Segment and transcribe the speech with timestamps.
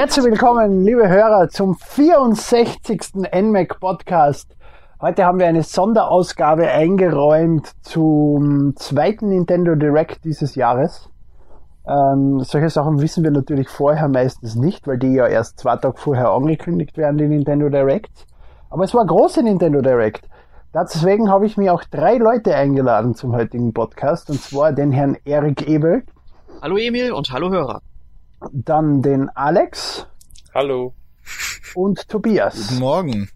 [0.00, 3.14] Herzlich willkommen, liebe Hörer, zum 64.
[3.34, 4.56] NMAC Podcast.
[5.00, 11.10] Heute haben wir eine Sonderausgabe eingeräumt zum zweiten Nintendo Direct dieses Jahres.
[11.90, 15.96] Ähm, solche Sachen wissen wir natürlich vorher meistens nicht, weil die ja erst zwei Tage
[15.96, 18.26] vorher angekündigt werden, die Nintendo Direct.
[18.68, 20.28] Aber es war große Nintendo Direct.
[20.72, 25.16] Deswegen habe ich mir auch drei Leute eingeladen zum heutigen Podcast, und zwar den Herrn
[25.24, 26.04] Erik Ebel.
[26.62, 27.82] Hallo Emil und hallo Hörer.
[28.52, 30.06] Dann den Alex.
[30.54, 30.94] Hallo.
[31.74, 32.68] Und Tobias.
[32.68, 33.28] Guten Morgen.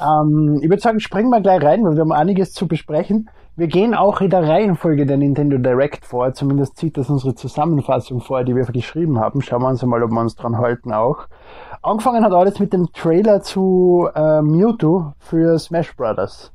[0.00, 3.30] Ähm, ich würde sagen, springen wir gleich rein, weil wir haben einiges zu besprechen.
[3.56, 6.32] Wir gehen auch in der Reihenfolge der Nintendo Direct vor.
[6.32, 9.42] Zumindest zieht das unsere Zusammenfassung vor, die wir geschrieben haben.
[9.42, 11.26] Schauen wir uns mal, ob wir uns dran halten auch.
[11.82, 16.52] Angefangen hat alles mit dem Trailer zu äh, Mewtwo für Smash Brothers,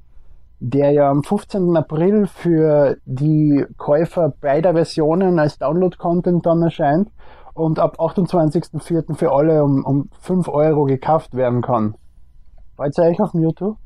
[0.59, 1.75] der ja am 15.
[1.75, 7.09] April für die Käufer beider Versionen als Download-Content dann erscheint
[7.53, 9.15] und ab 28.04.
[9.15, 11.95] für alle um, um 5 Euro gekauft werden kann.
[12.75, 13.77] Freut ihr euch auf Mewtwo?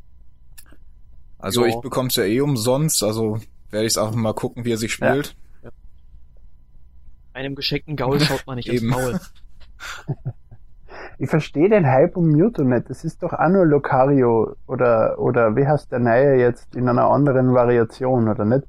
[1.39, 1.67] Also jo.
[1.67, 3.39] ich bekomme es ja eh umsonst, also
[3.71, 5.35] werde ich es einfach mal gucken, wie er sich spielt.
[5.63, 5.69] Ja.
[7.33, 9.19] Einem geschenkten Gaul schaut man nicht ins Maul.
[11.17, 12.89] ich verstehe den Hype um Mewtwo nicht.
[12.89, 17.09] Das ist doch auch nur Locario oder, oder wie heißt der neue jetzt in einer
[17.09, 18.65] anderen Variation, oder nicht?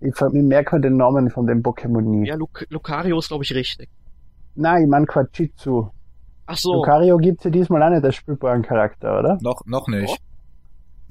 [0.00, 2.26] Ich, ich merke mir den Namen von dem Pokémon nie.
[2.26, 3.88] Ja, Luc Lucario ist, glaube ich, richtig.
[4.56, 5.90] Nein, ich meine Quachitsu.
[6.46, 6.74] Ach so.
[6.74, 9.38] Lucario gibt es ja diesmal auch nicht als spielbaren Charakter, oder?
[9.40, 10.20] Noch, noch nicht.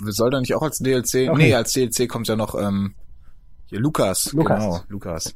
[0.04, 1.30] Soll da nicht auch als DLC?
[1.30, 1.36] Okay.
[1.36, 2.96] Nee, als DLC kommt ja noch ähm,
[3.68, 4.34] hier Lukas.
[4.34, 4.60] Lukas.
[4.60, 5.36] Genau, Lukas.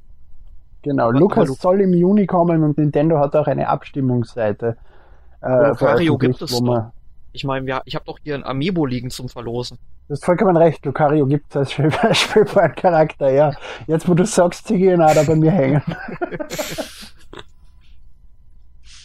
[0.82, 4.78] Genau, Lukas Lu soll im Juni kommen und Nintendo hat auch eine Abstimmungsseite.
[5.42, 6.92] Äh, Lucario gibt es doch.
[7.32, 9.78] Ich meine, ja, ich habe doch hier ein Amiibo liegen zum Verlosen.
[10.08, 13.54] Du hast vollkommen recht, Lucario gibt es als spielbaren Charakter, ja.
[13.86, 15.83] Jetzt, wo du sagst, sie gehen auch da bei mir hängen.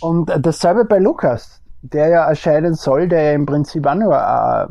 [0.00, 1.60] Und dasselbe bei Lukas,
[1.92, 4.68] der ja erscheinen soll, der ja im Prinzip auch nur eine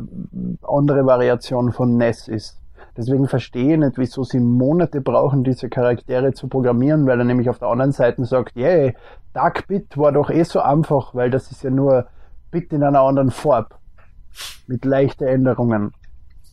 [0.62, 2.60] andere Variation von NES ist.
[2.96, 7.48] Deswegen verstehe ich nicht, wieso sie Monate brauchen, diese Charaktere zu programmieren, weil er nämlich
[7.48, 8.92] auf der anderen Seite sagt, yeah,
[9.32, 12.06] Dark Bit war doch eh so einfach, weil das ist ja nur
[12.50, 13.76] Bit in einer anderen Farbe.
[14.66, 15.92] Mit leichten Änderungen.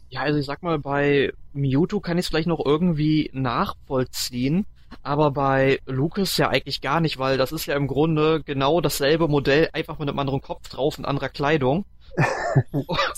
[0.09, 4.65] Ja, also ich sag mal, bei Mewtwo kann ich es vielleicht noch irgendwie nachvollziehen,
[5.03, 9.27] aber bei Lucas ja eigentlich gar nicht, weil das ist ja im Grunde genau dasselbe
[9.27, 11.85] Modell, einfach mit einem anderen Kopf drauf und anderer Kleidung.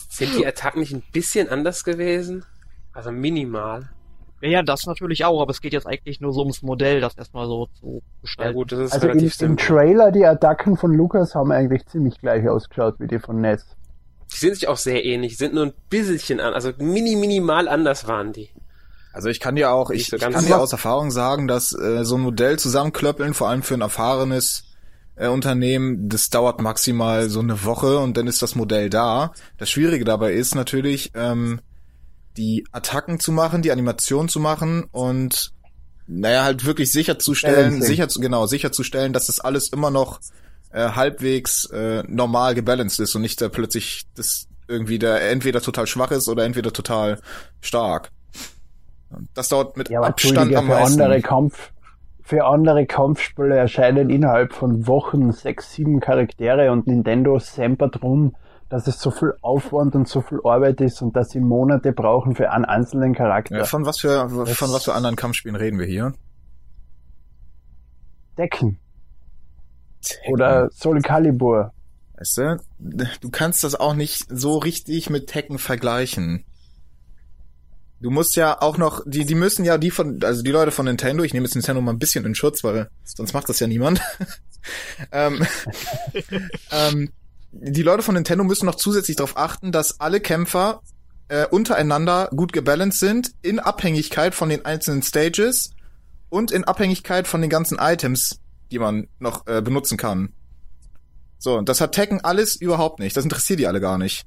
[0.10, 2.46] Sind die Attacken nicht ein bisschen anders gewesen?
[2.94, 3.90] Also minimal.
[4.42, 7.18] Ja, ja, das natürlich auch, aber es geht jetzt eigentlich nur so ums Modell, das
[7.18, 8.52] erstmal so zu gestalten.
[8.52, 11.86] Ja gut, das ist also relativ im, im Trailer, die Attacken von Lucas haben eigentlich
[11.86, 13.66] ziemlich gleich ausgeschaut wie die von Ness.
[14.34, 18.08] Die sind sich auch sehr ähnlich, sind nur ein bisschen an, also mini, minimal anders
[18.08, 18.50] waren die.
[19.14, 22.04] Also ich kann dir auch, ich, so ich kann dir aus Erfahrung sagen, dass äh,
[22.04, 24.64] so ein Modell zusammenklöppeln, vor allem für ein erfahrenes
[25.16, 29.32] äh, Unternehmen, das dauert maximal so eine Woche und dann ist das Modell da.
[29.60, 31.62] Das Schwierige dabei ist natürlich, ähm,
[32.38, 35.54] die Attacken zu machen, die Animation zu machen und
[36.08, 40.20] naja, halt wirklich sicherzustellen, sicher zu, genau, sicherzustellen, dass das alles immer noch
[40.72, 45.86] äh, halbwegs äh, normal gebalanced ist und nicht da plötzlich das irgendwie der entweder total
[45.88, 47.20] schwach ist oder entweder total
[47.62, 48.10] stark.
[49.34, 51.02] Das dauert mit ja, Abstand am für meisten.
[51.02, 51.72] Andere Kampf,
[52.22, 58.36] für andere Kampfspiele erscheinen innerhalb von Wochen sechs, sieben Charaktere und Nintendo sempert drum,
[58.70, 62.36] dass es so viel Aufwand und so viel Arbeit ist und dass sie Monate brauchen
[62.36, 63.58] für einen einzelnen Charakter.
[63.58, 66.14] Ja, von was für von was für anderen Kampfspielen reden wir hier?
[68.38, 68.80] Decken.
[70.02, 70.34] Tekken.
[70.34, 71.72] Oder Soul Calibur.
[72.18, 76.46] Weißt du, du kannst das auch nicht so richtig mit Tekken vergleichen.
[78.04, 80.86] Du musst ja auch noch, die, die müssen ja die von, also die Leute von
[80.86, 83.68] Nintendo, ich nehme jetzt Nintendo mal ein bisschen in Schutz, weil sonst macht das ja
[83.68, 84.02] niemand.
[85.14, 85.48] ähm,
[86.72, 87.14] ähm,
[87.54, 90.82] die Leute von Nintendo müssen noch zusätzlich darauf achten, dass alle Kämpfer
[91.30, 95.70] äh, untereinander gut gebalanced sind, in Abhängigkeit von den einzelnen Stages
[96.28, 100.34] und in Abhängigkeit von den ganzen Items, die man noch äh, benutzen kann.
[101.40, 103.16] So, und das hat Tekken alles überhaupt nicht.
[103.16, 104.26] Das interessiert die alle gar nicht.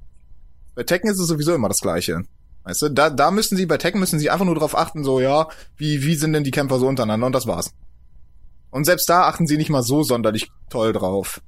[0.75, 2.23] Bei Tekken ist es sowieso immer das Gleiche.
[2.67, 5.21] Weißt du, da, da müssen sie, bei Tekken müssen sie einfach nur darauf achten, so,
[5.21, 5.47] ja,
[5.77, 7.73] wie, wie sind denn die Kämpfer so untereinander und das war's.
[8.71, 11.41] Und selbst da achten sie nicht mal so sonderlich toll drauf.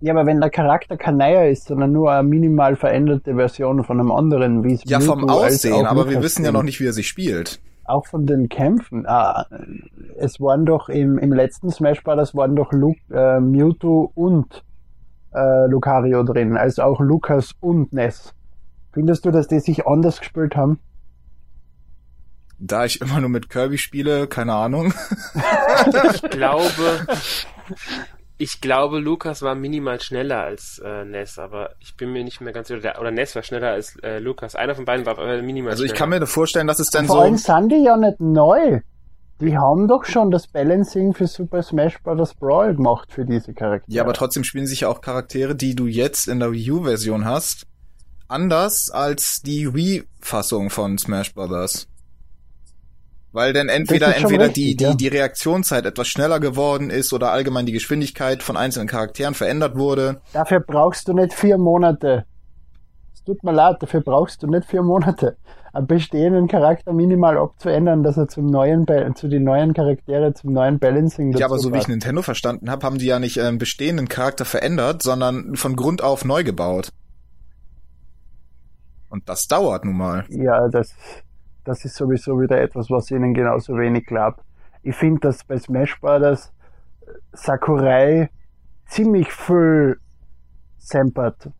[0.00, 4.00] Ja, aber wenn der Charakter kein neuer ist, sondern nur eine minimal veränderte Version von
[4.00, 6.92] einem anderen, wie es Ja, vom Aussehen, aber wir wissen ja noch nicht, wie er
[6.92, 7.60] sich spielt.
[7.84, 9.06] auch von den Kämpfen.
[9.06, 9.46] Ah,
[10.16, 12.34] es waren doch im, im letzten Smash Bros.
[12.34, 14.64] waren doch Luke, äh, Mewtwo und
[15.34, 18.32] äh, Lucario drin, also auch Lukas und Ness.
[18.92, 20.78] Findest du, dass die sich anders gespielt haben?
[22.58, 24.92] Da ich immer nur mit Kirby spiele, keine Ahnung.
[26.12, 27.06] ich glaube,
[28.36, 32.52] ich glaube, Lukas war minimal schneller als äh, Ness, aber ich bin mir nicht mehr
[32.52, 33.00] ganz sicher.
[33.00, 34.56] Oder Ness war schneller als äh, Lukas.
[34.56, 35.94] Einer von beiden war äh, minimal Also schneller.
[35.94, 37.22] ich kann mir vorstellen, dass es dann Vor so.
[37.22, 38.80] allem sind die ja nicht neu.
[39.40, 42.34] Die haben doch schon das Balancing für Super Smash Bros.
[42.34, 43.90] Brawl gemacht für diese Charaktere.
[43.90, 47.24] Ja, aber trotzdem spielen sich ja auch Charaktere, die du jetzt in der Wii U-Version
[47.24, 47.66] hast,
[48.30, 51.88] anders als die Wii-Fassung von Smash Brothers.
[53.32, 54.94] Weil denn entweder entweder richtig, die, die, ja.
[54.94, 60.20] die Reaktionszeit etwas schneller geworden ist oder allgemein die Geschwindigkeit von einzelnen Charakteren verändert wurde.
[60.32, 62.24] Dafür brauchst du nicht vier Monate.
[63.14, 65.36] Es tut mir leid, dafür brauchst du nicht vier Monate.
[65.72, 70.52] Einen bestehenden Charakter minimal abzuändern, dass er zum neuen, Ba- zu den neuen Charaktere, zum
[70.52, 71.86] neuen Balancing Ja, aber so wie ich.
[71.86, 76.24] Nintendo verstanden habe, haben die ja nicht einen bestehenden Charakter verändert, sondern von Grund auf
[76.24, 76.90] neu gebaut.
[79.10, 80.24] Und das dauert nun mal.
[80.28, 80.94] Ja, das,
[81.64, 84.40] das ist sowieso wieder etwas, was ihnen genauso wenig glaubt.
[84.82, 86.52] Ich finde, dass bei Smash Bros.
[87.32, 88.30] Sakurai
[88.86, 89.98] ziemlich viel
[90.78, 91.50] sempert,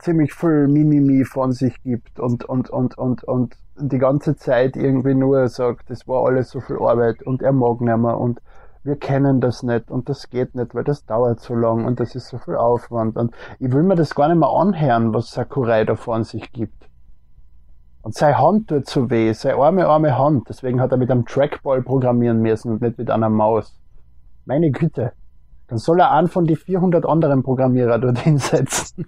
[0.00, 5.14] ziemlich viel Mimimi von sich gibt und, und, und, und, und die ganze Zeit irgendwie
[5.14, 8.40] nur sagt, das war alles so viel Arbeit und er mag nicht mehr und
[8.82, 12.14] wir kennen das nicht und das geht nicht, weil das dauert so lang und das
[12.14, 15.84] ist so viel Aufwand und ich will mir das gar nicht mehr anhören, was Sakurai
[15.84, 16.77] da von sich gibt.
[18.08, 20.48] Und seine Hand tut so weh, seine arme, arme Hand.
[20.48, 23.78] Deswegen hat er mit einem Trackball programmieren müssen und nicht mit einer Maus.
[24.46, 25.12] Meine Güte.
[25.66, 29.06] Dann soll er einen von die 400 anderen Programmierer dort hinsetzen.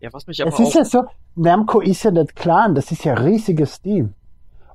[0.00, 1.04] Ja, was mich aber Es ist ja so,
[1.36, 4.14] Namco ist ja nicht klein, das ist ja ein riesiges Team.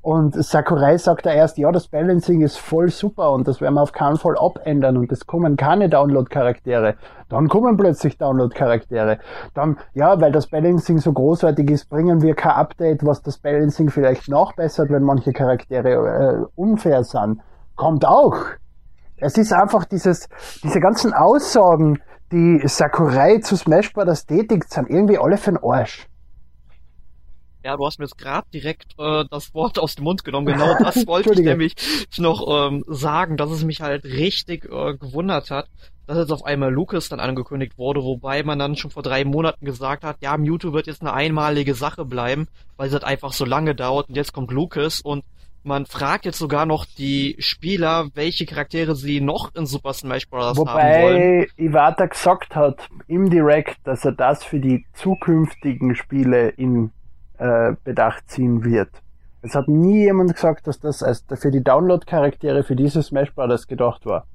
[0.02, 3.84] Und Sakurai sagt da erst, ja, das Balancing ist voll super und das werden wir
[3.84, 6.96] auf keinen Fall abändern und es kommen keine Download-Charaktere.
[7.30, 9.20] Dann kommen plötzlich Download-Charaktere.
[9.54, 13.90] Dann, ja, weil das Balancing so großartig ist, bringen wir kein Update, was das Balancing
[13.90, 17.40] vielleicht nachbessert, wenn manche Charaktere äh, unfair sind.
[17.76, 18.38] Kommt auch.
[19.18, 20.30] Es ist einfach dieses,
[20.64, 22.00] diese ganzen Aussagen,
[22.32, 24.26] die Sakurai zu Smash Bros.
[24.26, 26.08] tätigt, sind irgendwie alle für den Arsch.
[27.64, 30.48] Ja, du hast mir jetzt gerade direkt äh, das Wort aus dem Mund genommen.
[30.48, 31.76] Genau das wollte ich nämlich
[32.18, 35.68] noch ähm, sagen, dass es mich halt richtig äh, gewundert hat,
[36.08, 39.66] dass jetzt auf einmal Lucas dann angekündigt wurde, wobei man dann schon vor drei Monaten
[39.66, 42.48] gesagt hat, ja, Mewtwo wird jetzt eine einmalige Sache bleiben,
[42.78, 45.24] weil es halt einfach so lange dauert und jetzt kommt Lucas und
[45.64, 50.58] man fragt jetzt sogar noch die Spieler, welche Charaktere sie noch in Super Smash Bros.
[50.58, 50.68] haben wollen.
[50.68, 56.92] Wobei Iwata gesagt hat im Direct, dass er das für die zukünftigen Spiele in
[57.42, 58.90] äh, Bedacht ziehen wird.
[59.42, 63.68] Es hat nie jemand gesagt, dass das als für die Download-Charaktere für diese Smash Bros.
[63.68, 64.28] gedacht war.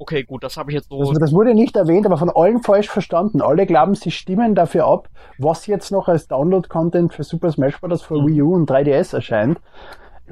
[0.00, 2.62] Okay, gut, das habe ich jetzt so Also das wurde nicht erwähnt, aber von allen
[2.62, 3.40] falsch verstanden.
[3.40, 8.02] Alle glauben, sie stimmen dafür ab, was jetzt noch als Download-Content für Super Smash Bros.
[8.02, 9.60] für Wii U und 3DS erscheint.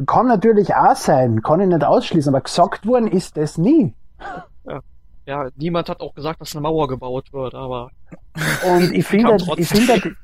[0.06, 3.94] Kann natürlich auch sein, kann ich nicht ausschließen, aber gesagt worden ist das nie.
[5.27, 7.91] Ja, niemand hat auch gesagt, dass eine Mauer gebaut wird, aber
[8.67, 10.17] Und ich finde, ich finde,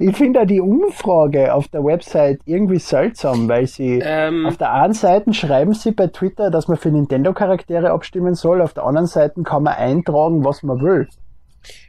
[0.00, 4.94] ich finde die Umfrage auf der Website irgendwie seltsam, weil sie Ähm, auf der einen
[4.94, 9.42] Seite schreiben sie bei Twitter, dass man für Nintendo-Charaktere abstimmen soll, auf der anderen Seite
[9.42, 11.08] kann man eintragen, was man will.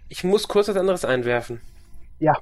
[0.10, 1.62] ich muss kurz was anderes einwerfen.
[2.20, 2.34] Ja.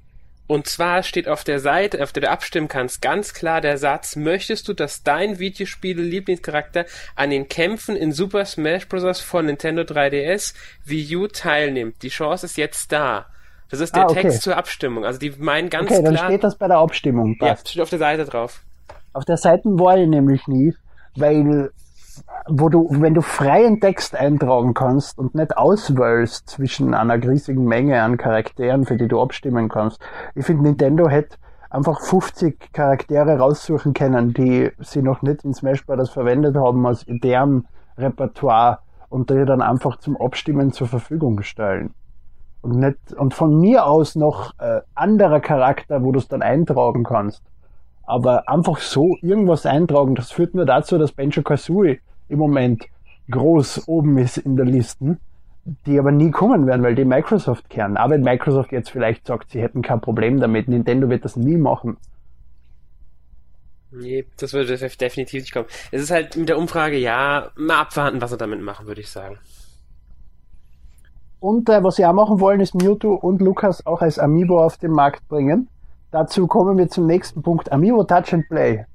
[0.45, 4.15] Und zwar steht auf der Seite, auf der du abstimmen kannst, ganz klar der Satz,
[4.17, 6.85] möchtest du, dass dein Videospiele-Lieblingscharakter
[7.15, 9.19] an den Kämpfen in Super Smash Bros.
[9.21, 10.53] von Nintendo 3DS
[10.85, 12.01] Wii U teilnimmt?
[12.03, 13.27] Die Chance ist jetzt da.
[13.69, 14.21] Das ist der Ah, okay.
[14.23, 15.05] Text zur Abstimmung.
[15.05, 16.25] Also die meinen ganz Okay, dann klar.
[16.27, 17.37] steht das bei der Abstimmung.
[17.41, 17.69] ja, Passt.
[17.69, 18.61] steht auf der Seite drauf.
[19.13, 20.75] Auf der Seite war ich nämlich nie,
[21.15, 21.71] weil
[22.47, 28.01] wo du, wenn du freien Text eintragen kannst und nicht auswählst zwischen einer riesigen Menge
[28.01, 30.01] an Charakteren, für die du abstimmen kannst.
[30.35, 31.37] Ich finde, Nintendo hätte
[31.69, 36.09] einfach 50 Charaktere raussuchen können, die sie noch nicht in Smash Bros.
[36.09, 37.67] verwendet haben aus deren
[37.97, 38.79] Repertoire
[39.09, 41.93] und die dann einfach zum Abstimmen zur Verfügung stellen.
[42.61, 47.03] Und nicht, und von mir aus noch äh, anderer Charakter, wo du es dann eintragen
[47.03, 47.43] kannst.
[48.05, 52.85] Aber einfach so irgendwas eintragen, das führt nur dazu, dass Benjo Kazooie im Moment
[53.29, 55.19] groß oben ist in der Listen,
[55.85, 57.95] die aber nie kommen werden, weil die Microsoft kehren.
[57.95, 61.57] Aber wenn Microsoft jetzt vielleicht sagt, sie hätten kein Problem damit, Nintendo wird das nie
[61.57, 61.97] machen.
[63.91, 65.67] Nee, das würde definitiv nicht kommen.
[65.91, 69.09] Es ist halt mit der Umfrage, ja, mal abwarten, was sie damit machen, würde ich
[69.09, 69.37] sagen.
[71.39, 74.77] Und äh, was sie auch machen wollen, ist Mewtwo und Lukas auch als Amiibo auf
[74.77, 75.67] den Markt bringen.
[76.13, 77.71] Dazu kommen wir zum nächsten Punkt.
[77.71, 78.85] Amiibo Touch and Play.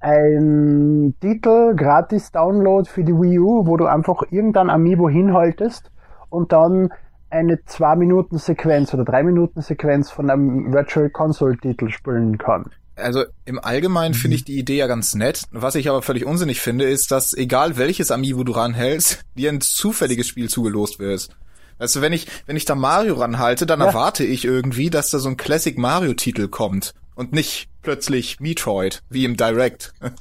[0.00, 5.92] Ein Titel, gratis Download für die Wii U, wo du einfach irgendein Amiibo hinhaltest
[6.28, 6.90] und dann
[7.30, 12.70] eine 2-Minuten-Sequenz oder 3-Minuten-Sequenz von einem Virtual Console-Titel spielen kann.
[12.96, 15.44] Also im Allgemeinen finde ich die Idee ja ganz nett.
[15.50, 19.60] Was ich aber völlig unsinnig finde, ist, dass egal welches Amiibo du ranhältst, dir ein
[19.60, 21.28] zufälliges Spiel zugelost wird.
[21.78, 23.86] Weißt du, wenn ich, wenn ich da Mario ranhalte, dann Ja.
[23.86, 29.02] erwarte ich irgendwie, dass da so ein Classic Mario Titel kommt und nicht plötzlich Metroid,
[29.08, 29.92] wie im Direct.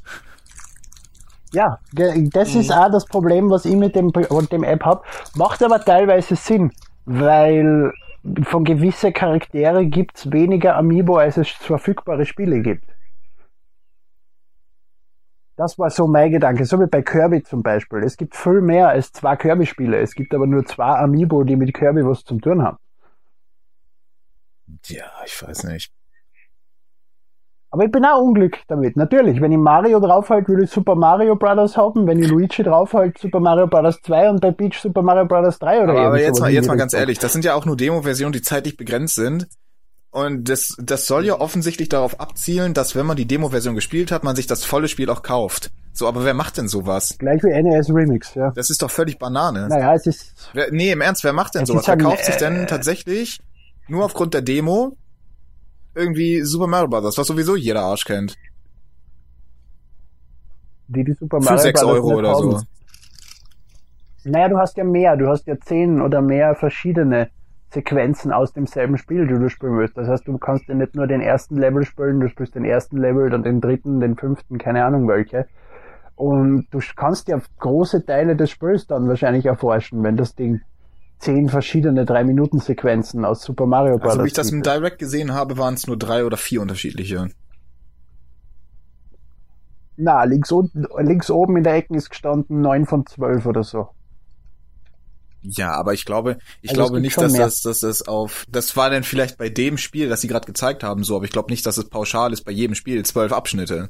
[1.54, 5.04] Ja, das ist auch das Problem, was ich mit dem, mit dem App hab.
[5.36, 6.72] Macht aber teilweise Sinn,
[7.06, 7.92] weil
[8.44, 12.86] von gewisse Charaktere gibt's weniger Amiibo, als es verfügbare Spiele gibt.
[15.56, 18.00] Das war so mein Gedanke, so wie bei Kirby zum Beispiel.
[18.04, 20.00] Es gibt viel mehr als zwei Kirby-Spiele.
[20.00, 22.78] Es gibt aber nur zwei Amiibo, die mit Kirby was zum tun haben.
[24.86, 25.92] Ja, ich weiß nicht.
[27.74, 28.98] Aber ich bin auch unglücklich damit.
[28.98, 31.78] Natürlich, wenn ich Mario draufhalte, will ich Super Mario Bros.
[31.78, 32.06] haben.
[32.06, 34.02] Wenn ich Luigi draufhalte, Super Mario Bros.
[34.02, 35.58] 2 und bei Peach Super Mario Bros.
[35.58, 37.78] 3 oder Aber, aber jetzt mal, jetzt mal ganz ehrlich, das sind ja auch nur
[37.78, 39.48] Demo-Versionen, die zeitlich begrenzt sind.
[40.12, 44.24] Und das, das soll ja offensichtlich darauf abzielen, dass wenn man die Demo-Version gespielt hat,
[44.24, 45.72] man sich das volle Spiel auch kauft.
[45.94, 47.16] So, aber wer macht denn sowas?
[47.18, 48.52] Gleich wie NES Remix, ja.
[48.52, 49.68] Das ist doch völlig Banane.
[49.70, 51.88] Naja, es ist, Wer, nee, im Ernst, wer macht denn sowas?
[51.88, 53.40] Wer kauft sich denn äh, tatsächlich
[53.88, 54.98] nur aufgrund der Demo
[55.96, 58.38] irgendwie Super Mario Bros., was sowieso jeder Arsch kennt?
[60.92, 61.92] die die Super Für Mario 6 Bros.
[61.92, 62.60] Euro oder so.
[64.24, 65.18] Naja, du hast ja mehr.
[65.18, 67.30] Du hast ja zehn oder mehr verschiedene
[67.72, 69.98] Sequenzen aus demselben Spiel, die du spielen willst.
[69.98, 72.98] Das heißt, du kannst ja nicht nur den ersten Level spielen, du spielst den ersten
[72.98, 75.48] Level, dann den dritten, den fünften, keine Ahnung welche.
[76.16, 80.62] Und du kannst ja große Teile des Spiels dann wahrscheinlich erforschen, wenn das Ding
[81.20, 84.12] zehn verschiedene 3-Minuten-Sequenzen aus Super Mario Bros.
[84.12, 84.64] Also wie ich das im.
[84.64, 87.30] Direct gesehen habe, waren es nur drei oder vier unterschiedliche.
[89.96, 93.90] Na, links, unten, links oben in der Ecke ist gestanden 9 von 12 oder so.
[95.44, 97.46] Ja, aber ich glaube, ich Also glaube nicht, dass mehr.
[97.46, 100.84] das, dass das auf, das war dann vielleicht bei dem Spiel, das sie gerade gezeigt
[100.84, 103.90] haben, so, aber ich glaube nicht, dass es pauschal ist bei jedem Spiel zwölf Abschnitte.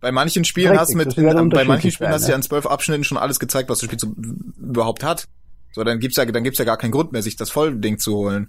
[0.00, 2.42] Bei manchen Spielen Richtig, hast du mit, in, bei manchen Spielen hast du ja in
[2.42, 4.14] zwölf Abschnitten schon alles gezeigt, was das Spiel so
[4.58, 5.26] überhaupt hat.
[5.72, 8.16] So, dann gibt's ja, dann gibt's ja gar keinen Grund mehr, sich das Vollding zu
[8.16, 8.48] holen.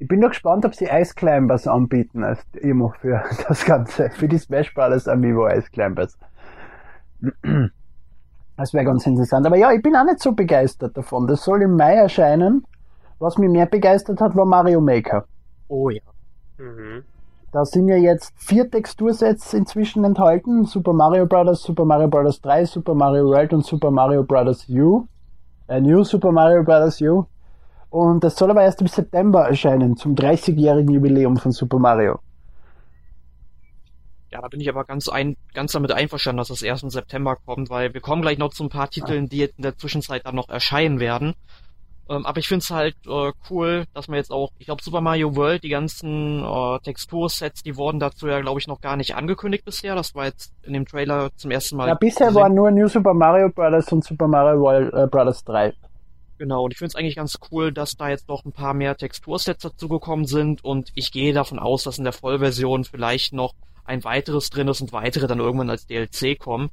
[0.00, 4.28] Ich bin noch gespannt, ob sie Ice Climbers anbieten als Demo für das Ganze, für
[4.28, 5.08] die Smash Bros.
[5.08, 6.16] Amiibo Ice Climbers.
[8.58, 9.46] Das wäre ganz interessant.
[9.46, 11.28] Aber ja, ich bin auch nicht so begeistert davon.
[11.28, 12.66] Das soll im Mai erscheinen.
[13.20, 15.24] Was mich mehr begeistert hat, war Mario Maker.
[15.68, 16.02] Oh ja.
[16.58, 17.04] Mhm.
[17.52, 20.64] Da sind ja jetzt vier Textursets inzwischen enthalten.
[20.64, 22.40] Super Mario Bros., Super Mario Bros.
[22.40, 24.68] 3, Super Mario World und Super Mario Bros.
[24.68, 25.06] U.
[25.68, 27.00] Äh, New Super Mario Bros.
[27.00, 27.26] U.
[27.90, 32.18] Und das soll aber erst im September erscheinen, zum 30-jährigen Jubiläum von Super Mario.
[34.30, 37.36] Ja, da bin ich aber ganz ein, ganz damit einverstanden, dass es erst im September
[37.36, 40.26] kommt, weil wir kommen gleich noch zu ein paar Titeln, die jetzt in der Zwischenzeit
[40.26, 41.34] dann noch erscheinen werden.
[42.10, 45.00] Ähm, aber ich finde es halt äh, cool, dass man jetzt auch, ich glaube Super
[45.00, 49.14] Mario World, die ganzen äh, Textursets, die wurden dazu ja, glaube ich, noch gar nicht
[49.14, 49.94] angekündigt bisher.
[49.94, 51.88] Das war jetzt in dem Trailer zum ersten Mal.
[51.88, 53.92] Ja, bisher waren nur New Super Mario Bros.
[53.92, 55.44] und Super Mario World, äh, Bros.
[55.44, 55.74] 3.
[56.38, 58.96] Genau, und ich finde es eigentlich ganz cool, dass da jetzt noch ein paar mehr
[58.96, 63.54] Textursets dazugekommen sind und ich gehe davon aus, dass in der Vollversion vielleicht noch
[63.88, 66.70] ein weiteres drin ist und weitere dann irgendwann als DLC kommen.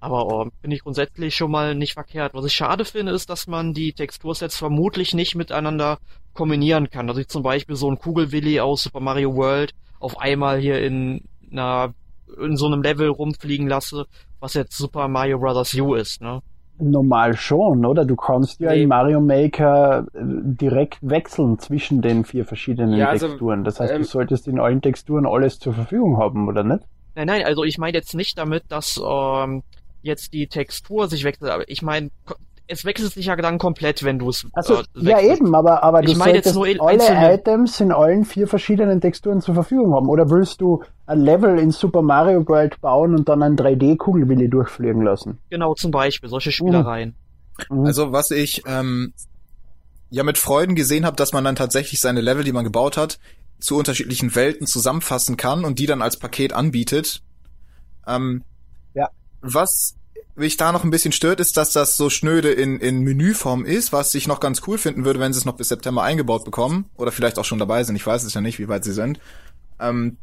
[0.00, 2.34] Aber äh, finde ich grundsätzlich schon mal nicht verkehrt.
[2.34, 5.98] Was ich schade finde, ist, dass man die Textursets vermutlich nicht miteinander
[6.34, 7.06] kombinieren kann.
[7.06, 11.24] Dass ich zum Beispiel so einen Kugelwilli aus Super Mario World auf einmal hier in
[11.50, 11.94] einer
[12.38, 14.06] in so einem Level rumfliegen lasse,
[14.40, 15.74] was jetzt Super Mario Bros.
[15.74, 16.42] U ist, ne?
[16.78, 18.04] Normal schon, oder?
[18.04, 18.82] Du kannst ja Nee.
[18.82, 23.64] in Mario Maker äh, direkt wechseln zwischen den vier verschiedenen Ja, also, Texturen.
[23.64, 26.80] Das heißt, ähm, du solltest in allen Texturen alles zur Verfügung haben, oder nicht?
[27.14, 29.62] Nein, nein, also ich meine jetzt nicht damit, dass ähm,
[30.02, 32.10] jetzt die Textur sich wechselt, aber ich meine,
[32.68, 36.02] es wechselt sich ja dann komplett, wenn du es Also, äh, ja eben, aber, aber
[36.02, 39.40] du Ich meine jetzt solltest nur in alle einzelne- Items in allen vier verschiedenen Texturen
[39.40, 40.08] zur Verfügung haben.
[40.08, 45.02] Oder willst du ein Level in Super Mario World bauen und dann ein 3D-Kugelwilli durchfliegen
[45.02, 45.38] lassen?
[45.50, 47.14] Genau, zum Beispiel, solche Spielereien.
[47.70, 47.86] Mhm.
[47.86, 49.12] Also was ich ähm,
[50.10, 53.18] ja mit Freuden gesehen habe, dass man dann tatsächlich seine Level, die man gebaut hat,
[53.60, 57.22] zu unterschiedlichen Welten zusammenfassen kann und die dann als Paket anbietet.
[58.06, 58.42] Ähm,
[58.94, 59.08] Ja.
[59.40, 59.94] Was
[60.36, 63.92] mich da noch ein bisschen stört, ist, dass das so schnöde in, in Menüform ist,
[63.92, 66.86] was ich noch ganz cool finden würde, wenn sie es noch bis September eingebaut bekommen
[66.96, 67.96] oder vielleicht auch schon dabei sind.
[67.96, 69.18] Ich weiß es ja nicht, wie weit sie sind.
[69.80, 70.18] Ähm,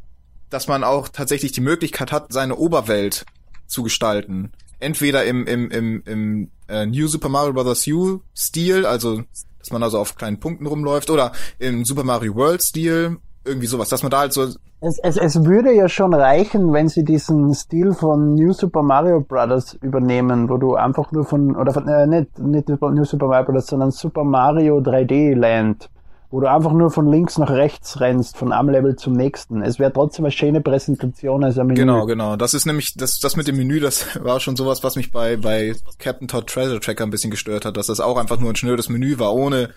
[0.50, 3.26] dass man auch tatsächlich die Möglichkeit hat, seine Oberwelt
[3.66, 4.52] zu gestalten.
[4.78, 7.86] Entweder im, im, im, im äh, New Super Mario Bros.
[7.88, 9.24] U Stil, also
[9.58, 13.88] dass man also auf kleinen Punkten rumläuft oder im Super Mario World Stil irgendwie sowas,
[13.88, 14.46] dass man da halt so
[14.80, 19.20] Es, es, es würde ja schon reichen, wenn sie diesen Stil von New Super Mario
[19.20, 23.46] Brothers übernehmen, wo du einfach nur von, oder von, äh, nicht, nicht New Super Mario
[23.46, 25.90] Brothers, sondern Super Mario 3D Land,
[26.30, 29.62] wo du einfach nur von links nach rechts rennst, von einem Level zum nächsten.
[29.62, 31.80] Es wäre trotzdem eine schöne Präsentation als ein Menü.
[31.80, 32.36] Genau, genau.
[32.36, 35.36] Das ist nämlich, das, das mit dem Menü, das war schon sowas, was mich bei,
[35.36, 38.56] bei Captain Todd Treasure Tracker ein bisschen gestört hat, dass das auch einfach nur ein
[38.56, 39.70] schnödes Menü war, ohne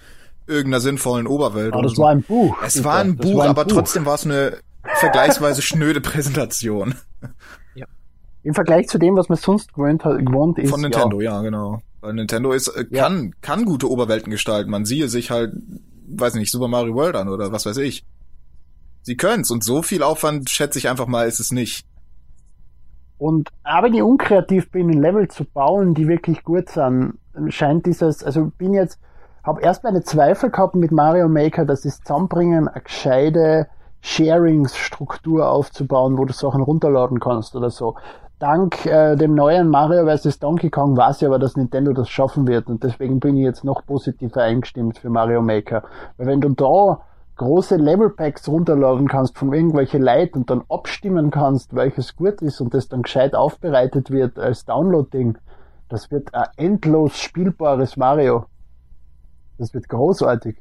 [0.47, 1.73] irgendeiner sinnvollen Oberwelt.
[1.73, 2.03] Aber oder das so.
[2.03, 2.55] war ein Buch.
[2.65, 2.85] es Peter.
[2.85, 3.71] war ein Das Buch, war ein aber Buch.
[3.73, 4.57] trotzdem war es eine
[4.99, 6.95] vergleichsweise schnöde Präsentation.
[8.43, 10.69] Im Vergleich zu dem, was man sonst gewohnt, hat, gewohnt ist.
[10.69, 11.41] Von Nintendo, ja.
[11.41, 11.81] genau.
[11.99, 13.03] Weil Nintendo ist, äh, Ja.
[13.03, 14.71] kann, kann gute Oberwelten gestalten.
[14.71, 15.51] Man siehe sich halt,
[16.07, 18.05] weiß nicht, Super Mario World an oder was weiß ich.
[19.01, 21.85] Sie können's und so viel Aufwand, schätze ich einfach mal, ist es nicht.
[23.17, 27.15] Und auch wenn ich unkreativ bin, ein Level zu bauen, die wirklich gut sind,
[27.49, 28.97] scheint dieses, also bin jetzt,
[29.47, 33.67] habe erst meine Zweifel gehabt mit Mario Maker, dass sie es zusammenbringen, eine gescheite
[34.01, 37.95] Sharings-Struktur aufzubauen, wo du Sachen runterladen kannst oder so.
[38.39, 40.39] Dank äh, dem neuen Mario vs.
[40.39, 43.63] Donkey Kong weiß ich aber, dass Nintendo das schaffen wird und deswegen bin ich jetzt
[43.63, 45.83] noch positiver eingestimmt für Mario Maker.
[46.17, 46.99] Weil wenn du da
[47.37, 52.59] große Level Packs runterladen kannst von irgendwelche Leuten und dann abstimmen kannst, welches gut ist
[52.59, 55.37] und das dann gescheit aufbereitet wird als Download-Ding,
[55.87, 58.45] das wird ein endlos spielbares Mario.
[59.57, 60.57] Das wird großartig.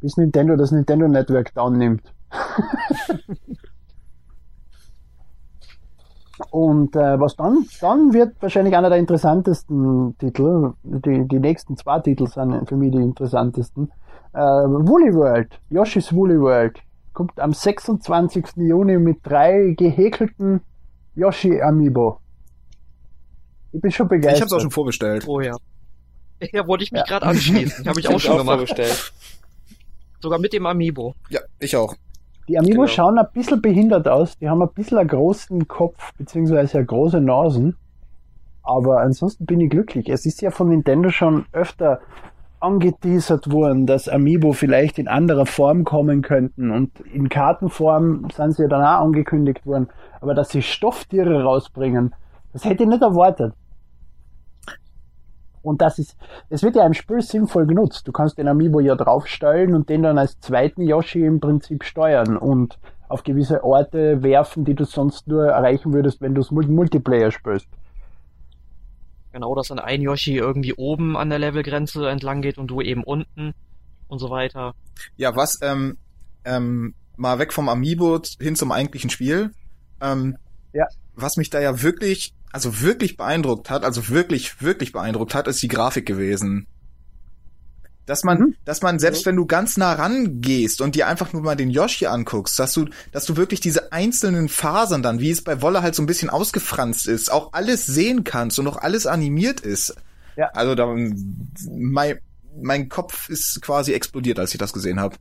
[0.00, 2.12] Bis Nintendo das Nintendo Network down nimmt.
[6.50, 7.66] Und äh, was dann?
[7.80, 12.90] Dann wird wahrscheinlich einer der interessantesten Titel, die, die nächsten zwei Titel sind für mich
[12.90, 13.92] die interessantesten.
[14.32, 16.80] Äh, Woolly World, Yoshi's Woolly World,
[17.12, 18.56] kommt am 26.
[18.56, 20.62] Juni mit drei gehäkelten
[21.14, 22.18] Yoshi Amiibo.
[23.72, 24.36] Ich bin schon begeistert.
[24.36, 25.24] Ich hab's auch schon vorbestellt.
[25.28, 25.54] Oh ja.
[26.52, 27.06] Ja, wollte ich mich Ja.
[27.06, 27.86] gerade anschließen.
[27.86, 28.56] Habe ich auch schon gemacht.
[28.56, 29.12] vorgestellt.
[30.20, 31.14] Sogar mit dem Amiibo.
[31.30, 31.94] Ja, ich auch.
[32.48, 32.86] Die Amiibo Genau.
[32.88, 34.36] schauen ein bisschen behindert aus.
[34.38, 37.76] Die haben ein bisschen einen großen Kopf, beziehungsweise eine große Nasen.
[38.64, 40.08] Aber ansonsten bin ich glücklich.
[40.08, 42.00] Es ist ja von Nintendo schon öfter
[42.60, 46.70] angeteasert worden, dass Amiibo vielleicht in anderer Form kommen könnten.
[46.70, 49.88] Und in Kartenform sind sie ja dann auch angekündigt worden.
[50.20, 52.14] Aber dass sie Stofftiere rausbringen,
[52.52, 53.54] das hätte ich nicht erwartet.
[55.62, 56.16] Und das ist,
[56.48, 58.06] es wird ja im Spiel sinnvoll genutzt.
[58.08, 62.36] Du kannst den Amiibo ja draufstellen und den dann als zweiten Yoshi im Prinzip steuern
[62.36, 66.66] und auf gewisse Orte werfen, die du sonst nur erreichen würdest, wenn du es Mul-
[66.66, 67.68] Multiplayer spielst.
[69.32, 73.02] Genau, dass dann ein Yoshi irgendwie oben an der Levelgrenze entlang geht und du eben
[73.04, 73.54] unten
[74.08, 74.74] und so weiter.
[75.16, 75.96] Ja, was, ähm,
[76.44, 79.52] ähm, mal weg vom Amiibo hin zum eigentlichen Spiel.
[80.00, 80.36] Ähm,
[80.72, 80.86] Ja.
[81.14, 85.62] Was mich da ja wirklich, also wirklich beeindruckt hat, also wirklich, wirklich beeindruckt hat, ist
[85.62, 86.66] die Grafik gewesen.
[88.04, 88.54] Dass man, Mhm.
[88.64, 92.06] dass man, selbst wenn du ganz nah rangehst und dir einfach nur mal den Yoshi
[92.06, 95.94] anguckst, dass du, dass du wirklich diese einzelnen Fasern dann, wie es bei Wolle halt
[95.94, 99.94] so ein bisschen ausgefranst ist, auch alles sehen kannst und auch alles animiert ist.
[100.36, 100.48] Ja.
[100.48, 100.92] Also da,
[101.70, 102.18] mein,
[102.60, 105.16] mein Kopf ist quasi explodiert, als ich das gesehen habe.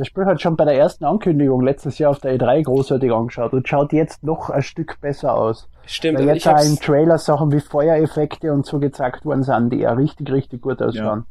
[0.00, 3.52] Das Spiel hat schon bei der ersten Ankündigung letztes Jahr auf der E3 großartig angeschaut
[3.52, 5.68] und schaut jetzt noch ein Stück besser aus.
[5.84, 9.68] Stimmt, Weil also jetzt auch im Trailer Sachen wie Feuereffekte und so gezeigt worden sind,
[9.68, 11.26] die ja richtig, richtig gut ausschauen.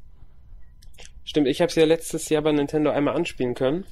[1.24, 3.86] stimmt, ich hab's ja letztes Jahr bei Nintendo einmal anspielen können.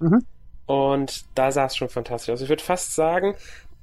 [0.00, 0.24] Mhm.
[0.64, 2.40] Und da sah es schon fantastisch aus.
[2.40, 3.34] Ich würde fast sagen,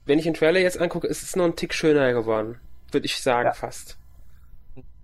[0.08, 2.60] wenn ich den Trailer jetzt angucke, ist es noch ein Tick schöner geworden.
[2.92, 3.54] Würde ich sagen, Ja.
[3.54, 4.00] fast.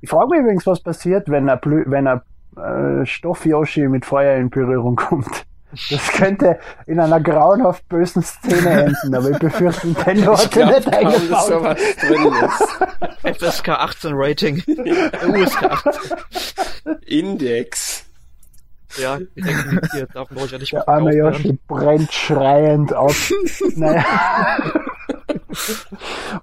[0.01, 2.21] Ich frage mich übrigens, was passiert, wenn ein, Blü wenn ein
[2.57, 5.45] äh, Stoff-Yoshi mit Feuer in Berührung kommt.
[5.89, 10.91] Das könnte in einer grauenhaft bösen Szene enden, aber ich befürchte, Nintendo hat den nicht
[10.91, 11.47] kaum, dass eingebaut.
[11.47, 12.33] sowas drin
[13.33, 13.41] ist.
[13.41, 14.63] FSK 18 Rating.
[15.27, 15.93] USK 18.
[17.07, 18.05] Index.
[19.01, 20.09] Ja, direkt limitiert.
[20.13, 21.15] Darf man euch ja nicht Der arme.
[21.15, 23.09] Yoshi brennt schreiend ab.
[23.75, 24.05] naja.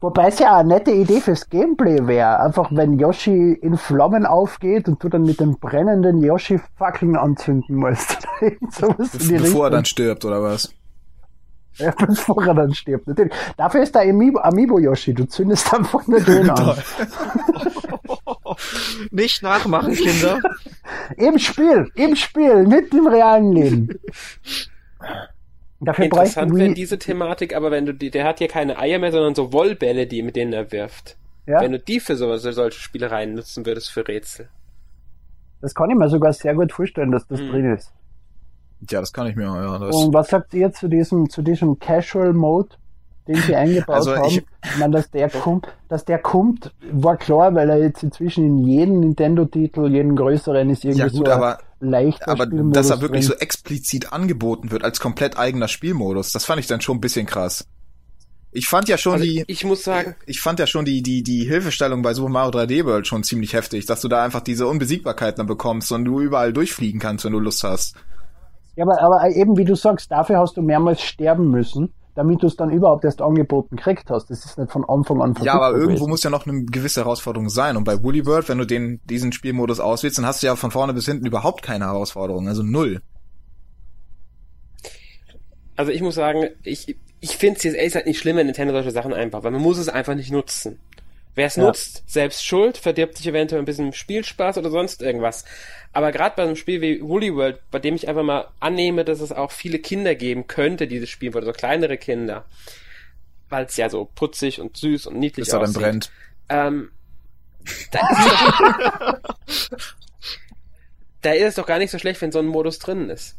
[0.00, 2.40] Wobei es ja eine nette Idee fürs Gameplay wäre.
[2.40, 7.76] Einfach wenn Yoshi in Flammen aufgeht und du dann mit dem brennenden Yoshi Fackeln anzünden
[7.76, 8.18] musst.
[8.40, 8.96] Die Bevor
[9.30, 9.70] er Richtung.
[9.70, 10.72] dann stirbt, oder was?
[11.76, 13.06] Ja, bevor er dann stirbt.
[13.06, 13.32] Natürlich.
[13.56, 15.14] Dafür ist der Amiibo, Amiibo Yoshi.
[15.14, 16.76] Du zündest einfach nur den an.
[19.10, 20.38] Nicht nachmachen, Kinder.
[21.16, 23.88] Im Spiel, im Spiel, nicht im realen Leben.
[25.80, 28.98] Dafür bräuchte Interessant wäre diese Thematik, aber wenn du die, der hat hier keine Eier
[28.98, 31.16] mehr, sondern so Wollbälle, die mit denen er wirft.
[31.46, 34.48] ja, Wenn du die für so, solche Spielereien nutzen würdest für Rätsel.
[35.62, 37.50] das kann ich mir sogar sehr gut vorstellen, dass das Hm.
[37.50, 37.92] drin ist.
[38.90, 39.76] Ja, das kann ich mir, ja.
[39.76, 42.70] Und was sagt ihr zu diesem, zu diesem Casual Mode,
[43.28, 47.16] den sie eingebaut Also haben, ich- ich meine, dass der kommt, dass der kommt, war
[47.18, 51.32] klar, weil er jetzt inzwischen in jedem Nintendo-Titel, jeden größeren ist irgendwie Ja gut, so
[51.32, 53.36] aber, leichter aber Spielmodus dass er wirklich drin.
[53.36, 57.26] so explizit angeboten wird als komplett eigener Spielmodus, das fand ich dann schon ein bisschen
[57.26, 57.66] krass.
[58.52, 61.22] Ich fand ja schon Also die, ich muss sagen, ich fand ja schon die, die,
[61.22, 64.66] die Hilfestellung bei Super Mario 3D World schon ziemlich heftig, dass du da einfach diese
[64.66, 67.94] Unbesiegbarkeit dann bekommst und du überall durchfliegen kannst, wenn du Lust hast.
[68.74, 72.46] Ja, aber, aber eben wie du sagst, dafür hast du mehrmals sterben müssen, damit du
[72.46, 74.30] es dann überhaupt erst angeboten gekriegt hast.
[74.30, 76.08] Das ist nicht von Anfang an Ja, aber irgendwo gewesen.
[76.10, 77.76] muss ja noch eine gewisse Herausforderung sein.
[77.76, 80.70] Und bei Woolly World, wenn du den, diesen Spielmodus auswählst, dann hast du ja von
[80.70, 83.00] vorne bis hinten überhaupt keine Herausforderung, also null.
[85.76, 88.74] also ich muss sagen, ich, ich finde es jetzt ehrlich gesagt nicht schlimm, wenn Nintendo
[88.74, 90.78] solche Sachen einbaut, weil man muss es einfach nicht nutzen.
[91.34, 91.64] Wer es Ja.
[91.64, 95.44] nutzt, selbst schuld, verdirbt sich eventuell ein bisschen Spielspaß oder sonst irgendwas.
[95.92, 99.20] Aber gerade bei einem Spiel wie Woolly World, bei dem ich einfach mal annehme, dass
[99.20, 102.44] es auch viele Kinder geben könnte, dieses Spiel, oder so kleinere Kinder,
[103.48, 106.12] weil es ja so putzig und süß und niedlich Bis er dann brennt.
[106.48, 106.90] Ähm,
[107.90, 109.78] da, ist doch,
[111.22, 113.36] da ist es doch gar nicht so schlecht, wenn so ein Modus drin ist.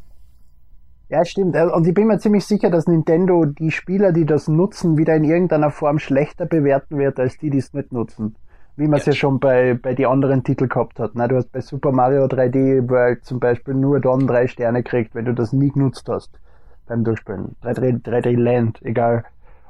[1.08, 1.54] Ja, stimmt.
[1.56, 5.14] Äh, Und ich bin mir ziemlich sicher, dass Nintendo die Spieler, die das nutzen, wieder
[5.14, 8.34] in irgendeiner Form schlechter bewerten wird, als die, die es nicht nutzen.
[8.76, 9.12] Wie man es ja.
[9.12, 11.14] schon bei, bei die anderen Titeln gehabt hat.
[11.14, 11.28] Ne?
[11.28, 15.26] Du hast bei Super Mario 3D World zum Beispiel nur dann drei Sterne gekriegt, wenn
[15.26, 16.38] du das nie genutzt hast
[16.86, 17.56] beim Durchspielen.
[17.62, 19.24] 3D, 3D Land, egal.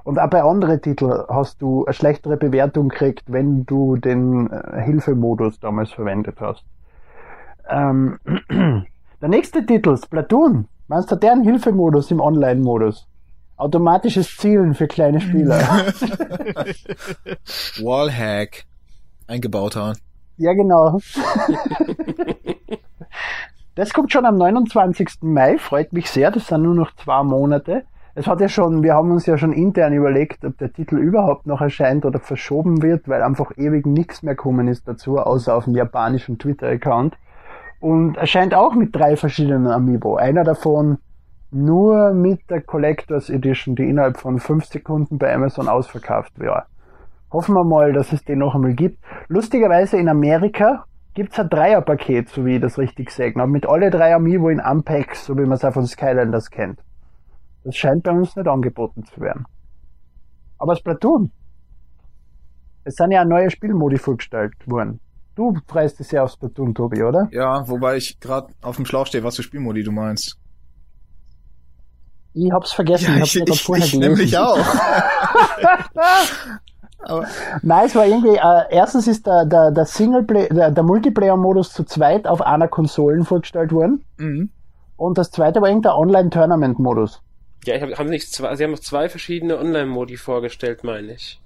[0.05, 4.83] Und auch bei anderen Titeln hast du eine schlechtere Bewertung gekriegt, wenn du den äh,
[4.83, 6.65] Hilfemodus damals verwendet hast.
[7.69, 8.19] Ähm,
[9.21, 10.67] der nächste Titel, Splatoon.
[10.89, 13.07] Meinst du deren Hilfemodus im Online-Modus?
[13.57, 15.61] Automatisches Zielen für kleine Spieler.
[17.81, 18.65] Wallhack.
[19.27, 19.95] Eingebauter.
[20.37, 20.99] ja, genau.
[23.75, 25.23] Das kommt schon am 29.
[25.23, 27.85] Mai, freut mich sehr, das sind nur noch zwei Monate.
[28.15, 31.47] Es hat ja schon, wir haben uns ja schon intern überlegt, ob der Titel überhaupt
[31.47, 35.65] noch erscheint oder verschoben wird, weil einfach ewig nichts mehr kommen ist dazu, außer auf
[35.65, 37.17] dem japanischen Twitter-Account.
[37.81, 40.17] Und erscheint auch mit drei verschiedenen Amiibo.
[40.17, 40.99] Einer davon
[41.51, 46.67] nur mit der Collectors Edition, die innerhalb von fünf Sekunden bei Amazon ausverkauft war.
[47.33, 49.03] Hoffen wir mal, dass es den noch einmal gibt.
[49.29, 53.91] Lustigerweise in Amerika gibt's ein Dreierpaket, so wie ich das richtig sagen habe, mit alle
[53.91, 56.81] drei Amiibo in Pack, so wie man es auch von Skylanders kennt.
[57.65, 59.47] Das scheint bei uns nicht angeboten zu werden.
[60.59, 61.31] Aber Splatoon.
[62.85, 65.01] Es sind ja neue Spielmodi vorgestellt worden.
[65.35, 67.29] Du freust dich sehr auf Splatoon, Tobi, oder?
[67.31, 70.37] Ja, wobei ich gerade auf dem Schlauch stehe, was für Spielmodi du meinst.
[72.35, 73.17] Ich hab's vergessen.
[73.17, 74.13] Ja, ich ich, hab's ich, vorher ich gelesen.
[74.13, 74.59] nämlich auch.
[77.05, 77.27] Aber
[77.63, 81.85] Nein, es war irgendwie, äh, erstens ist der, der, der Singleplay, der, der Multiplayer-Modus zu
[81.85, 84.05] zweit auf einer Konsole vorgestellt worden.
[84.19, 84.51] mhm.
[84.97, 87.23] Und das zweite war irgendein Online-Tournament-Modus.
[87.65, 91.13] Ja, ich hab, haben sie nicht zwei, sie haben noch zwei verschiedene Online-Modi vorgestellt, meine
[91.13, 91.41] ich.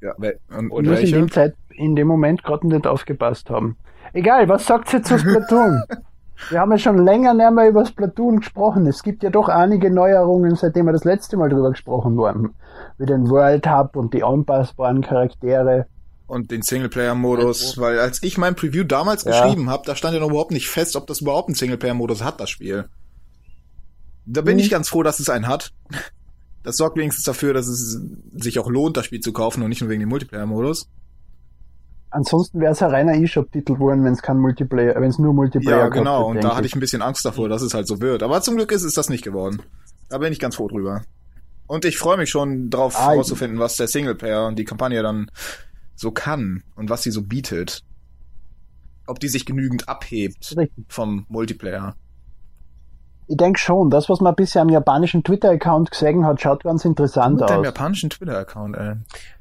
[0.00, 3.50] ja, wel- und, Ich und muss in dem Zeit, in dem Moment gerade nicht aufgepasst
[3.50, 3.76] haben.
[4.12, 5.82] Egal, was sagt ihr zu Splatoon?
[6.50, 8.86] wir haben ja schon länger nicht mehr über Splatoon gesprochen.
[8.86, 12.54] Es gibt ja doch einige Neuerungen, seitdem wir das letzte Mal drüber gesprochen haben.
[12.98, 15.86] Wie den World Hub und die anpassbaren Charaktere.
[16.26, 19.30] Und den Singleplayer-Modus, weil als ich mein Preview damals Ja.
[19.44, 22.40] geschrieben habe, da stand ja noch überhaupt nicht fest, ob das überhaupt einen Singleplayer-Modus hat,
[22.40, 22.86] das Spiel.
[24.26, 24.60] Da bin Mhm.
[24.60, 25.72] ich ganz froh, dass es einen hat.
[26.62, 28.00] Das sorgt wenigstens dafür, dass es
[28.32, 30.88] sich auch lohnt, das Spiel zu kaufen und nicht nur wegen dem Multiplayer-Modus.
[32.14, 35.70] Ansonsten wäre es ein reiner E-Shop-Titel geworden, wenn es kein Multiplayer, wenn es nur Multiplayer
[35.78, 36.28] Ja, gehabt genau.
[36.28, 38.22] hätte, Und da hatte ich ein bisschen Angst davor, dass es halt so wird.
[38.22, 39.60] Aber zum Glück ist es das nicht geworden.
[40.08, 41.02] Da bin ich ganz froh drüber.
[41.66, 45.28] Und ich freue mich schon drauf Ah, herauszufinden, was der Singleplayer und die Kampagne dann
[45.96, 47.82] so kann und was sie so bietet.
[49.06, 50.84] Ob die sich genügend abhebt Richtig.
[50.88, 51.96] vom Multiplayer.
[53.26, 57.40] Ich denke schon, das, was man bisher am japanischen Twitter-Account gesehen hat, schaut ganz interessant
[57.40, 57.64] Mit dem aus.
[57.64, 58.92] japanischen Twitter-Account, ey.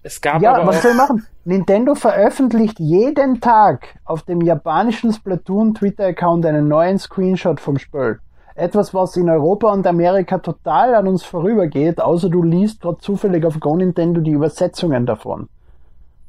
[0.04, 1.26] Es gab Ja, aber was soll ich machen?
[1.44, 8.20] Nintendo veröffentlicht jeden Tag auf dem japanischen Splatoon Twitter-Account einen neuen Screenshot vom Spiel.
[8.56, 13.44] Etwas, was in Europa und Amerika total an uns vorübergeht, außer du liest gerade zufällig
[13.46, 15.50] auf Go Nintendo die Übersetzungen davon.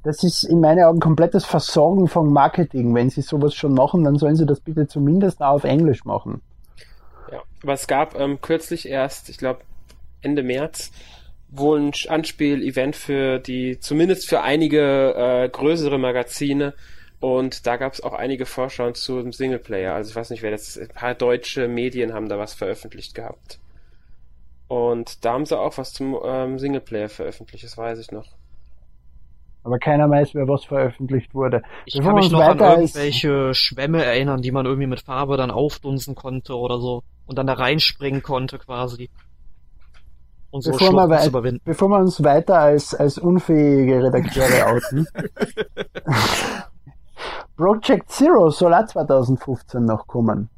[0.02, 2.94] Das ist in meinen Augen komplettes Versorgen von Marketing.
[2.94, 6.40] Wenn sie sowas schon machen, dann sollen sie das bitte zumindest auch auf Englisch machen.
[7.64, 9.60] Aber es gab ähm, kürzlich erst, ich glaube
[10.20, 10.92] Ende März,
[11.48, 16.74] wohl ein Anspiel-Event für die, zumindest für einige äh, größere Magazine.
[17.20, 19.94] Und da gab es auch einige Vorschauen zum Singleplayer.
[19.94, 20.78] Also ich weiß nicht, wer das ist.
[20.78, 23.58] Ein paar deutsche Medien haben da was veröffentlicht gehabt.
[24.68, 28.28] Und da haben sie auch was zum ähm, Singleplayer veröffentlicht, das weiß ich noch.
[29.64, 31.62] Aber keiner weiß, wer was veröffentlicht wurde.
[31.86, 34.66] Ich Bevor kann wir mich uns noch an weiter als- irgendwelche Schwämme erinnern, die man
[34.66, 39.08] irgendwie mit Farbe dann aufdunsen konnte oder so und dann da reinspringen konnte quasi.
[40.50, 41.60] unsere Bevor wir, wei überwinden.
[41.64, 45.06] bevor wir uns weiter als, als unfähige Redakteure outen.
[47.56, 50.48] Project Zero soll auch 2015 noch kommen.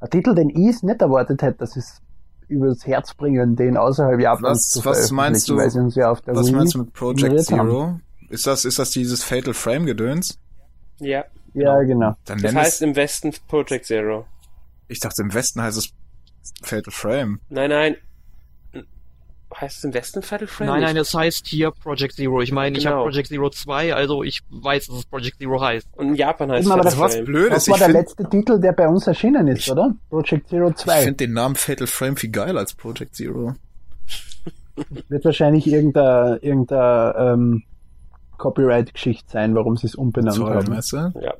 [0.00, 2.00] Ein Titel, den ich nicht erwartet hätte, dass es
[2.48, 6.78] übers Herz bringen, den außerhalb Japans Was- zu was meinst du- Was Wii meinst du
[6.80, 8.02] mit Project ignoriert haben.
[8.32, 10.38] Ist das, ist das dieses Fatal Frame Gedöns?
[10.98, 11.24] Ja.
[11.54, 12.16] Ja, genau.
[12.24, 14.26] Dann Das heißt es, im Westen Project Zero.
[14.88, 15.90] ich dachte im Westen heißt es
[16.62, 17.40] Fatal Frame.
[17.50, 17.96] Nein, nein.
[19.54, 20.68] Heißt es im Westen Fatal Frame?
[20.68, 22.40] Nein, nein, es heißt hier Project Zero.
[22.40, 22.96] Ich meine, ich Genau.
[23.00, 25.86] habe Project Zero 2, also ich weiß, dass es Project Zero heißt.
[25.92, 27.24] Und in Japan heißt Fatal das Was Frame.
[27.26, 29.94] blöd Das war ich der finde letzte Titel, der bei uns erschienen ist, oder?
[30.08, 31.02] Project Zero ich 2.
[31.02, 33.54] find den Namen Fatal Frame viel geiler als Project Zero.
[35.10, 37.62] Wird wahrscheinlich irgendeine, irgendeine ähm,
[38.42, 40.68] Copyright-Geschichte sein, warum sie es umbenannt haben.
[40.68, 41.12] weißt du?
[41.22, 41.34] Ja.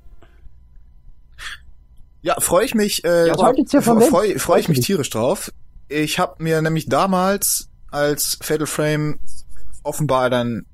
[2.23, 5.53] Ja, freue ich mich, äh, Ja, freue freu ich mich tierisch drauf.
[5.89, 9.19] Ich habe mir nämlich damals, als Fatal Frame
[9.83, 10.65] offenbar dann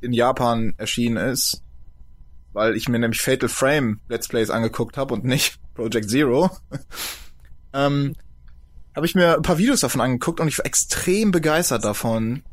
[0.00, 1.62] in Japan erschienen ist,
[2.52, 6.50] weil ich mir nämlich Fatal Frame Let's Plays angeguckt habe und nicht Project Zero,
[7.72, 8.14] ähm,
[8.94, 12.44] habe ich mir ein paar Videos davon angeguckt und ich war extrem begeistert davon.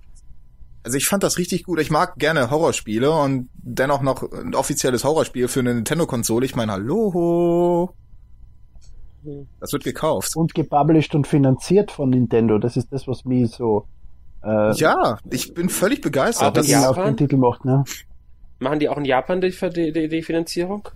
[0.83, 1.79] Also ich fand das richtig gut.
[1.79, 6.45] Ich mag gerne Horrorspiele und dennoch noch ein offizielles Horrorspiel für eine Nintendo-Konsole.
[6.45, 7.93] Ich meine, hallo.
[9.61, 10.35] Das wird gekauft.
[10.35, 12.57] Und gepublished und finanziert von Nintendo.
[12.57, 13.85] Das ist das, was mich so
[14.43, 16.47] äh, Ja, ich bin völlig begeistert.
[16.47, 16.89] Aber Das das ja.
[16.89, 17.85] auf den Titel macht, ne?
[18.59, 20.89] Machen die auch in Japan die, die, die, Finanzierung?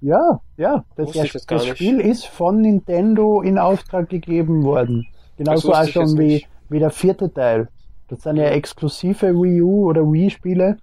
[0.00, 0.84] Ja, ja.
[0.96, 1.76] Das, das gar das nicht.
[1.76, 5.06] Spiel ist von Nintendo in Auftrag gegeben worden.
[5.36, 6.48] Genauso auch schon wie, nicht.
[6.70, 7.68] wie der vierte Teil.
[8.08, 10.78] Das sind ja exklusive Wii U oder Wii-Spiele,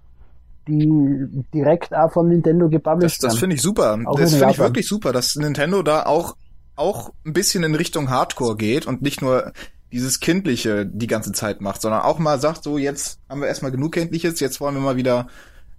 [0.67, 3.39] die direkt auch von Nintendo Das, gepublished das werden.
[3.39, 3.97] finde ich super.
[4.05, 6.35] Auch das in finde ich wirklich super, dass Nintendo da auch,
[6.75, 9.51] auch ein bisschen in Richtung Hardcore geht und nicht nur
[9.91, 13.71] dieses Kindliche die ganze Zeit macht, sondern auch mal sagt, so jetzt haben wir erstmal
[13.71, 15.27] genug Kindliches, jetzt wollen wir mal wieder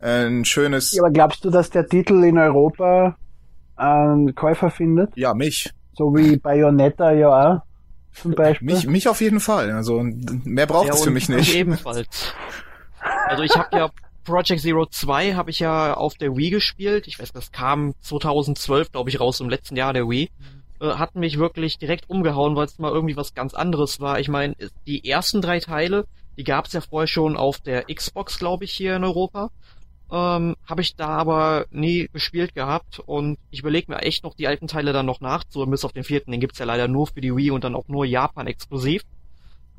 [0.01, 3.17] äh, ein schönes, Ja, aber glaubst du, dass der Titel in Europa
[3.77, 5.11] einen Käufer findet?
[5.17, 5.71] ja, mich.
[5.97, 7.63] So wie Bayonetta ja auch
[8.15, 8.73] zum Beispiel.
[8.73, 9.71] Mich, mich auf jeden Fall.
[9.71, 11.49] Also mehr braucht es für mich nicht.
[11.49, 12.35] Ich ebenfalls.
[13.27, 13.91] Also ich habe ja
[14.25, 17.07] Project Zero 2 habe ich ja auf der Wii gespielt.
[17.07, 20.31] Ich weiß, das kam 2012, glaube ich, raus im letzten Jahr der Wii.
[20.81, 24.19] Äh, hat mich wirklich direkt umgehauen, weil es mal irgendwie was ganz anderes war.
[24.21, 24.55] Ich meine,
[24.87, 28.73] die ersten drei Teile, die gab es ja vorher schon auf der Xbox, glaube ich,
[28.73, 29.51] hier in Europa.
[30.15, 34.47] Ähm, habe ich da aber nie gespielt gehabt und ich überlege mir echt noch die
[34.49, 37.09] alten Teile dann noch nach, so bis auf den vierten, den gibt's ja leider nur
[37.09, 39.03] für die Wii und dann auch nur Japan exklusiv.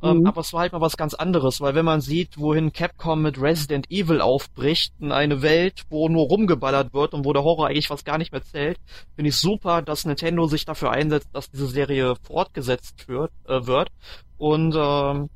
[0.03, 0.25] Ähm, Mhm.
[0.25, 3.41] aber es war halt mal was ganz anderes, weil wenn man sieht, wohin Capcom mit
[3.41, 7.87] Resident Evil aufbricht, in eine Welt, wo nur rumgeballert wird und wo der Horror eigentlich
[7.87, 8.77] fast gar nicht mehr zählt,
[9.15, 13.89] finde ich super, dass Nintendo sich dafür einsetzt, dass diese Serie fortgesetzt wird, äh, wird
[14.37, 15.29] und ähm,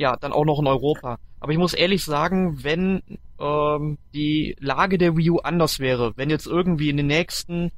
[0.00, 1.18] ja, dann auch noch in Europa.
[1.40, 3.02] Aber ich muss ehrlich sagen, wenn
[3.38, 7.70] ähm, die Lage der Wii U anders wäre, wenn jetzt irgendwie in den nächsten,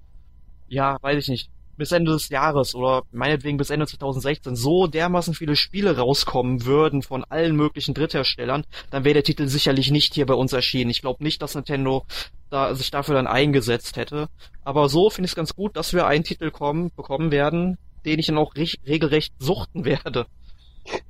[0.68, 5.34] ja, weiß ich nicht, bis Ende des Jahres oder meinetwegen bis Ende 2016 so dermaßen
[5.34, 10.26] viele Spiele rauskommen würden von allen möglichen Drittherstellern, dann wäre der Titel sicherlich nicht hier
[10.26, 10.90] bei uns erschienen.
[10.90, 12.04] Ich glaube nicht, dass Nintendo
[12.50, 14.28] da sich dafür dann eingesetzt hätte.
[14.64, 18.20] Aber so finde ich es ganz gut, dass wir einen Titel kommen, bekommen werden, den
[18.20, 20.26] ich dann auch reg- regelrecht suchten werde.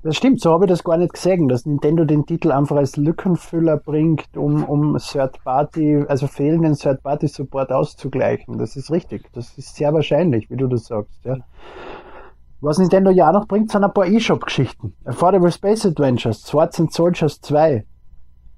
[0.03, 2.97] Das stimmt, so habe ich das gar nicht gesehen, dass Nintendo den Titel einfach als
[2.97, 8.59] Lückenfüller bringt, um, um Third-Party, also fehlenden Third-Party-Support auszugleichen.
[8.59, 9.31] Das ist richtig.
[9.33, 11.37] Das ist sehr wahrscheinlich, wie du das sagst, ja.
[12.61, 14.95] Was Nintendo ja auch noch bringt, sind ein paar eShop-Geschichten.
[15.05, 17.85] Affordable Space Adventures, Swords and Soldiers 2.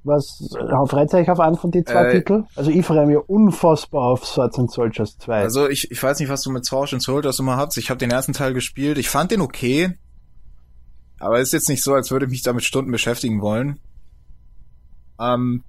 [0.02, 2.46] Was, äh, freut euch auf einen von den zwei Äh, Titeln?
[2.56, 5.40] Also ich freue mich unfassbar auf Swords and Soldiers 2.
[5.40, 7.78] Also ich, ich weiß nicht, was du mit Sword and Soldiers immer hast.
[7.78, 8.98] Ich habe den ersten Teil gespielt.
[8.98, 9.96] Ich fand den okay.
[11.18, 13.78] Aber es ist jetzt nicht so, als würde ich mich damit Stunden beschäftigen wollen.
[15.20, 15.62] Ähm,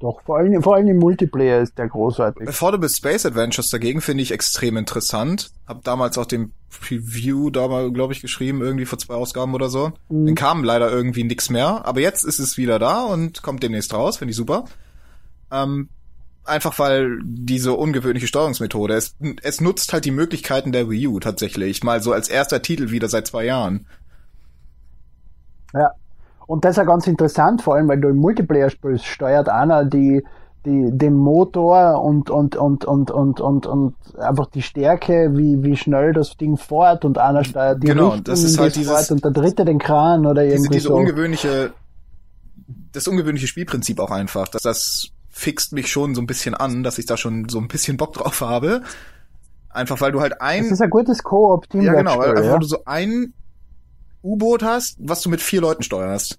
[0.00, 2.48] Doch, vor allem, vor allem im Multiplayer ist der großartig.
[2.48, 5.50] Affordable Space Adventures dagegen finde ich extrem interessant.
[5.66, 9.68] Hab damals auch den Preview da mal, glaube ich, geschrieben, irgendwie vor zwei Ausgaben oder
[9.68, 9.92] so.
[10.08, 10.26] Mhm.
[10.26, 11.86] Dann kam leider irgendwie nix mehr.
[11.86, 14.18] Aber jetzt ist es wieder da und kommt demnächst raus.
[14.18, 14.64] Finde ich super.
[15.50, 15.88] Ähm,
[16.44, 21.84] einfach weil diese ungewöhnliche Steuerungsmethode, es, es nutzt halt die Möglichkeiten der Wii U tatsächlich.
[21.84, 23.86] Mal so als erster Titel wieder seit zwei Jahren.
[25.74, 25.90] Ja.
[26.46, 29.84] Und das ist ja ganz interessant, vor allem, weil du im Multiplayer spielst, steuert einer
[29.84, 30.22] die,
[30.66, 35.76] die, den Motor und, und, und, und, und, und, und einfach die Stärke, wie, wie
[35.76, 38.88] schnell das Ding fährt und einer steuert die Genau, Richtung, das ist halt die es
[38.88, 40.94] dieses- und der dritte den Kran oder Diese, irgendwie diese so.
[40.94, 41.72] ungewöhnliche,
[42.92, 46.98] das ungewöhnliche Spielprinzip auch einfach, dass das fixt mich schon so ein bisschen an, dass
[46.98, 48.82] ich da schon so ein bisschen Bock drauf habe.
[49.70, 51.80] Einfach weil du halt ein, Das ist ein gutes Koop-Team.
[51.82, 53.32] ja genau, weil, einfach, weil du so ein
[54.22, 56.38] U-Boot hast, was du mit vier Leuten steuerst.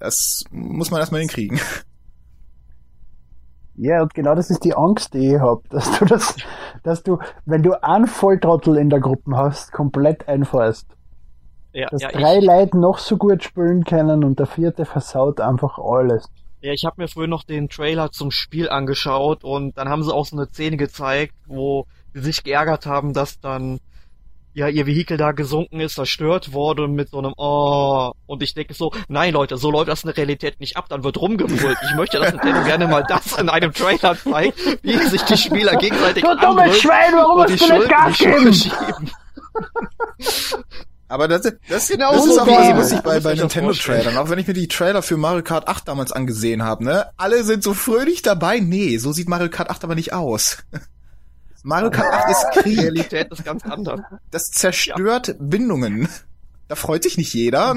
[0.00, 1.60] Das muss man erstmal hinkriegen.
[3.76, 6.36] Ja, und genau das ist die Angst, die ich hab, dass du das,
[6.82, 10.86] dass du, wenn du einen Volltrottel in der Gruppe hast, komplett einfahrst.
[11.72, 15.40] Ja, Dass ja, drei ich, Leute noch so gut spielen können und der vierte versaut
[15.40, 16.26] einfach alles.
[16.60, 20.12] ja, ich habe mir früher noch den Trailer zum Spiel angeschaut und dann haben sie
[20.12, 23.78] auch so eine Szene gezeigt, wo sie sich geärgert haben, dass dann
[24.58, 28.74] ja ihr Vehikel da gesunken ist, zerstört wurde mit so einem Oh und ich denke
[28.74, 31.78] so, nein Leute, so läuft das in der Realität nicht ab, dann wird rumgebrüllt.
[31.88, 35.76] Ich möchte, dass Nintendo gerne mal das in einem Trailer zeigt, wie sich die Spieler
[35.76, 39.10] gegenseitig Du dummes Schwein, warum und hast du nicht Gas schieben.
[41.10, 42.76] Aber das, das, Genau das so ist auch was es.
[42.76, 44.16] lustig bei, bei ich Nintendo-Trailern.
[44.18, 47.06] Auch wenn ich mir die Trailer für Mario Kart 8 damals angesehen habe, ne?
[47.16, 48.60] Alle sind so fröhlich dabei.
[48.60, 50.58] Nee, so sieht Mario Kart 8 aber nicht aus.
[51.64, 52.78] Mario Kart 8 ist Die Krieg.
[52.80, 54.00] Realität ist ganz anders.
[54.30, 56.08] Das zerstört Bindungen.
[56.68, 57.74] Da freut sich nicht jeder.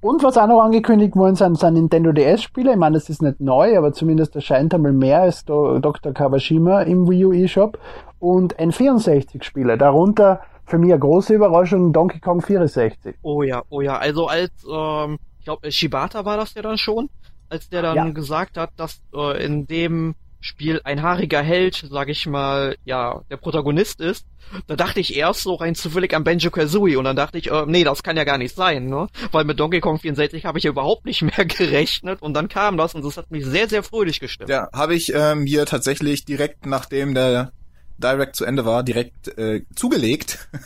[0.00, 2.72] Und was auch noch angekündigt worden sind, sind Nintendo DS-Spiele.
[2.72, 6.12] Ich meine, das ist nicht neu, aber zumindest erscheint einmal mehr als Dr.
[6.12, 7.78] Kawashima im Wii U eShop.
[8.18, 9.78] Und N64-Spiele.
[9.78, 13.16] Darunter für mich eine große Überraschung Donkey Kong 64.
[13.22, 13.96] Oh ja, oh ja.
[13.96, 17.08] Also als, ähm, ich glaube, Shibata war das ja dann schon,
[17.48, 18.10] als der dann Ja.
[18.10, 23.36] gesagt hat, dass äh, in dem Spiel ein haariger Held, sag ich mal, ja, der
[23.38, 24.24] Protagonist ist,
[24.66, 27.64] da dachte ich erst so rein zufällig an Banjo Kazooie und dann dachte ich, äh,
[27.66, 29.08] nee, das kann ja gar nicht sein, ne?
[29.32, 32.76] Weil mit Donkey Kong 64 habe ich ja überhaupt nicht mehr gerechnet und dann kam
[32.76, 34.48] das und das hat mich sehr, sehr fröhlich gestimmt.
[34.48, 37.52] Ja, habe ich ähm, hier tatsächlich direkt nachdem der
[37.98, 40.48] Direct zu Ende war, direkt äh, zugelegt.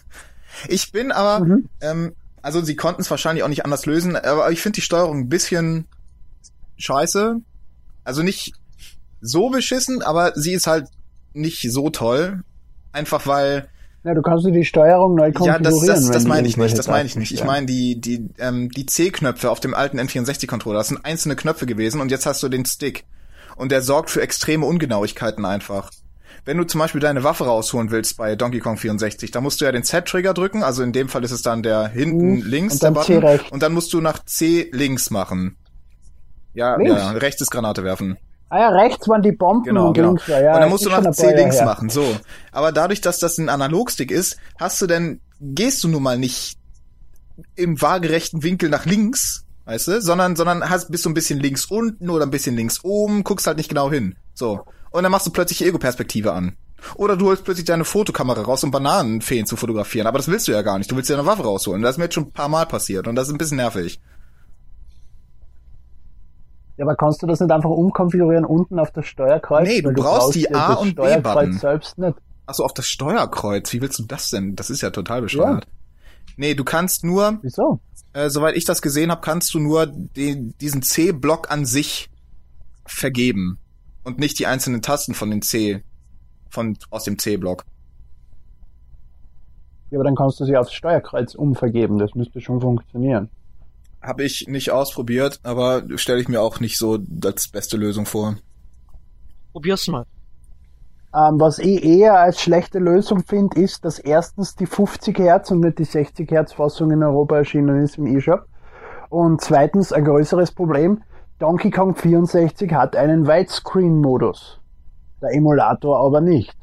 [0.69, 1.69] Ich bin aber, Mhm.
[1.81, 5.21] ähm, also sie konnten es wahrscheinlich auch nicht anders lösen, aber ich finde die Steuerung
[5.21, 5.87] ein bisschen
[6.77, 7.37] scheiße.
[8.05, 8.53] Also nicht
[9.23, 10.89] so beschissen, aber sie ist halt
[11.33, 12.43] nicht so toll.
[12.93, 13.69] Einfach weil
[14.05, 15.63] Ja, du kannst dir die Steuerung neu Ja, konfigurieren.
[15.63, 17.33] das, das, das wenn meine ich nicht, das meine ich nicht.
[17.33, 21.67] Ich meine die, die, ähm, die C-Knöpfe auf dem alten N64-Controller, das sind einzelne Knöpfe
[21.67, 23.05] gewesen und jetzt hast du den Stick.
[23.57, 25.91] Und der sorgt für extreme Ungenauigkeiten einfach.
[26.45, 29.65] Wenn du zum Beispiel deine Waffe rausholen willst bei Donkey Kong 64, da musst du
[29.65, 32.43] ja den Z-Trigger drücken, also in dem Fall ist es dann der hinten Mhm.
[32.43, 35.57] links, Und der dann Button, und dann musst du nach C links machen.
[36.55, 37.01] Ja, Links?
[37.01, 38.17] ja, rechts ist Granate werfen.
[38.53, 40.09] Ah ja, rechts waren die Bomben Genau, und genau.
[40.09, 40.55] links war, ja.
[40.55, 41.65] und dann musst du ein C links her.
[41.65, 42.05] machen, so.
[42.53, 46.59] Aber dadurch, dass das ein Analogstick ist, hast du denn, gehst du nun mal nicht
[47.57, 51.65] im waagerechten Winkel nach links, weißt du, sondern, sondern hast, bist du ein bisschen links
[51.65, 54.17] unten oder ein bisschen links oben, guckst halt nicht genau hin.
[54.35, 54.61] So.
[54.91, 56.55] Und dann machst du plötzlich Ego-Perspektive an.
[56.97, 60.07] Oder du holst plötzlich deine Fotokamera raus, um Bananenfeen zu fotografieren.
[60.07, 60.91] Aber das willst du ja gar nicht.
[60.91, 61.81] Du willst ja eine Waffe rausholen.
[61.81, 63.99] Das ist mir jetzt schon ein paar Mal passiert und das ist ein bisschen nervig.
[66.77, 69.69] Ja, aber kannst du das nicht einfach umkonfigurieren unten auf das Steuerkreuz?
[69.69, 71.53] Nee, du Weil brauchst die ja A- und Steuerkreuz B-Button.
[71.59, 72.15] selbst nicht.
[72.47, 73.73] Ach so, auf das Steuerkreuz.
[73.73, 74.57] Wie willst du das denn?
[74.57, 75.67] Das ist ja total bescheuert.
[76.37, 77.81] Nee, du kannst nur, Wieso?
[78.15, 82.09] äh, soweit ich das gesehen habe, kannst du nur den, diesen C-Block an sich
[82.87, 83.59] vergeben
[84.03, 85.83] und nicht die einzelnen Tasten von den C,
[86.49, 87.65] von aus dem C-Block.
[89.91, 91.99] Ja, aber dann kannst du sie aufs Steuerkreuz umvergeben.
[91.99, 93.29] Das müsste schon funktionieren.
[94.03, 98.37] Habe ich nicht ausprobiert, aber stelle ich mir auch nicht so als beste Lösung vor.
[99.53, 100.05] Probier's mal.
[101.15, 105.61] Ähm, was ich eher als schlechte Lösung finde, ist, dass erstens die 50 Hertz und
[105.61, 108.47] nicht die 60 Hertz Fassung in Europa erschienen ist im eShop.
[109.11, 111.03] Und zweitens ein größeres Problem,
[111.39, 114.59] Donkey Kong 64 hat einen Widescreen-Modus.
[115.21, 116.57] Der Emulator aber nicht.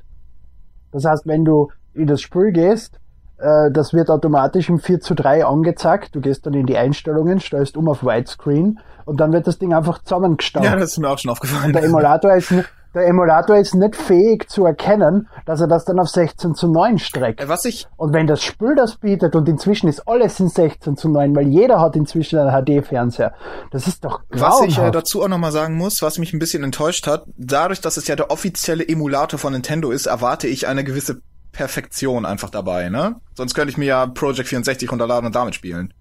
[0.92, 3.00] Das heißt, wenn du in das Spiel gehst,
[3.40, 6.16] das wird automatisch im 4 zu 3 angezeigt.
[6.16, 9.74] Du gehst dann in die Einstellungen, stellst um auf Widescreen und dann wird das Ding
[9.74, 10.70] einfach zusammengestampft.
[10.70, 11.74] Ja, das ist mir auch schon aufgefallen.
[11.74, 12.54] Der Emulator ist,
[12.96, 16.98] der Emulator ist nicht fähig zu erkennen, dass er das dann auf 16 zu 9
[16.98, 17.40] streckt.
[17.40, 20.98] Äh, Was ich, Und wenn das Spiel das bietet und inzwischen ist alles in 16
[20.98, 23.34] zu 9, weil jeder hat inzwischen einen HD-Fernseher,
[23.72, 24.96] das ist doch was ich äh, grauenhaft.
[24.96, 28.16] dazu auch nochmal sagen muss, was mich ein bisschen enttäuscht hat, dadurch, dass es ja
[28.16, 33.16] der offizielle Emulator von Nintendo ist, erwarte ich eine gewisse Perfektion einfach dabei, ne?
[33.36, 35.94] Sonst könnte ich mir ja Project 64 runterladen und damit spielen.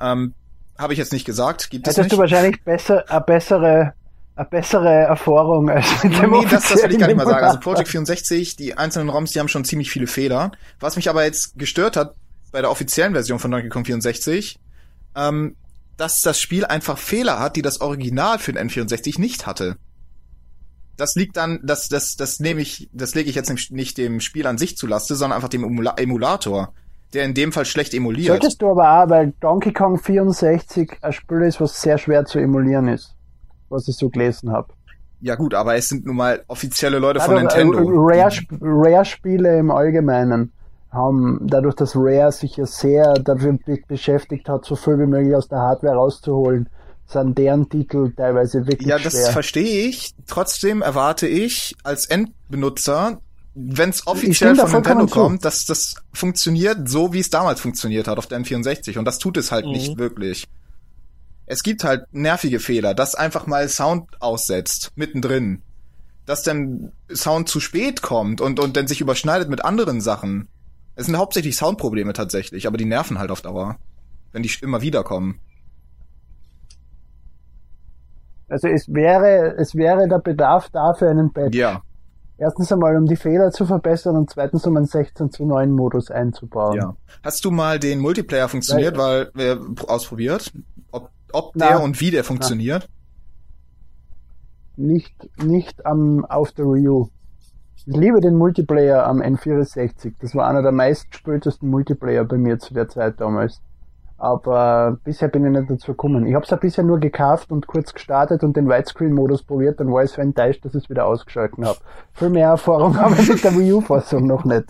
[0.00, 0.34] Ähm,
[0.78, 2.12] habe ich jetzt nicht gesagt, gibt es Hättest nicht.
[2.14, 3.94] du wahrscheinlich besser, eine bessere,
[4.34, 7.46] eine bessere Erfahrung als mit dem Nee, das, das will ich gar nicht mal sagen.
[7.46, 10.52] Also Project 64, die einzelnen ROMs, die haben schon ziemlich viele Fehler.
[10.80, 12.14] Was mich aber jetzt gestört hat
[12.50, 14.58] bei der offiziellen Version von Donkey Kong 64,
[15.16, 15.56] ähm,
[15.96, 19.76] dass das Spiel einfach Fehler hat, die das Original für den N64 nicht hatte.
[20.96, 24.46] Das liegt dann, das, das, das nehme ich, das lege ich jetzt nicht- dem Spiel
[24.46, 26.72] an sich zu Laste, sondern einfach dem Emula Emulator,
[27.12, 28.28] der in dem Fall schlecht emuliert.
[28.28, 32.38] Solltest du aber auch, weil Donkey Kong 64 ein Spiel ist, was sehr schwer zu
[32.38, 33.14] emulieren ist.
[33.68, 34.68] Was ich so gelesen habe.
[35.20, 37.78] Ja gut, aber es sind nun mal offizielle Leute von Also, Nintendo.
[37.78, 38.30] äh, Rare,
[38.60, 40.52] Rare Spiele im Allgemeinen
[40.92, 45.48] haben, dadurch, dass Rare sich ja sehr dafür beschäftigt hat, so viel wie möglich aus
[45.48, 46.68] der Hardware rauszuholen,
[47.06, 49.30] sind deren Titel teilweise wirklich Ja, das schwer.
[49.32, 50.12] verstehe ich.
[50.26, 53.20] Trotzdem erwarte ich als Endbenutzer,
[53.54, 58.18] wenn es offiziell von Nintendo kommt, dass das funktioniert so, wie es damals funktioniert hat
[58.18, 58.98] auf der N64.
[58.98, 59.72] Und das tut es halt Mhm.
[59.72, 60.46] nicht wirklich.
[61.46, 65.62] Es gibt halt nervige Fehler, dass einfach mal Sound aussetzt, mittendrin.
[66.26, 70.48] Dass dann Sound zu spät kommt und, und dann sich überschneidet mit anderen Sachen.
[70.96, 73.76] Es sind hauptsächlich Soundprobleme tatsächlich, aber die nerven halt auf Dauer.
[74.32, 75.38] Wenn die immer wieder kommen.
[78.54, 81.56] Also es wäre, es wäre der Bedarf da für einen Patch.
[81.56, 81.82] Ja,
[82.38, 86.10] Erstens einmal, um die Fehler zu verbessern und zweitens, um einen 16 zu 9 Modus
[86.10, 86.76] einzubauen.
[86.76, 86.96] ja.
[87.24, 90.52] Hast du mal den Multiplayer funktioniert, weil wir ausprobiert?
[90.92, 91.68] Ob, ob Na.
[91.68, 92.88] der und wie der funktioniert?
[94.76, 97.08] Nicht, nicht am, auf der Wii U.
[97.76, 100.14] Ich liebe den Multiplayer am N64.
[100.20, 103.60] Das war einer der meistgespieltesten Multiplayer bei mir zu der Zeit damals.
[104.16, 106.26] Aber bisher bin ich nicht dazu gekommen.
[106.26, 109.92] Ich habe es ja bisher nur gekauft und kurz gestartet und den Widescreen-Modus probiert, dann
[109.92, 111.78] war ich so enttäuscht, dass ich es wieder ausgeschalten habe.
[112.12, 114.64] Viel mehr Erfahrung habe ich mit der Wii U-Fassung noch nicht.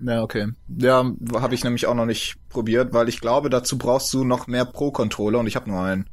[0.00, 0.48] Ja, okay.
[0.68, 1.04] Ja,
[1.34, 4.64] habe ich nämlich auch noch nicht probiert, weil ich glaube, dazu brauchst du noch mehr
[4.64, 6.08] Pro-Controller und ich habe nur einen.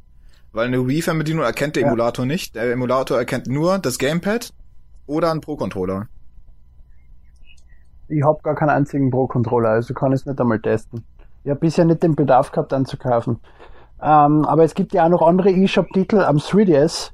[0.52, 1.90] Weil eine Wii-Fernbedienung erkennt der Ja.
[1.90, 2.56] Emulator nicht.
[2.56, 4.52] Der Emulator erkennt nur das Gamepad
[5.06, 6.08] oder einen Pro-Controller.
[8.10, 11.04] Ich habe gar keinen einzigen Pro-Controller, also kann ich es nicht einmal testen.
[11.48, 13.40] Ich habe bisher nicht den Bedarf gehabt, anzukaufen.
[14.02, 17.12] Ähm, aber es gibt ja auch noch andere eShop-Titel am 3DS.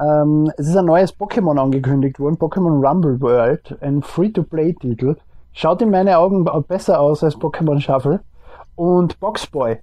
[0.00, 5.16] Ähm, es ist ein neues Pokémon angekündigt worden, Pokémon Rumble World, ein Free-to-Play-Titel.
[5.52, 8.20] Schaut in meinen Augen besser aus als Pokémon Shuffle.
[8.76, 9.76] Und Boxboy,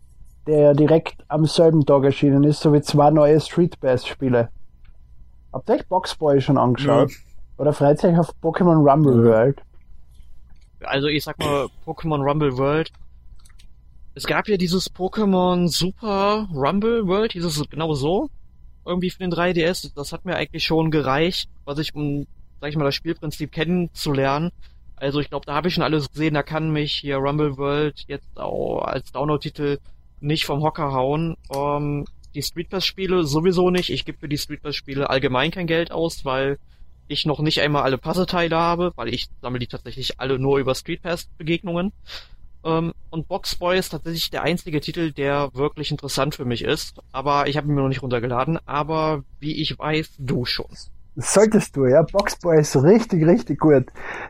[0.48, 4.50] der direkt am selben Tag erschienen ist, sowie zwei neue Street Pass-Spiele.
[5.54, 7.12] Habt ihr euch Boxboy schon angeschaut?
[7.60, 9.24] Oder freut ihr euch auf Pokémon Rumble.
[9.24, 9.62] World?
[10.82, 12.92] Also ich sag mal, Pokémon Rumble World.
[14.16, 18.30] Es gab ja dieses Pokémon Super Rumble World, hieß es genau so.
[18.86, 19.92] Irgendwie für den 3DS.
[19.96, 22.28] Das hat mir eigentlich schon gereicht, was ich, um,
[22.62, 24.52] sag ich mal, das Spielprinzip kennenzulernen.
[24.98, 26.36] Also ich glaube, da habe ich schon alles gesehen.
[26.36, 29.80] Da kann mich hier Rumble World jetzt auch als Download-Titel
[30.20, 31.36] nicht vom Hocker hauen.
[31.54, 32.06] Ähm,
[32.36, 33.90] die Street Pass-Spiele sowieso nicht.
[33.90, 36.60] Ich gebe für die Street Pass-Spiele allgemein kein Geld aus, weil
[37.08, 40.76] ich noch nicht einmal alle Puzzleteile habe, weil ich sammle die tatsächlich alle nur über
[40.76, 41.92] Street Pass Begegnungen.
[42.64, 47.00] Ähm, und Boxboy ist tatsächlich der einzige Titel, der wirklich interessant für mich ist.
[47.12, 48.60] Aber ich habe ihn mir noch nicht runtergeladen.
[48.66, 50.68] Aber wie ich weiß, du schon.
[51.16, 52.02] Solltest du, ja.
[52.02, 53.86] Boxboy ist richtig, richtig gut.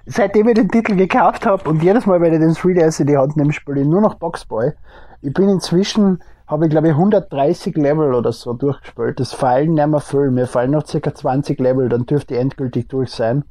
[0.05, 3.17] Seitdem ich den Titel gekauft habe und jedes Mal, wenn ich den 3DS in die
[3.17, 4.73] Hand nehme, spiele ich nur noch Boxboy.
[5.21, 9.17] Ich bin inzwischen, habe ich glaube ich 130 Level oder so durchgespielt.
[9.17, 10.29] Das fallen nicht mehr viel.
[10.29, 13.45] Mir fallen noch circa 20 Level, dann dürfte ich endgültig durch sein.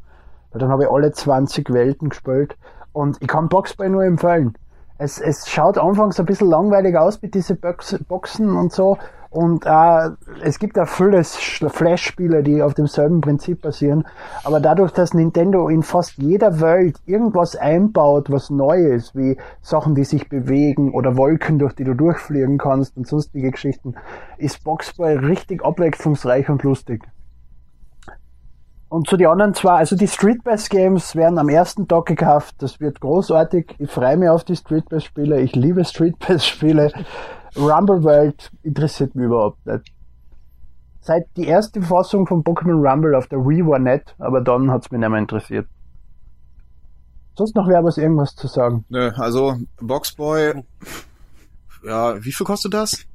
[0.50, 2.58] Weil dann habe ich alle 20 Welten gespielt.
[2.92, 4.58] Und ich kann Boxboy nur empfehlen.
[5.02, 8.98] Es, es schaut anfangs ein bisschen langweilig aus mit diesen Box, Boxen und so.
[9.30, 10.10] Und äh,
[10.44, 14.06] es gibt auch viele Flash-Spiele, die auf demselben Prinzip basieren.
[14.44, 19.96] Aber dadurch, dass Nintendo in fast jeder Welt irgendwas einbaut, was neu ist, wie Sachen,
[19.96, 23.96] die sich bewegen oder Wolken, durch die du durchfliegen kannst und sonstige Geschichten,
[24.38, 27.02] ist Boxboy richtig abwechslungsreich und lustig.
[28.92, 32.56] Und zu die anderen zwei, also die Street Pass Games werden am ersten Tag gekauft.
[32.58, 33.74] Das wird großartig.
[33.78, 35.40] Ich freue mich auf die Street Pass Spiele.
[35.40, 36.92] Ich liebe Street Pass Spiele.
[37.56, 39.94] Rumble World interessiert mich überhaupt nicht.
[41.00, 44.90] Seit die erste Fassung von Pokémon Rumble auf der Wii war nett, aber dann hat's
[44.90, 45.66] mich nicht mehr interessiert.
[47.34, 48.84] Sonst noch wer was irgendwas zu sagen?
[48.90, 50.62] Nö, also Boxboy,
[51.82, 53.06] ja, wie viel kostet das?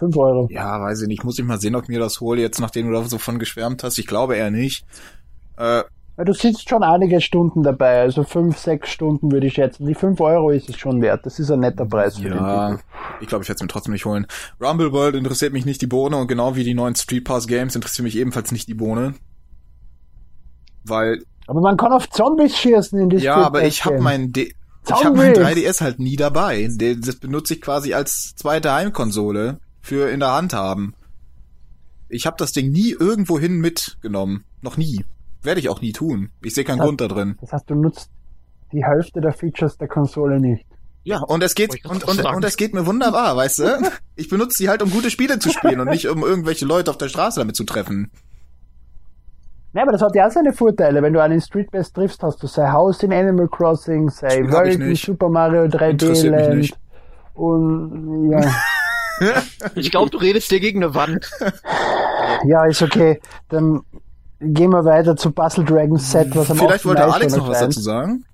[0.00, 0.48] 5 Euro.
[0.50, 1.24] Ja, weiß ich nicht.
[1.24, 3.38] Muss ich mal sehen, ob ich mir das hole, jetzt nachdem du da so von
[3.38, 3.98] geschwärmt hast.
[3.98, 4.84] Ich glaube eher nicht.
[5.56, 5.84] Äh,
[6.16, 9.86] du sitzt schon einige Stunden dabei, also 5, 6 Stunden würde ich schätzen.
[9.86, 11.24] Die 5 Euro ist es schon wert.
[11.24, 12.82] Das ist ein netter Preis für den ja, Titel.
[13.20, 14.26] ich glaube, ich werde es mir trotzdem nicht holen.
[14.60, 17.74] Rumble World interessiert mich nicht die Bohne und genau wie die neuen Street Pass Games
[17.74, 19.14] interessiert mich ebenfalls nicht die Bohne.
[20.84, 24.32] Weil, Aber man kann auf Zombies schießen in die ja, Street aber ich habe mein
[24.32, 24.54] D
[24.86, 25.56] ich habe mein Zombies!
[25.56, 26.68] 3DS halt nie dabei.
[26.70, 30.94] Den- Das benutze ich quasi als zweite Heimkonsole für in der Hand haben.
[32.08, 34.44] Ich habe das Ding nie irgendwohin mitgenommen.
[34.62, 35.04] Noch nie.
[35.42, 36.30] Werde ich auch nie tun.
[36.42, 37.36] Ich sehe keinen Das- Grund da drin.
[37.40, 38.10] Das heißt, du nutzt
[38.72, 40.66] die Hälfte der Features der Konsole nicht.
[41.02, 43.90] Ja, und es geht und, und, und es geht mir wunderbar, weißt du?
[44.16, 46.98] Ich benutze die halt, um gute Spiele zu spielen und nicht um irgendwelche Leute auf
[46.98, 48.10] der Straße damit zu treffen.
[49.72, 51.00] Ja, aber das hat ja auch seine Vorteile.
[51.00, 54.52] Wenn du einen Street Pass triffst, hast du sein Haus in Animal Crossing, sein Spiel
[54.52, 54.94] Welt in.
[54.96, 56.58] Super Mario 3D Interessiert mich Land.
[56.58, 56.78] nicht.
[57.34, 58.40] Und ja,
[59.74, 61.30] Ich glaube, du redest dir gegen eine Wand.
[62.44, 63.20] ja, ist okay.
[63.48, 63.80] Dann
[64.40, 66.84] gehen wir weiter zu Puzzle Dragons Set, was am Vielleicht 8.
[66.86, 68.24] wollte Alex noch was dazu sagen.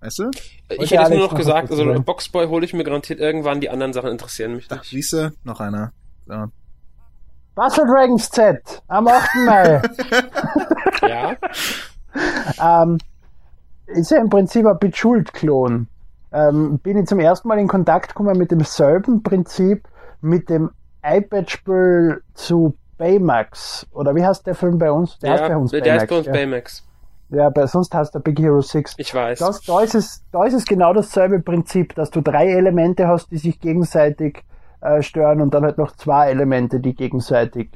[0.00, 0.30] Weißt du?
[0.68, 2.04] Ich hätte Alex nur noch gesagt, also sagen?
[2.04, 4.84] Boxboy hole ich mir garantiert irgendwann, die anderen Sachen interessieren mich nicht.
[4.84, 5.92] siehste, noch einer.
[6.26, 6.46] So.
[7.54, 9.28] Puzzle Dragons Z am 8.
[9.46, 9.82] Mai.
[11.02, 11.36] Ja,
[12.60, 12.98] ähm,
[13.86, 15.88] ist ja im Prinzip ein Bejeweled-Klon.
[16.32, 19.86] Ähm, bin ich zum ersten Mal in Kontakt gekommen mit demselben Prinzip
[20.20, 20.70] mit dem
[21.04, 23.86] iPad-Spiel zu Baymax.
[23.92, 25.18] Oder wie heißt der Film bei uns?
[25.18, 26.32] Der heißt bei ja uns der ist bei uns ja.
[26.32, 26.84] Baymax.
[27.30, 28.94] ja, bei sonst heißt der Big Hero 6.
[28.98, 29.40] Ich weiß.
[29.40, 33.30] Das, da, ist es, da ist es genau dasselbe Prinzip, dass du drei Elemente hast,
[33.30, 34.44] die sich gegenseitig
[34.80, 37.70] äh, stören und dann halt noch zwei Elemente, die gegenseitig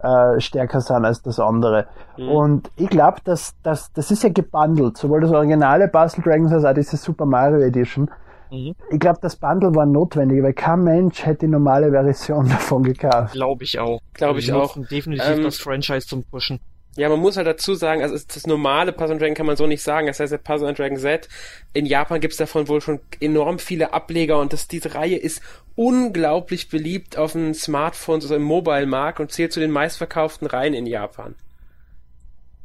[0.00, 1.86] äh, stärker sind als das andere.
[2.16, 2.28] Mhm.
[2.28, 6.64] Und ich glaube, dass, dass das ist ja gebundelt, sowohl das originale Puzzle Dragons als
[6.64, 8.10] auch diese Super Mario Edition.
[8.50, 8.74] Mhm.
[8.90, 13.32] Ich glaube, das Bundle war notwendig, weil kein Mensch hätte die normale Version davon gekauft.
[13.34, 14.00] Glaube ich auch.
[14.14, 14.76] Glaube ich auch.
[14.90, 16.60] Definitiv Ähm, das Franchise zum Pushen.
[16.98, 19.84] Ja, man muss halt dazu sagen, also das normale Puzzle Dragon kann man so nicht
[19.84, 20.08] sagen.
[20.08, 21.28] Das heißt, der Puzzle Dragon Z,
[21.72, 25.40] in Japan gibt's davon wohl schon enorm viele Ableger und das, diese Reihe ist
[25.76, 30.86] unglaublich beliebt auf den Smartphones, also im Mobile-Markt und zählt zu den meistverkauften Reihen in
[30.86, 31.36] Japan.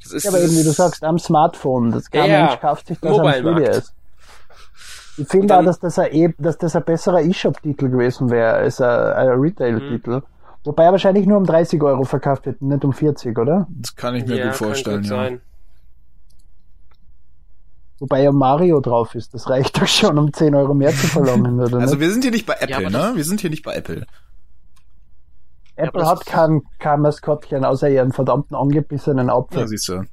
[0.02, 1.92] Das ist, Ja, aber eben, wie du sagst, am Smartphone.
[1.92, 3.68] Das kein Ja, Mensch kauft sich das am Mobile-Markt.
[3.68, 3.92] 3DS.
[5.18, 8.82] Ich finde auch, dass das, ein, e- dass das ein besserer E-Shop-Titel gewesen wäre als
[8.82, 10.22] ein, ein Retail-Titel.
[10.66, 13.68] Wobei er wahrscheinlich nur um 30 Euro verkauft wird, nicht um 40, oder?
[13.70, 15.24] Das kann ich mir ja, gut vorstellen, kann gut ja.
[15.24, 15.42] sein.
[18.00, 19.34] Wobei ja Mario drauf ist.
[19.34, 22.00] Das reicht doch schon, um 10 Euro mehr zu verlangen, oder Also nicht?
[22.02, 23.12] wir sind hier nicht bei Apple, aber ne?
[23.16, 24.06] Wir sind hier nicht bei Apple.
[25.76, 29.68] Apple das hat kein, kein Maskottchen, außer ihren verdammten angebissenen Ja, Apfel.
[29.68, 30.04] siehst du.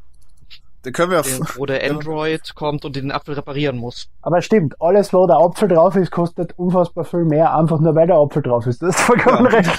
[0.82, 4.08] Da können wir Den- Wo der Android kommt und den Apfel reparieren muss.
[4.22, 8.06] Aber stimmt, alles, wo der Apfel drauf ist, kostet unfassbar viel mehr, einfach nur weil
[8.06, 8.80] der Apfel drauf ist.
[8.82, 9.58] Das ist vollkommen Ja.
[9.58, 9.78] recht.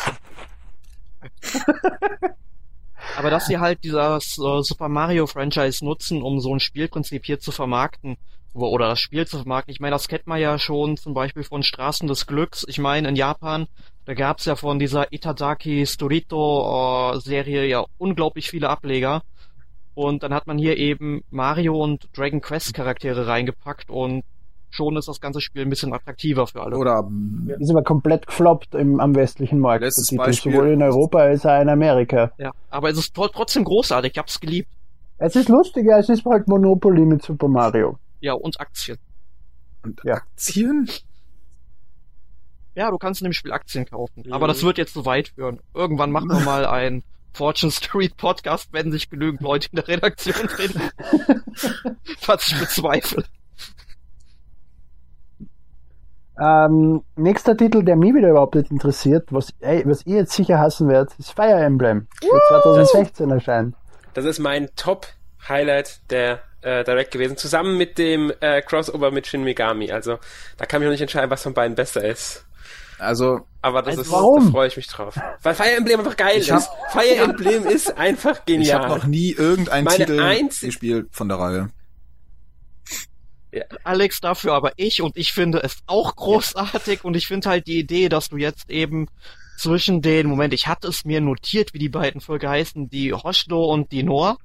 [3.18, 7.40] Aber dass sie halt dieses äh, Super Mario Franchise nutzen, um so ein Spielprinzip hier
[7.40, 8.18] zu vermarkten,
[8.54, 9.72] oder das Spiel zu vermarkten.
[9.72, 12.66] Ich meine, das kennt man ja schon zum Beispiel von Straßen des Glücks.
[12.68, 13.68] Ich meine, in Japan,
[14.06, 19.24] da gab's ja von dieser Itadaki Storito äh, Serie ja unglaublich viele Ableger.
[19.94, 24.24] Und dann hat man hier eben Mario und Dragon Quest Charaktere reingepackt und
[24.72, 26.78] schon ist das ganze Spiel ein bisschen attraktiver für alle.
[26.78, 27.08] oder
[27.60, 29.84] Ist aber komplett gefloppt im, am westlichen Markt.
[29.84, 30.52] Letztes Titel, Beispiel.
[30.54, 32.32] Sowohl in Europa als auch in Amerika.
[32.38, 34.12] Ja, aber es ist tro- trotzdem großartig.
[34.14, 34.70] Ich hab's geliebt.
[35.18, 38.00] Es ist lustiger, es ist halt Monopoly mit Super Mario.
[38.22, 38.98] Ja, und Aktien.
[39.84, 40.16] und Ja.
[40.16, 40.90] Aktien?
[42.74, 44.24] Ja, du kannst in dem Spiel Aktien kaufen.
[44.26, 44.34] Mhm.
[44.34, 45.60] Aber das wird jetzt zu weit führen.
[45.74, 47.04] Irgendwann machen wir mal einen
[47.34, 50.82] Fortune Street Podcast, wenn sich genügend Leute in der Redaktion finden.
[52.26, 53.24] Was ich bezweifle.
[56.42, 60.58] Ähm, nächster Titel, der mich wieder überhaupt nicht interessiert, was, ey, was ihr jetzt sicher
[60.60, 62.08] hassen werdet, ist Fire Emblem.
[62.24, 62.30] Der
[62.62, 63.76] 2016 erscheint.
[64.16, 69.44] Das ist mein Top-Highlight der äh, Direct gewesen, zusammen mit dem äh, Crossover mit Shin
[69.44, 69.92] Megami.
[69.92, 70.18] Also
[70.58, 72.46] da kann ich noch nicht entscheiden, was von beiden besser ist.
[73.00, 74.46] Also, Aber das Also ist, warum?
[74.46, 75.16] da freue ich mich drauf.
[75.42, 76.70] Weil Fire Emblem einfach geil Ich hab- ist.
[76.90, 78.80] Fire Emblem ist einfach ich genial.
[78.82, 81.70] habe noch nie irgendeinen Meine Titel gespielt von der Reihe.
[83.84, 87.80] Alex dafür, aber ich und ich finde es auch großartig und ich finde halt die
[87.80, 89.08] Idee, dass du jetzt eben
[89.58, 93.66] zwischen den, Moment, ich hatte es mir notiert, wie die beiden Völker heißen, die Hoshdo
[93.66, 94.38] und die Nor,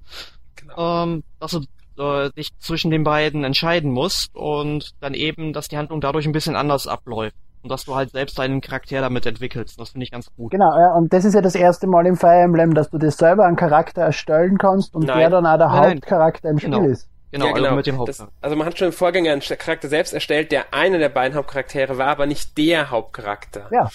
[0.56, 1.04] Genau.
[1.04, 1.60] ähm, dass du
[2.02, 6.32] äh, dich zwischen den beiden entscheiden musst und dann eben, dass die Handlung dadurch ein
[6.32, 9.80] bisschen anders abläuft und dass du halt selbst deinen Charakter damit entwickelst.
[9.80, 10.50] Das finde ich ganz gut.
[10.50, 13.10] Genau, ja, und das ist ja das erste Mal im Fire Emblem, dass du dir
[13.10, 15.18] selber einen Charakter erstellen kannst und Nein.
[15.18, 15.90] der dann auch der Nein, nein.
[15.96, 16.84] Hauptcharakter im Spiel Genau.
[16.88, 17.08] ist.
[17.40, 18.36] Genau, ja, also mit dem Das, Hauptcharakter.
[18.42, 21.98] also man hat schon im Vorgänger einen Charakter selbst erstellt, der einer der beiden Hauptcharaktere
[21.98, 23.68] war, aber nicht der Hauptcharakter.
[23.72, 23.90] Ja.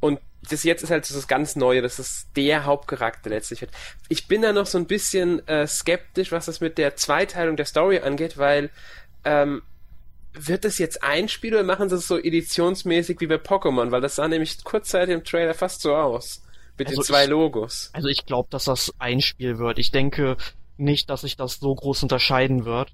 [0.00, 0.18] Und
[0.48, 3.70] das jetzt ist halt so das ganz Neue, dass es der Hauptcharakter letztlich wird.
[4.08, 7.66] Ich bin da noch so ein bisschen äh, skeptisch, was das mit der Zweiteilung der
[7.66, 8.70] Story angeht, weil
[9.24, 9.62] ähm,
[10.32, 13.90] wird es jetzt ein Spiel oder machen sie es so editionsmäßig wie bei Pokémon?
[13.90, 16.42] Weil das sah nämlich kurzzeitig im Trailer fast so aus.
[16.78, 17.90] Mit Also den zwei ich- Logos.
[17.92, 19.78] Also ich glaube, dass das ein Spiel wird.
[19.78, 20.36] Ich denke
[20.80, 22.92] nicht, dass sich das so groß unterscheiden wird.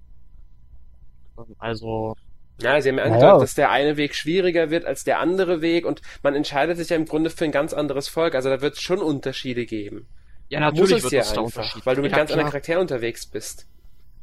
[1.59, 2.15] Also,
[2.61, 3.15] Ja, sie haben ja Naja.
[3.17, 6.89] angedeutet, dass der eine Weg schwieriger wird als der andere Weg und man entscheidet sich
[6.89, 8.35] ja im Grunde für ein ganz anderes Volk.
[8.35, 10.07] Also da wird es schon Unterschiede geben.
[10.49, 11.87] ja, Muss natürlich es wird ja es da einfach, Unterschiede.
[11.87, 12.53] weil du mit ja, ganz anderen klar.
[12.53, 13.67] Charakteren unterwegs bist.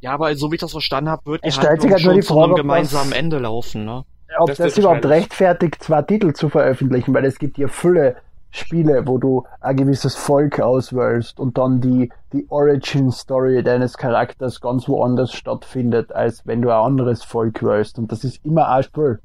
[0.02, 2.04] Ja, aber so wie ich das verstanden habe, wird die Es stellt sich Handlung halt
[2.04, 4.04] nur schon die zu Frage, einem ob das- gemeinsamen Ende laufen, ne?
[4.40, 8.16] Ob Das das, überhaupt rechtfertigt, zwei Titel zu veröffentlichen, weil es gibt ja viele
[8.56, 14.88] Spiele, wo du ein gewisses Volk auswählst und dann die, die Origin-Story deines Charakters ganz
[14.88, 17.98] woanders stattfindet, als wenn du ein anderes Volk wählst.
[17.98, 19.20] Und das ist immer ein Spiel.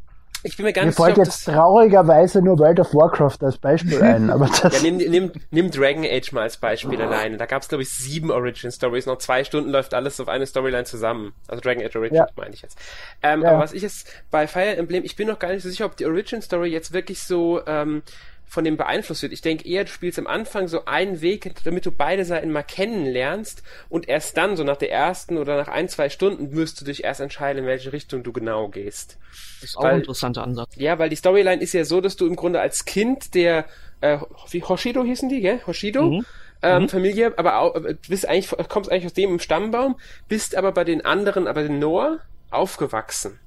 [0.44, 3.58] Ich bin mir gar Mir sicher, fällt ob jetzt traurigerweise nur World of Warcraft als
[3.58, 7.36] Beispiel ein, aber Ja, das, nimm, nimm, nimm Dragon Age mal als Beispiel alleine.
[7.36, 9.04] Da gab es, glaube ich, sieben Origin Stories.
[9.04, 11.32] Noch zwei Stunden läuft alles auf eine Storyline zusammen.
[11.48, 12.26] Also Dragon Age Origin Ja.
[12.36, 12.78] meine ich jetzt.
[13.22, 13.50] Ähm, Ja.
[13.50, 15.96] Aber was ich jetzt bei Fire Emblem, ich bin noch gar nicht so sicher, ob
[15.96, 18.02] die Origin Story jetzt wirklich so ähm,
[18.48, 19.32] von dem beeinflusst wird.
[19.32, 22.62] Ich denke eher, du spielst am Anfang so einen Weg, damit du beide Seiten mal
[22.62, 26.84] kennenlernst und erst dann, so nach der ersten oder nach ein, zwei Stunden, wirst du
[26.84, 29.18] dich erst entscheiden, in welche Richtung du genau gehst.
[29.60, 30.74] Das ist auch Weil- ein interessanter Ansatz.
[30.76, 33.66] Ja, weil die Storyline ist ja so, dass du im Grunde als Kind der,
[34.00, 34.18] äh,
[34.50, 35.60] wie Hoshido hießen die, gell?
[35.66, 36.04] Hoshido?
[36.10, 36.26] Mhm.
[36.60, 39.96] Ähm, Familie, aber auch, äh, du bist eigentlich, kommst eigentlich aus dem im Stammbaum,
[40.26, 42.18] bist aber bei den anderen, aber den Noah,
[42.50, 43.38] aufgewachsen.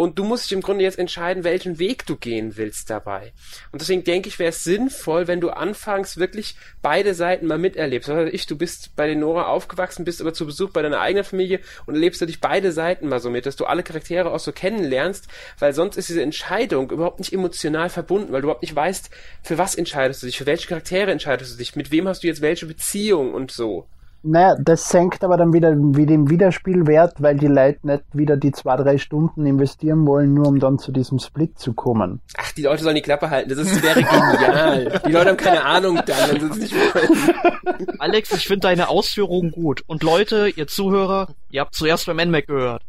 [0.00, 3.34] Und du musst dich im Grunde jetzt entscheiden, welchen Weg du gehen willst dabei.
[3.70, 8.08] Und deswegen denke ich, wäre es sinnvoll, wenn du anfangs wirklich beide Seiten mal miterlebst.
[8.08, 11.24] Weiß ich, du bist bei den Nora aufgewachsen, bist aber zu Besuch bei deiner eigenen
[11.24, 14.52] Familie und erlebst dadurch beide Seiten mal so mit, dass du alle Charaktere auch so
[14.52, 15.28] kennenlernst,
[15.58, 19.10] weil sonst ist diese Entscheidung überhaupt nicht emotional verbunden, weil du überhaupt nicht weißt,
[19.42, 22.26] für was entscheidest du dich, für welche Charaktere entscheidest du dich, mit wem hast du
[22.26, 23.86] jetzt welche Beziehung und so.
[24.22, 28.52] Naja, das senkt aber dann wieder wie den Wiederspielwert, weil die Leute nicht wieder die
[28.52, 32.20] zwei, drei Stunden investieren wollen, nur um dann zu diesem Split zu kommen.
[32.36, 35.00] Ach, die Leute sollen die Klappe halten, das ist, wäre genial.
[35.06, 37.96] Die Leute haben keine Ahnung dann, wenn sie es nicht wollen.
[37.98, 39.82] Alex, ich finde deine Ausführungen gut.
[39.86, 42.82] Und Leute, ihr Zuhörer, ihr habt zuerst beim NMAC gehört.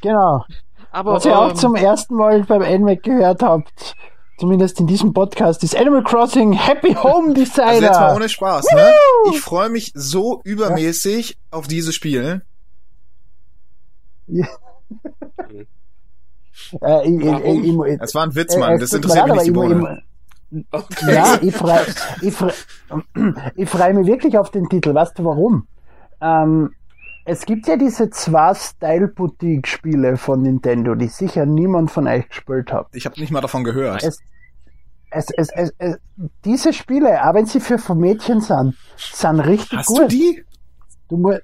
[0.00, 0.44] Genau.
[0.92, 3.94] Aber Was ihr auch ähm, zum ersten Mal beim NMAC gehört habt,
[4.40, 7.66] zumindest in diesem Podcast, ist Animal Crossing Happy Home Designer.
[7.68, 8.92] Also jetzt mal ohne Spaß, ne?
[9.30, 12.42] Ich freue mich so übermäßig auf dieses Spiel.
[14.28, 14.44] äh,
[17.04, 18.80] ich, ich, ich, Das war ein Witz, äh, Mann.
[18.80, 20.02] Das interessiert mich nicht die Bohne.
[20.70, 21.14] Okay.
[21.14, 21.86] Ja, ich freue
[22.22, 22.50] ich freu,
[23.54, 24.94] ich freu mich wirklich auf den Titel.
[24.94, 25.66] Weißt du warum?
[26.20, 26.74] Ähm,
[27.30, 32.88] es gibt ja diese zwei Style-Boutique-Spiele von Nintendo, die sicher niemand von euch gespielt hat.
[32.92, 34.02] Ich habe nicht mal davon gehört.
[34.02, 34.18] Es,
[35.12, 35.98] es, es, es, es,
[36.44, 40.00] diese Spiele, auch wenn sie für Mädchen sind, sind richtig Hast gut.
[40.00, 40.44] du die?
[41.08, 41.36] Du mu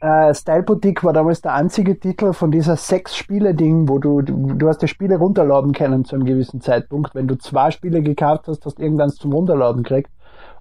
[0.00, 4.68] äh, Style Boutique war damals der einzige Titel von dieser Sechs-Spiele-Ding, wo du, du, du
[4.68, 7.12] hast die Spiele runterladen können zu einem gewissen Zeitpunkt.
[7.16, 10.10] Wenn du zwei Spiele gekauft hast, hast du irgendwann zum Runterladen gekriegt.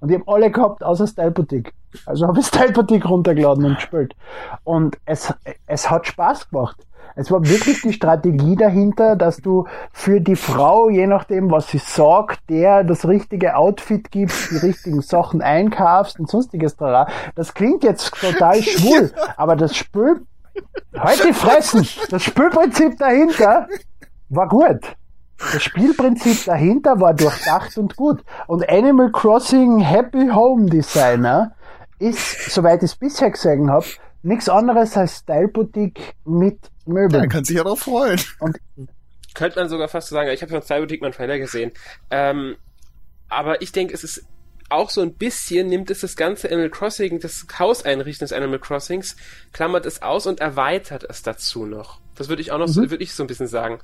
[0.02, 1.74] Und die haben alle gehabt, außer Style Boutique.
[2.06, 4.16] Also habe ich Style Boutique runtergeladen und gespielt.
[4.64, 5.34] Und es,
[5.68, 6.86] es hat Spaß gemacht.
[7.16, 11.78] Es war wirklich die Strategie dahinter, dass du für die Frau, je nachdem, was sie
[11.78, 16.76] sagt, der das richtige Outfit gibst, die richtigen Sachen einkaufst und sonstiges.
[16.76, 17.08] Trara.
[17.36, 20.26] Das klingt jetzt total schwul, aber das Spiel,
[20.97, 23.68] halt die Fressen, das Spielprinzip dahinter
[24.30, 24.80] war gut.
[25.53, 28.23] Das Spielprinzip dahinter war durchdacht und gut.
[28.47, 31.55] Und Animal Crossing Happy Home Designer
[31.99, 33.85] ist, soweit ich es bisher gesehen habe,
[34.23, 37.29] nichts anderes als Style Boutique mit Man Möbeln.
[37.29, 38.19] kann sich ja drauf freuen.
[39.33, 41.71] Könnte man sogar fast so sagen, ich habe von Style Boutique mal einen Trailer gesehen.
[42.09, 42.55] Ähm,
[43.29, 44.25] aber ich denke, es ist
[44.69, 49.15] auch so ein bisschen, nimmt es das ganze Animal Crossing, das Hauseinrichten des Animal Crossings,
[49.53, 51.99] klammert es aus und erweitert es dazu noch.
[52.15, 53.79] Das würde ich auch noch, so, würde ich so ein bisschen sagen.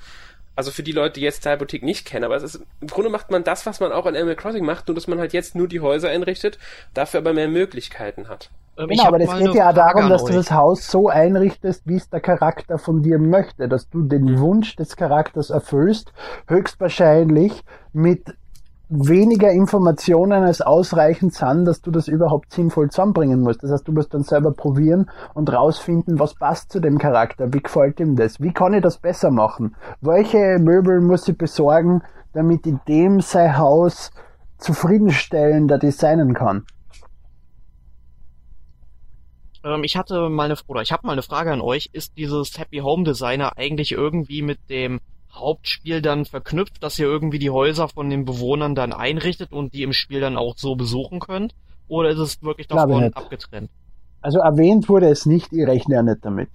[0.58, 3.12] Also für die Leute, die jetzt Style Boutique nicht kennen, aber es ist, im Grunde
[3.12, 5.56] macht man das, was man auch in Animal Crossing macht, nur dass man halt jetzt
[5.56, 6.58] nur die Häuser einrichtet,
[6.96, 8.50] dafür aber mehr Möglichkeiten hat.
[8.78, 12.10] ähm, Genau, aber das geht ja darum, dass du das Haus so einrichtest, wie es
[12.10, 16.12] der Charakter von dir möchte, dass du den Wunsch des Charakters erfüllst,
[16.48, 18.36] höchstwahrscheinlich mit
[18.90, 23.64] weniger Informationen als ausreichend sind, dass du das überhaupt sinnvoll zusammenbringen musst.
[23.64, 27.62] Das heißt, du musst dann selber probieren und rausfinden, was passt zu dem Charakter, wie
[27.62, 32.02] gefällt ihm das, wie kann ich das besser machen, welche Möbel muss ich besorgen,
[32.34, 34.12] damit ich dem sein Haus
[34.58, 36.66] zufriedenstellender designen kann.
[39.64, 41.90] Ähm, ich hatte mal eine, oder ich habe mal eine Frage an euch.
[41.94, 45.00] Ist dieses Happy Home Designer eigentlich irgendwie mit dem
[45.40, 49.84] Hauptspiel dann verknüpft, dass ihr irgendwie die Häuser von den Bewohnern dann einrichtet und die
[49.84, 51.54] im Spiel dann auch so besuchen könnt?
[51.88, 53.70] Oder ist es wirklich davon abgetrennt?
[54.22, 56.50] Also erwähnt wurde es nicht, ich rechne ja nicht damit.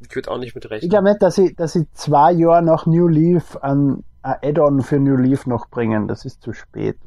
[0.00, 0.90] Ich würde auch nicht mit Ich rechnen.
[0.90, 4.98] glaube nicht, dass sie, dass sie zwei Jahre nach New Leaf ein, ein Add-on für
[4.98, 6.08] New Leaf noch bringen.
[6.08, 6.98] Das ist zu spät.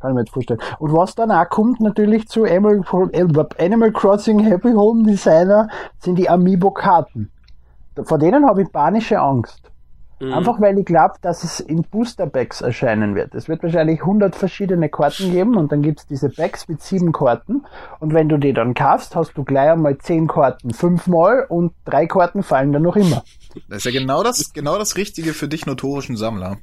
[0.00, 0.60] Kann ich mir nicht vorstellen.
[0.78, 2.82] Und was dann auch kommt natürlich zu Animal,
[3.58, 5.68] Animal Crossing Happy Home Designer
[5.98, 7.30] sind die Amiibo-Karten.
[8.04, 9.70] Vor denen habe ich panische Angst.
[10.20, 10.32] Mhm.
[10.32, 13.34] Einfach weil ich glaube, dass es in Booster-Packs erscheinen wird.
[13.34, 17.64] Es wird wahrscheinlich 100 verschiedene Karten geben und dann gibt's diese Packs mit sieben Karten.
[18.00, 22.06] Und wenn du die dann kaufst, hast du gleich einmal zehn Karten fünfmal und drei
[22.06, 23.22] Karten fallen dann noch immer.
[23.68, 26.58] Das ist ja genau das, genau das Richtige für dich notorischen Sammler.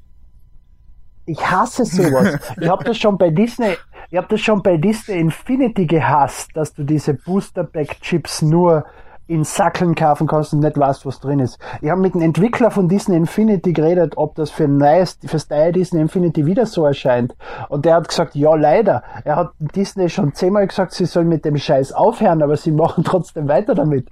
[1.25, 2.39] Ich hasse sowas.
[2.59, 3.77] ich habe das schon bei Disney,
[4.11, 8.86] ich habe das schon bei Disney Infinity gehasst, dass du diese Booster Pack Chips nur
[9.28, 11.59] in Sackeln kaufen kannst und nicht weißt, was drin ist.
[11.82, 15.71] Ich habe mit dem Entwickler von Disney Infinity geredet, ob das für neues, fürs neue
[15.71, 17.36] Disney Infinity wieder so erscheint.
[17.69, 19.03] Und der hat gesagt, ja, leider.
[19.23, 23.03] Er hat Disney schon zehnmal gesagt, sie sollen mit dem Scheiß aufhören, aber sie machen
[23.03, 24.07] trotzdem weiter damit.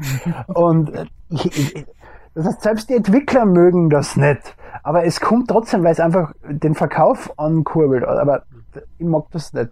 [0.47, 1.85] und äh, ich, ich,
[2.33, 4.55] das heißt, selbst die Entwickler mögen das nicht.
[4.81, 8.03] Aber es kommt trotzdem, weil es einfach den Verkauf ankurbelt.
[8.03, 8.43] Aber
[8.97, 9.69] ich mag das nicht.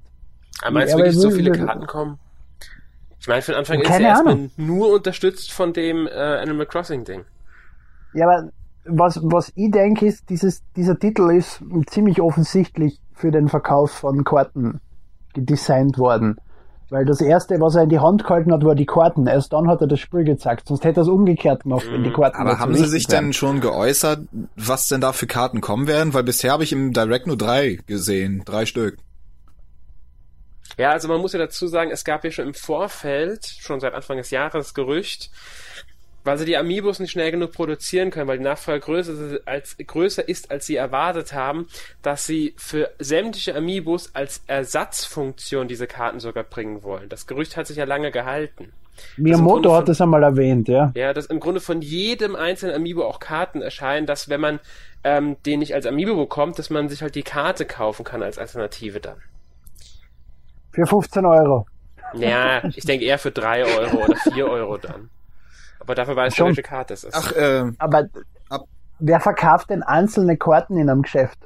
[0.62, 2.20] Aber meinst du Ja, wirklich, so viele Karten kommen?
[3.22, 6.66] Ich meine, für den Anfang ist Keine er erstmal nur unterstützt von dem äh, Animal
[6.66, 7.24] Crossing Ding.
[8.14, 8.50] Ja, aber
[8.86, 14.24] was, was ich denke ist, dieses, dieser Titel ist ziemlich offensichtlich für den Verkauf von
[14.24, 14.82] Karten
[15.34, 16.38] gedesignt worden.
[16.90, 19.26] Weil das erste, was er in die Hand gehalten hat, war die Karten.
[19.26, 20.68] Erst dann hat er das Spiel gezeigt.
[20.68, 23.26] Sonst hätte er es umgekehrt gemacht, wenn die Karten Aber haben sie sich wären.
[23.26, 24.22] denn schon geäußert,
[24.58, 26.14] was denn da für Karten kommen werden?
[26.14, 28.42] Weil bisher habe ich im Direct nur drei gesehen.
[28.44, 28.98] Drei Stück.
[30.78, 33.94] Ja, also man muss ja dazu sagen, es gab ja schon im Vorfeld, schon seit
[33.94, 35.30] Anfang des Jahres, das Gerücht,
[36.24, 40.28] weil sie die Amiibos nicht schnell genug produzieren können, weil die Nachfrage größer, als, größer
[40.28, 41.68] ist, als sie erwartet haben,
[42.04, 47.10] dass sie für sämtliche Amiibos als Ersatzfunktion diese Karten sogar bringen wollen.
[47.10, 48.72] Das Gerücht hat sich ja lange gehalten.
[49.18, 50.92] Miyamoto Grunde hat von- das einmal erwähnt, ja.
[50.96, 54.60] Ja, dass im Grunde von jedem einzelnen Amiibo auch Karten erscheinen, dass wenn man
[55.04, 58.38] ähm, den nicht als Amiibo bekommt, dass man sich halt die Karte kaufen kann als
[58.38, 59.18] Alternative dann.
[60.72, 61.66] Für 15 Euro.
[62.14, 65.10] Ja, ich denke eher für drei Euro oder vier Euro dann.
[65.80, 66.48] Aber dafür weiß Schon.
[66.48, 67.16] man, welche Karte es ist.
[67.16, 68.06] Ach, äh, Aber
[68.50, 68.66] Ab-
[69.00, 71.38] wer verkauft denn einzelne Karten in einem Geschäft?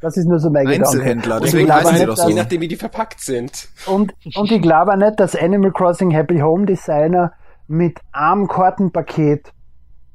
[0.00, 0.88] Das ist nur so mein Gedanke.
[0.88, 2.28] Einzelhändler, Und deswegen ich glaube heißen sie nicht, doch so.
[2.28, 3.68] Je nachdem, wie die verpackt sind.
[3.86, 7.32] Und, und ich glaube auch nicht, dass Animal Crossing Happy Home Designer
[7.68, 9.52] mit einem Kartenpaket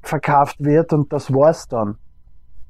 [0.03, 1.97] verkauft wird und das war's dann.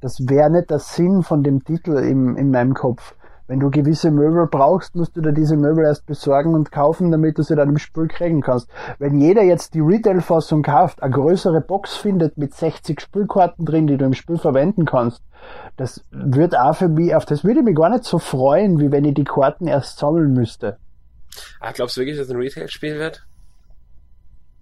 [0.00, 3.14] Das wäre nicht der Sinn von dem Titel im, in meinem Kopf.
[3.46, 7.38] Wenn du gewisse Möbel brauchst, musst du dir diese Möbel erst besorgen und kaufen, damit
[7.38, 8.68] du sie dann im Spiel kriegen kannst.
[8.98, 13.96] Wenn jeder jetzt die Retail-Fassung kauft, eine größere Box findet mit 60 Spielkarten drin, die
[13.96, 15.22] du im Spiel verwenden kannst,
[15.76, 18.92] das wird auch für mich, auf das würde ich mich gar nicht so freuen, wie
[18.92, 20.76] wenn ich die Karten erst sammeln müsste.
[21.60, 23.26] Ah, glaubst du wirklich, dass es ein Retail-Spiel wird?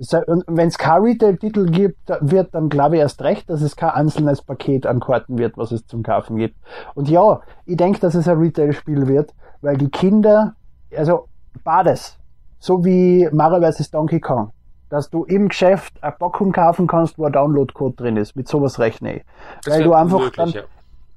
[0.00, 4.40] Wenn es kein Retail-Titel gibt, wird dann glaube ich erst recht, dass es kein einzelnes
[4.40, 6.56] Paket an Karten wird, was es zum Kaufen gibt.
[6.94, 10.54] Und ja, ich denke, dass es ein Retail-Spiel wird, weil die Kinder,
[10.96, 11.28] also
[11.64, 12.16] beides,
[12.58, 13.90] so wie Mario vs.
[13.90, 14.52] Donkey Kong,
[14.88, 18.36] dass du im Geschäft eine Packung kaufen kannst, wo ein Download-Code drin ist.
[18.36, 19.24] Mit sowas rechne ich.
[19.64, 20.62] Das weil du einfach möglich, dann ja.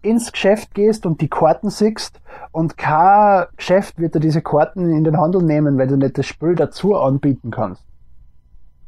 [0.01, 2.19] ins Geschäft gehst und die Karten siehst
[2.51, 6.25] und kein Geschäft wird dir diese Karten in den Handel nehmen, weil du nicht das
[6.25, 7.85] Spiel dazu anbieten kannst.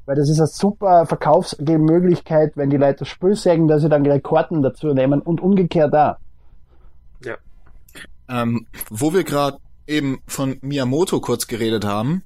[0.06, 4.04] Weil das ist eine super Verkaufsmöglichkeit, wenn die Leute das Spiel sehen, dass sie dann
[4.04, 6.16] gleich Karten dazu nehmen und umgekehrt auch.
[7.24, 7.38] Ja.
[8.30, 12.24] Ähm, wo wir gerade eben von Miyamoto kurz geredet haben,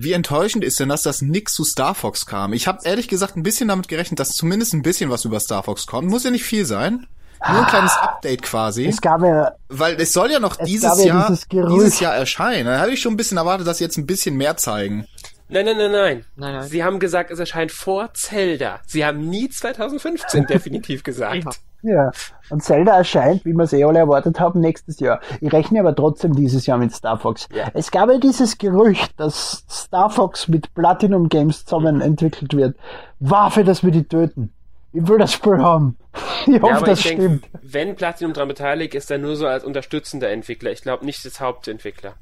[0.00, 2.52] wie enttäuschend ist denn das, dass nix zu Star Fox kam?
[2.52, 5.64] Ich habe ehrlich gesagt ein bisschen damit gerechnet, dass zumindest ein bisschen was über Star
[5.64, 6.08] Fox kommt.
[6.08, 7.06] Muss ja nicht viel sein.
[7.46, 8.86] Nur ein kleines Update quasi.
[8.86, 12.14] Es gab ja, Weil es soll ja noch Es dieses ja Jahr, dieses dieses Jahr
[12.14, 12.66] erscheinen.
[12.66, 15.06] Da habe ich schon ein bisschen erwartet, dass sie jetzt ein bisschen mehr zeigen.
[15.48, 16.24] Nein, nein, nein, nein.
[16.36, 16.62] Nein, nein.
[16.64, 18.80] Sie haben gesagt, es erscheint vor Zelda.
[18.86, 21.58] Sie haben nie 2015 definitiv gesagt.
[21.82, 21.92] Ja.
[21.94, 22.10] ja.
[22.50, 25.20] Und Zelda erscheint, wie wir es eh alle erwartet haben, nächstes Jahr.
[25.40, 27.48] Ich rechne aber trotzdem dieses Jahr mit Star Fox.
[27.54, 27.68] Ja.
[27.74, 32.76] Es gab ja dieses Gerücht, dass Star Fox mit Platinum Games zusammen entwickelt wird.
[33.20, 34.52] Waffe, dass wir die töten.
[34.92, 35.96] Ich will das Spiel haben.
[36.46, 37.46] Ich hoffe, Ja, das ich stimmt.
[37.62, 40.70] wenn Platinum daran beteiligt, ist er nur so als unterstützender Entwickler.
[40.72, 42.14] Ich glaube nicht als Hauptentwickler.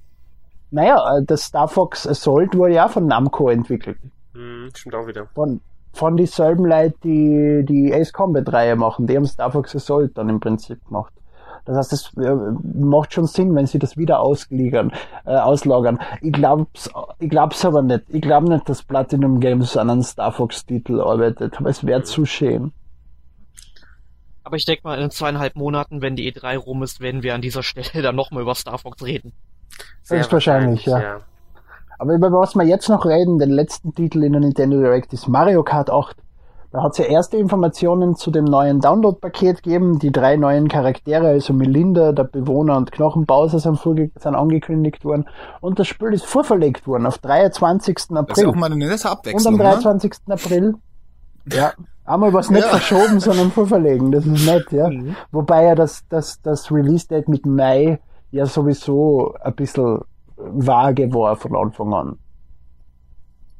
[0.70, 3.98] Naja, äh, das Star Fox Assault wurde ja von Namco entwickelt.
[4.34, 5.26] Hm, stimmt auch wieder.
[5.34, 5.60] Von,
[5.92, 9.06] von dieselben Leuten, die die Ace Combat Reihe machen.
[9.06, 11.12] Die haben Star Fox Assault dann im Prinzip gemacht.
[11.66, 12.34] Das heißt, es äh,
[12.78, 14.92] macht schon Sinn, wenn sie das wieder ausgliedern,
[15.24, 15.98] äh, auslagern.
[16.22, 16.88] Ich glaub's,
[17.18, 18.04] ich glaub's aber nicht.
[18.08, 21.58] Ich glaube nicht, dass Platinum Games an einem Star Fox Titel arbeitet.
[21.58, 22.72] Aber es wäre zu schön.
[24.44, 27.42] Aber ich denke mal, in zweieinhalb Monaten, wenn die E3 rum ist, werden wir an
[27.42, 29.32] dieser Stelle dann nochmal über Star Fox reden.
[30.02, 31.18] Sehr Höchstwahrscheinlich, ja.
[31.98, 35.28] Aber über was wir jetzt noch reden, den letzten Titel in der Nintendo Direct ist
[35.28, 36.16] Mario Kart 8.
[36.72, 39.98] Da hat es ja erste Informationen zu dem neuen Download-Paket gegeben.
[39.98, 45.26] Die drei neuen Charaktere, also Melinda, der Bewohner und Knochenbowser sind, vorge- sind angekündigt worden.
[45.60, 47.94] Und das Spiel ist vorverlegt worden auf 23.
[47.94, 48.46] Das ist ja April.
[48.48, 49.56] auch mal eine nette Und am Abwechslung.
[49.56, 49.62] Ne?
[49.62, 50.12] 23.
[50.28, 50.74] April.
[51.50, 51.72] Ja.
[52.04, 52.68] Einmal was nicht Ja.
[52.68, 54.12] verschoben, sondern vorverlegen.
[54.12, 54.88] Das ist nett, ja.
[54.90, 55.16] Mhm.
[55.32, 58.00] Wobei ja das, das, das Release-Date mit Mai
[58.30, 60.00] ja sowieso ein bisschen
[60.36, 62.18] vage war von Anfang an.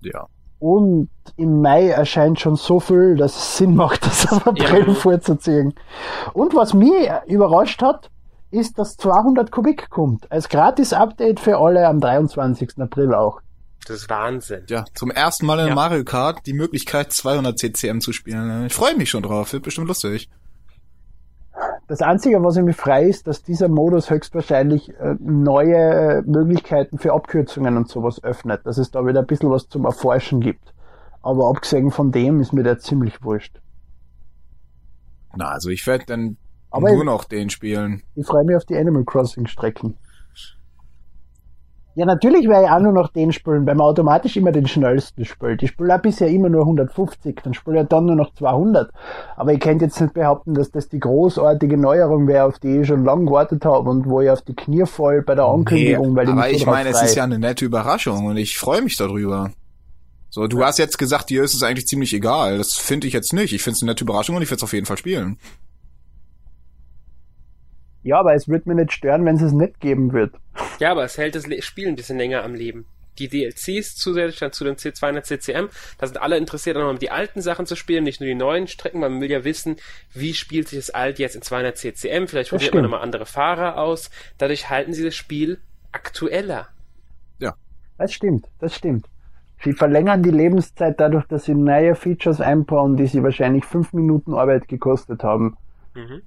[0.01, 0.27] Ja.
[0.59, 4.95] Und im Mai erscheint schon so viel, dass es Sinn macht, das auf April Ja.
[4.95, 5.75] vorzuziehen.
[6.33, 6.93] Und was mich
[7.27, 8.11] überrascht hat,
[8.51, 10.31] ist, dass 200 Kubik kommt.
[10.31, 12.79] Als Gratis-Update für alle am 23.
[12.79, 13.41] April auch.
[13.87, 14.65] Das ist Wahnsinn.
[14.69, 15.75] Ja, zum ersten Mal in Ja.
[15.75, 18.67] Mario Kart die Möglichkeit 200 CCM zu spielen.
[18.67, 20.29] Ich freue mich schon drauf, wird bestimmt lustig.
[21.89, 27.77] Das Einzige, was mich frei ist, dass dieser Modus höchstwahrscheinlich äh, neue Möglichkeiten für Abkürzungen
[27.77, 30.75] und sowas öffnet, dass es da wieder ein bisschen was zum Erforschen gibt.
[31.23, 33.61] Aber abgesehen von dem ist mir der ziemlich wurscht.
[35.37, 36.37] Na, also ich werde dann
[36.71, 38.03] Aber nur ich- noch den spielen.
[38.15, 39.97] Ich freue mich auf die Animal Crossing Strecken.
[41.97, 45.25] Ja, natürlich werde ich auch nur noch den spielen, weil man automatisch immer den schnellsten
[45.25, 45.63] spielt.
[45.63, 48.91] Ich spiele bisher immer nur 150, dann spiele ich dann nur noch 200.
[49.35, 52.87] Aber ich könnte jetzt nicht behaupten, dass das die großartige Neuerung wäre, auf die ich
[52.87, 56.27] schon lange gewartet habe und wo ich auf die Knie fall bei der Ankündigung, weil
[56.27, 59.51] ich aber ich meine, es ist ja eine nette Überraschung und ich freue mich darüber.
[60.29, 62.59] So, du hast jetzt gesagt, dir ist es eigentlich ziemlich egal.
[62.59, 63.55] Das finde ich jetzt nicht.
[63.55, 65.39] Ich finde es eine nette Überraschung und ich werde es auf jeden Fall spielen.
[68.07, 70.33] Ja, aber es wird mir nicht stören, wenn es es nicht geben wird.
[70.79, 72.87] Ja, aber es hält das Spiel ein bisschen länger am Leben.
[73.19, 77.11] Die DLCs zusätzlich dann zu den C200 CCM, da sind alle interessiert, auch noch die
[77.11, 79.01] alten Sachen zu spielen, nicht nur die neuen Strecken.
[79.01, 79.77] Man will ja wissen,
[80.15, 82.29] wie spielt sich das alt jetzt in 200 CCM.
[82.29, 84.11] Vielleicht probiert man nochmal andere Fahrer aus.
[84.39, 85.59] Dadurch halten sie das Spiel
[85.91, 86.69] aktueller.
[87.99, 89.07] Das stimmt, das stimmt.
[89.65, 94.35] Sie verlängern die Lebenszeit dadurch, dass sie neue Features einbauen, die sie wahrscheinlich fünf Minuten
[94.35, 95.57] Arbeit gekostet haben.
[95.95, 96.23] Mhm.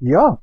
[0.00, 0.38] Ja.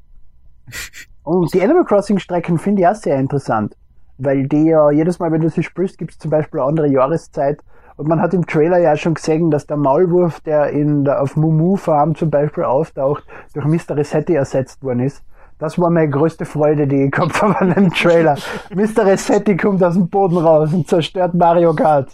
[1.24, 3.76] Und die Animal Crossing Strecken finde ich auch sehr interessant,
[4.18, 6.88] weil die ja jedes Mal, wenn du sie spielst, gibt es zum Beispiel eine andere
[6.88, 7.60] Jahreszeit.
[7.98, 11.36] Und man hat im Trailer ja schon gesehen, dass der Maulwurf, der in der auf
[11.36, 13.98] Mumu Farm zum Beispiel auftaucht, durch Mr.
[13.98, 15.24] Resetti ersetzt worden ist.
[15.60, 18.38] Das war meine größte Freude, die ich gehabt habe an dem Trailer.
[18.74, 19.06] Mr.
[19.06, 22.12] Resetti kommt aus dem Boden raus und zerstört Mario Kart.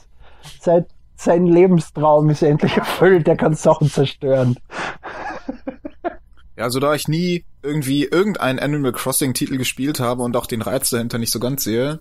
[0.61, 4.55] Seit sein Lebenstraum ist endlich erfüllt, er kann Sachen zerstören.
[6.55, 10.61] Ja, also da ich nie irgendwie irgendeinen Animal Crossing Titel gespielt habe und auch den
[10.61, 11.99] Reiz dahinter nicht so ganz sehe,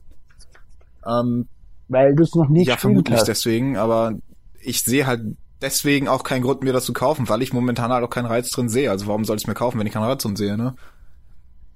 [1.07, 1.49] ähm,
[1.89, 3.29] Weil du es noch nie ja, vermutlich hast.
[3.29, 4.15] deswegen, aber
[4.61, 5.23] ich sehe halt
[5.61, 8.51] deswegen auch keinen Grund, mir das zu kaufen, weil ich momentan halt auch keinen Reiz
[8.51, 8.91] drin sehe.
[8.91, 10.75] Also warum soll ich es mir kaufen, wenn ich keinen Reiz drin sehe, ne?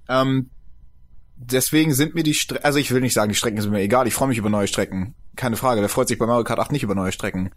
[0.09, 0.49] Ähm,
[1.35, 4.07] deswegen sind mir die Strecken, also ich will nicht sagen, die Strecken sind mir egal,
[4.07, 5.15] ich freue mich über neue Strecken.
[5.35, 7.51] Keine Frage, wer freut sich bei Mario Kart 8 nicht über neue Strecken?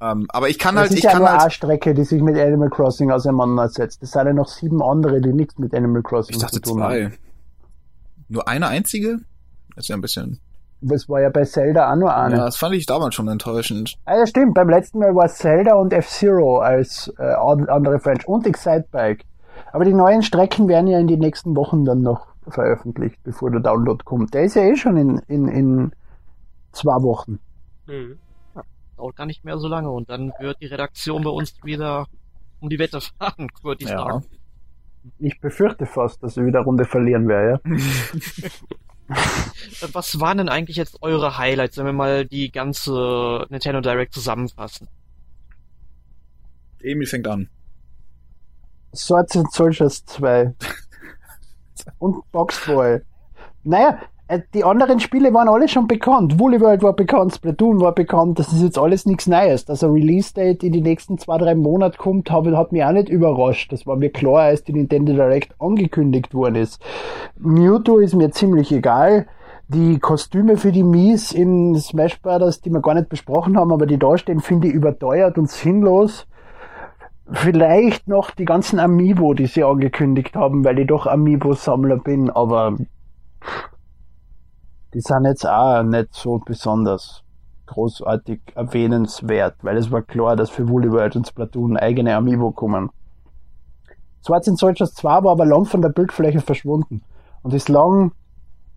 [0.00, 2.04] Ähm, aber ich kann Das halt, ist ich ja kann nur eine halt, Strecke, die
[2.04, 4.02] sich mit Animal Crossing auseinandersetzt.
[4.02, 6.82] Es sind ja noch sieben andere, die nichts mit Animal Crossing ich dachte zu tun
[6.82, 6.90] haben.
[6.92, 7.12] zwei.
[8.28, 9.18] Nur eine einzige?
[9.74, 10.38] Das ist ja ein bisschen,
[10.82, 12.36] Das war ja bei Zelda auch nur eine.
[12.36, 13.94] ja, das fand ich damals schon enttäuschend.
[14.04, 14.54] Ah, ja, stimmt.
[14.54, 19.24] Beim letzten Mal war es Zelda und F-Zero als äh, an- andere French und Excitebike.
[19.72, 23.60] Aber die neuen Strecken werden ja in den nächsten Wochen dann noch veröffentlicht, bevor der
[23.60, 24.34] Download kommt.
[24.34, 25.92] Der ist ja eh schon in, in, in
[26.72, 27.38] zwei Wochen.
[27.86, 28.18] Mhm.
[28.96, 32.06] Dauert gar nicht mehr so lange und dann wird die Redaktion bei uns wieder
[32.60, 33.98] um die Wette fahren, würde ich Ja.
[33.98, 34.24] sagen.
[35.18, 37.60] Ich befürchte fast, dass wir wieder Runde verlieren werde.
[37.64, 37.76] Ja?
[39.08, 44.12] Äh, Was waren denn eigentlich jetzt eure Highlights, wenn wir mal die ganze Nintendo Direct
[44.12, 44.88] zusammenfassen?
[46.82, 47.48] Emil fängt an.
[48.92, 50.52] Swords and Soldiers 2.
[52.00, 53.00] und Boxboy.
[53.62, 54.00] Naja,
[54.54, 56.40] die anderen Spiele waren alle schon bekannt.
[56.40, 59.64] Woolly World war bekannt, Splatoon war bekannt, das ist jetzt alles nichts Neues.
[59.64, 63.72] Dass ein Release-Date in die nächsten zwei, drei Monate kommt, hat, mich auch nicht überrascht.
[63.72, 66.82] Das war mir klar, als die Nintendo Direct angekündigt worden ist.
[67.38, 69.26] Mewtwo ist mir ziemlich egal.
[69.68, 73.86] Die Kostüme für die Mies in Smash Brothers, die wir gar nicht besprochen haben, aber
[73.86, 76.26] die da stehen, finde ich überteuert und sinnlos.
[77.30, 82.76] Vielleicht noch die ganzen Amiibo, die sie angekündigt haben, weil ich doch Amiibo-Sammler bin, aber
[84.94, 87.22] die sind jetzt auch nicht so besonders
[87.66, 92.90] großartig erwähnenswert, weil es war klar, dass für Woolly World und Splatoon eigene Amiibo kommen.
[94.24, 97.02] Swords and Soldiers 2 war aber lang von der Bildfläche verschwunden
[97.42, 98.12] und ist lang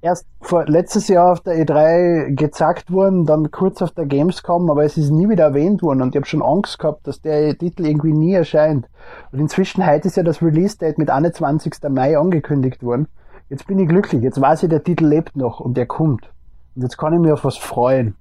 [0.01, 4.85] erst vor letztes Jahr auf der E3 gezeigt worden, dann kurz auf der Gamescom, aber
[4.85, 7.85] es ist nie wieder erwähnt worden und ich habe schon Angst gehabt, dass der Titel
[7.85, 8.87] irgendwie nie erscheint.
[9.31, 11.73] Und inzwischen heute ist ja das Release-Date mit 21.
[11.89, 13.07] Mai angekündigt worden.
[13.49, 16.29] Jetzt bin ich glücklich, jetzt weiß ich, der Titel lebt noch und der kommt.
[16.75, 18.15] Und jetzt kann ich mich auf was freuen.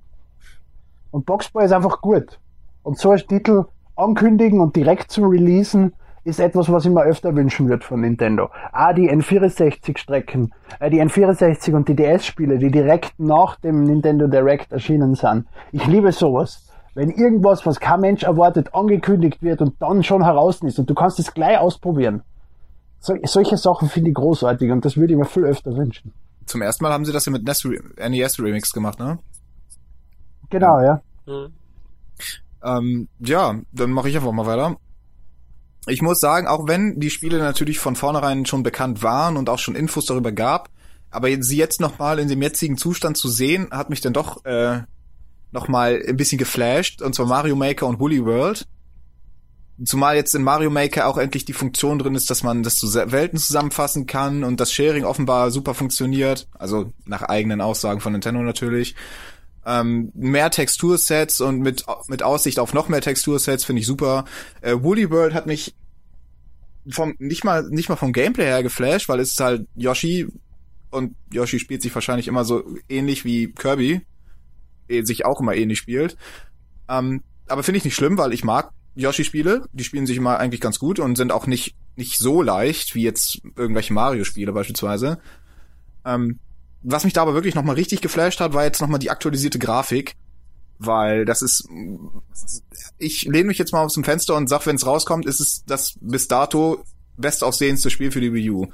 [1.11, 2.39] Und Boxboy ist einfach gut.
[2.83, 5.93] Und so ein Titel ankündigen und direkt zu releasen,
[6.25, 8.51] ist etwas, was ich mir öfter wünschen würde von Nintendo.
[8.73, 14.73] Ah, die N64-Strecken, äh, die N64 und die DS-Spiele, die direkt nach dem Nintendo Direct
[14.73, 15.47] erschienen sind.
[15.73, 16.71] Ich liebe sowas.
[16.95, 20.95] Wenn irgendwas, was kein Mensch erwartet, angekündigt wird und dann schon heraus ist und du
[20.95, 22.23] kannst es gleich ausprobieren.
[23.01, 26.13] So, solche Sachen finde ich großartig und das würde ich mir viel öfter wünschen.
[26.47, 29.19] Zum ersten Mal haben sie das ja mit NES, Re- NES Remix gemacht, ne?
[30.51, 31.03] Genau, ja.
[31.27, 31.53] Mhm.
[32.63, 34.77] Ähm, ja, dann mache ich einfach mal weiter.
[35.87, 39.59] Ich muss sagen, auch wenn die Spiele natürlich von vornherein schon bekannt waren und auch
[39.59, 40.71] schon Infos darüber gab,
[41.11, 44.83] Aber sie jetzt nochmal in dem jetzigen Zustand zu sehen, hat mich dann doch äh,
[45.53, 47.01] nochmal ein bisschen geflasht.
[47.03, 48.67] Und zwar Mario Maker und Woolly World.
[49.85, 52.93] Zumal jetzt in Mario Maker auch endlich die Funktion drin ist, dass man das zu
[52.93, 56.49] Welten zusammenfassen kann und das Sharing offenbar super funktioniert.
[56.59, 58.97] Also nach eigenen Aussagen von Nintendo natürlich.
[59.65, 64.25] Ähm, mehr Textursets und mit, mit Aussicht auf noch mehr Textursets finde ich super.
[64.63, 65.75] Äh, Woolly World hat mich
[66.91, 70.27] vom, nicht mal, nicht mal vom Gameplay her geflasht, weil es ist halt Yoshi
[70.91, 74.01] und Yoshi spielt sich wahrscheinlich immer so ähnlich wie Kirby,
[74.89, 76.17] eh sich auch immer ähnlich spielt.
[76.89, 80.61] Ähm, aber finde ich nicht schlimm, weil ich mag Yoshi-Spiele, die spielen sich immer eigentlich
[80.61, 85.19] ganz gut und sind auch nicht, nicht so leicht wie jetzt irgendwelche Mario-Spiele beispielsweise.
[86.05, 86.41] Ähm,
[86.83, 90.17] was mich da aber wirklich nochmal richtig geflasht hat, war jetzt nochmal die aktualisierte Grafik.
[90.81, 91.69] Weil das ist,
[92.99, 95.65] ich lehne mich jetzt mal aus dem Fenster und sag, wenn es rauskommt, ist es
[95.67, 96.85] das bis dato
[97.17, 98.67] bestaussehendste Spiel für die Wii U.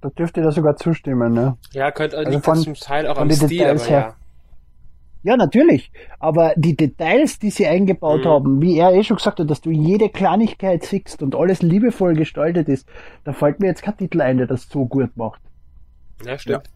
[0.00, 1.56] Da dürfte ihr da sogar zustimmen, ne?
[1.72, 4.16] Ja, könnte also von, zum Teil auch am Stil, aber ja.
[5.22, 5.92] Ja, natürlich.
[6.18, 8.28] Aber die Details, die sie eingebaut mhm.
[8.28, 12.14] haben, wie er eh schon gesagt hat, dass du jede Kleinigkeit siehst und alles liebevoll
[12.14, 12.88] gestaltet ist,
[13.24, 15.40] da fällt mir jetzt kein Titel ein, der das so gut macht.
[16.24, 16.66] Ja, stimmt.
[16.66, 16.72] Ja.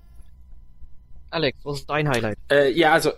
[1.31, 2.39] Alex, was ist dein Highlight?
[2.51, 3.13] Äh, ja, also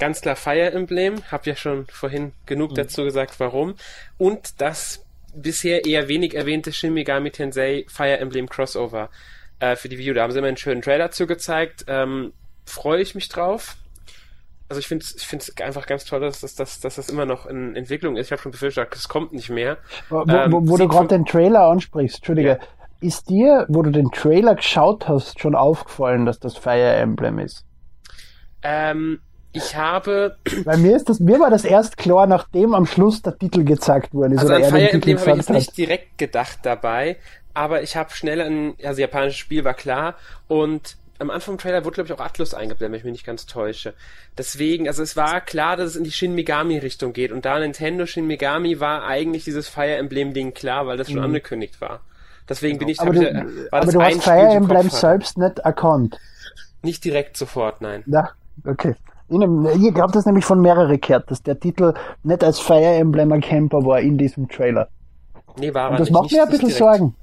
[0.00, 1.22] ganz klar Fire Emblem.
[1.30, 2.76] Hab ja schon vorhin genug mhm.
[2.76, 3.74] dazu gesagt, warum.
[4.18, 5.04] Und das
[5.34, 9.08] bisher eher wenig erwähnte Shin Megami Tensei Fire Emblem Crossover
[9.60, 10.14] äh, für die View.
[10.14, 11.84] Da haben sie immer einen schönen Trailer zugezeigt.
[11.86, 12.32] Ähm,
[12.66, 13.76] Freue ich mich drauf
[14.68, 17.26] also ich finde es ich find's einfach ganz toll, dass, dass, dass, dass das immer
[17.26, 18.26] noch in Entwicklung ist.
[18.26, 19.78] Ich habe schon befürchtet, es kommt nicht mehr.
[20.08, 22.58] Wo, ähm, wo, wo du gerade den Trailer ansprichst, Entschuldige, ja.
[23.00, 27.64] ist dir, wo du den Trailer geschaut hast, schon aufgefallen, dass das Fire Emblem ist?
[28.62, 29.20] Ähm,
[29.52, 30.36] ich habe.
[30.64, 34.14] Bei mir ist das, mir war das erst klar, nachdem am Schluss der Titel gezeigt
[34.14, 34.40] worden ist.
[34.40, 37.18] Also an Fire Emblem habe ich jetzt nicht direkt gedacht dabei,
[37.52, 40.14] aber ich habe schnell ein, also japanisches Spiel war klar
[40.48, 43.26] und am Anfang im Trailer wurde, glaube ich, auch Atlus eingeblendet, wenn ich mich nicht
[43.26, 43.94] ganz täusche.
[44.36, 47.32] Deswegen, also es war klar, dass es in die Shin Megami-Richtung geht.
[47.32, 51.26] Und da Nintendo Shin Megami war eigentlich dieses Fire Emblem-Ding klar, weil das schon mhm.
[51.26, 52.00] angekündigt war.
[52.48, 56.18] Deswegen bin ich aber du, war aber du hast Fire Emblem selbst nicht erkannt.
[56.82, 58.02] Nicht direkt sofort, nein.
[58.06, 58.30] Ja,
[58.66, 58.94] okay.
[59.28, 63.84] Ich glaube das nämlich von mehreren gehört, dass der Titel nicht als Fire Emblem erkennbar
[63.86, 64.88] war in diesem Trailer.
[65.56, 67.14] Nee, war Und das macht mir ein bisschen Sorgen.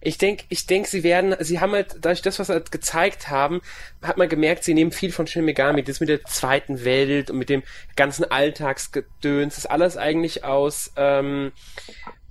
[0.00, 3.28] Ich denke, ich denk, sie werden, sie haben halt, dadurch das, was sie halt gezeigt
[3.28, 3.60] haben,
[4.02, 7.38] hat man gemerkt, sie nehmen viel von Shin Megami, das mit der zweiten Welt und
[7.38, 7.62] mit dem
[7.94, 11.52] ganzen Alltagsgedöns, das ist alles eigentlich aus ähm,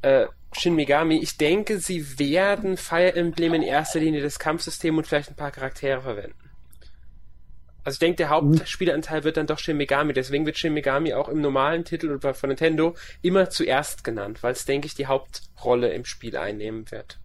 [0.02, 1.18] äh, Shin Megami.
[1.18, 5.52] Ich denke, sie werden Fire Emblem in erster Linie das Kampfsystem und vielleicht ein paar
[5.52, 6.45] Charaktere verwenden.
[7.86, 10.12] Also ich denke, der Hauptspielanteil wird dann doch Shin Megami.
[10.14, 14.66] Deswegen wird Shin Megami auch im normalen Titel von Nintendo immer zuerst genannt, weil es,
[14.66, 17.20] denke ich, die Hauptrolle im Spiel einnehmen wird.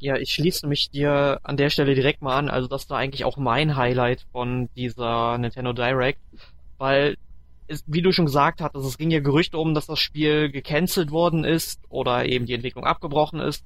[0.00, 2.50] Ja, ich schließe mich dir an der Stelle direkt mal an.
[2.50, 6.18] Also das war eigentlich auch mein Highlight von dieser Nintendo Direct,
[6.78, 7.16] weil
[7.68, 11.12] es, wie du schon gesagt hattest, es ging ja Gerüchte um, dass das Spiel gecancelt
[11.12, 13.64] worden ist oder eben die Entwicklung abgebrochen ist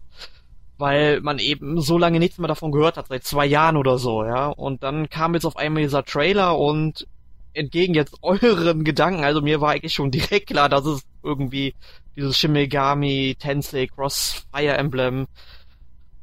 [0.81, 4.25] weil man eben so lange nichts mehr davon gehört hat, seit zwei Jahren oder so,
[4.25, 4.49] ja.
[4.49, 7.07] Und dann kam jetzt auf einmal dieser Trailer und
[7.53, 11.75] entgegen jetzt euren Gedanken, also mir war eigentlich schon direkt klar, dass es irgendwie
[12.17, 15.27] dieses Shimegami Tensei Cross Fire Emblem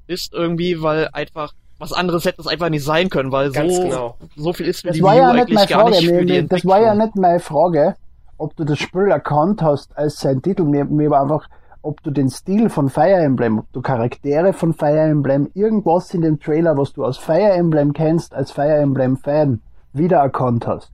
[0.08, 3.84] ist irgendwie, weil einfach was anderes hätte es einfach nicht sein können, weil Ganz so,
[3.84, 4.18] genau.
[4.36, 6.12] so viel ist für das die war ja eigentlich nicht gar Frage.
[6.12, 7.96] mir, die Das war ja nicht meine Frage,
[8.38, 10.64] ob du das Spiel erkannt hast als sein Titel.
[10.64, 11.48] Mir, mir war einfach
[11.88, 16.22] ob du den Stil von Fire Emblem, ob du Charaktere von Fire Emblem, irgendwas in
[16.22, 19.62] dem Trailer, was du aus Fire Emblem kennst, als Fire Emblem Fan
[19.94, 20.92] wiedererkannt hast.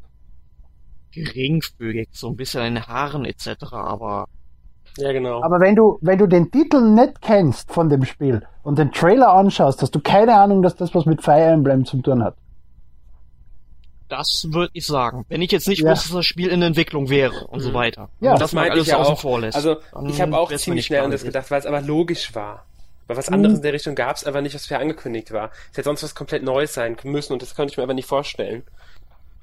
[1.11, 4.27] Geringfügig, so ein bisschen in den Haaren etc., aber
[4.97, 5.41] ja, genau.
[5.41, 9.33] Aber wenn du, wenn du den Titel nicht kennst von dem Spiel und den Trailer
[9.33, 12.35] anschaust, hast du keine Ahnung, dass das was mit Fire Emblem zu tun hat.
[14.15, 15.25] Das würde ich sagen.
[15.27, 15.89] Wenn ich jetzt nicht ja.
[15.89, 17.63] wusste, dass das Spiel in Entwicklung wäre und mhm.
[17.63, 18.09] so weiter.
[18.19, 19.19] Ja, und das meinte ich ja außen auch.
[19.19, 19.55] vor lässt.
[19.55, 22.63] Also ich habe auch ziemlich schnell an das gedacht, weil es aber logisch war.
[23.07, 23.57] Weil was anderes mhm.
[23.57, 25.49] in der Richtung gab es aber nicht, was für angekündigt war.
[25.71, 28.07] Es hätte sonst was komplett Neues sein müssen und das konnte ich mir aber nicht
[28.07, 28.61] vorstellen.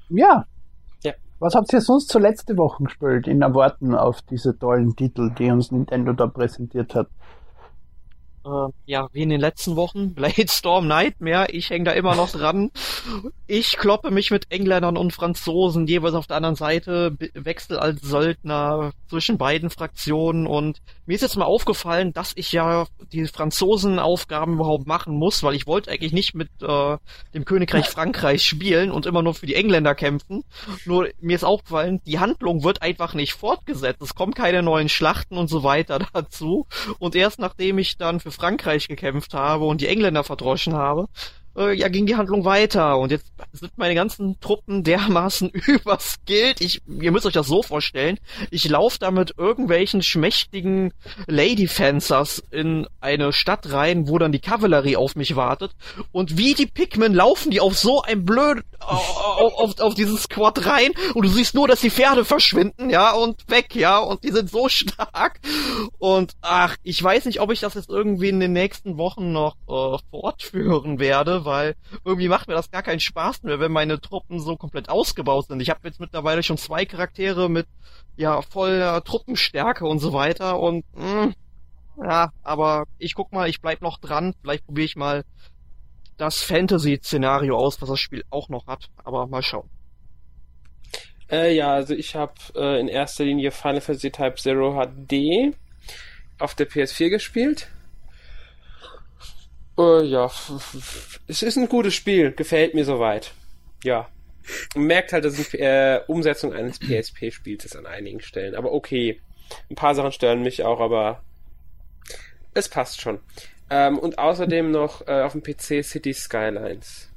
[0.07, 0.45] Ja.
[1.03, 1.11] Ja.
[1.39, 5.51] Was habt ihr sonst zur letzte Woche gespielt in Erwarten auf diese tollen Titel, die
[5.51, 7.07] uns Nintendo da präsentiert hat?
[8.45, 12.31] Äh, ja, wie in den letzten Wochen, Blade Storm Nightmare, ich hänge da immer noch
[12.31, 12.71] dran.
[13.47, 18.91] Ich kloppe mich mit Engländern und Franzosen jeweils auf der anderen Seite, wechsel als Söldner
[19.09, 24.87] zwischen beiden Fraktionen und mir ist jetzt mal aufgefallen, dass ich ja die Franzosen-Aufgaben überhaupt
[24.87, 26.97] machen muss, weil ich wollte eigentlich nicht mit äh,
[27.33, 30.43] dem Königreich Frankreich spielen und immer nur für die Engländer kämpfen.
[30.85, 34.01] Nur mir ist aufgefallen, die Handlung wird einfach nicht fortgesetzt.
[34.01, 36.67] Es kommen keine neuen Schlachten und so weiter dazu.
[36.99, 41.07] Und erst nachdem ich dann für für Frankreich gekämpft habe und die Engländer verdroschen habe,
[41.55, 46.61] äh, ja, ging die Handlung weiter und jetzt sind meine ganzen Truppen dermaßen überskillt.
[46.61, 48.17] Ich, ihr müsst euch das so vorstellen.
[48.49, 50.93] Ich laufe da mit irgendwelchen schmächtigen
[51.27, 55.71] Lady Fencers in eine Stadt rein, wo dann die Kavallerie auf mich wartet
[56.11, 60.65] und wie die Pikmin laufen die auf so ein blöd auf, auf, auf dieses Squad
[60.65, 64.31] rein und du siehst nur, dass die Pferde verschwinden, ja, und weg, ja, und die
[64.31, 65.39] sind so stark
[65.99, 69.55] und ach, ich weiß nicht, ob ich das jetzt irgendwie in den nächsten Wochen noch
[69.67, 74.39] äh, fortführen werde, weil irgendwie macht mir das gar keinen Spaß mehr, wenn meine Truppen
[74.39, 75.61] so komplett ausgebaut sind.
[75.61, 77.67] Ich habe jetzt mittlerweile schon zwei Charaktere mit
[78.15, 81.33] ja voller Truppenstärke und so weiter und mh, mm,
[82.03, 85.23] ja, aber ich guck mal, ich bleib noch dran, vielleicht probiere ich mal
[86.17, 89.69] das Fantasy-Szenario aus, was das Spiel auch noch hat, aber mal schauen.
[91.31, 95.55] Äh, ja, also ich habe äh, in erster Linie Final Fantasy Type Zero HD
[96.39, 97.69] auf der PS4 gespielt.
[99.81, 100.29] Äh, ja,
[101.27, 103.33] es ist ein gutes Spiel, gefällt mir soweit.
[103.83, 104.09] Ja.
[104.75, 108.55] Man merkt halt, dass es eine äh, Umsetzung eines PSP-Spiels ist an einigen Stellen.
[108.55, 109.21] Aber okay.
[109.69, 111.23] Ein paar Sachen stören mich auch, aber
[112.53, 113.19] es passt schon.
[113.69, 117.10] Ähm, und außerdem noch äh, auf dem PC City Skylines.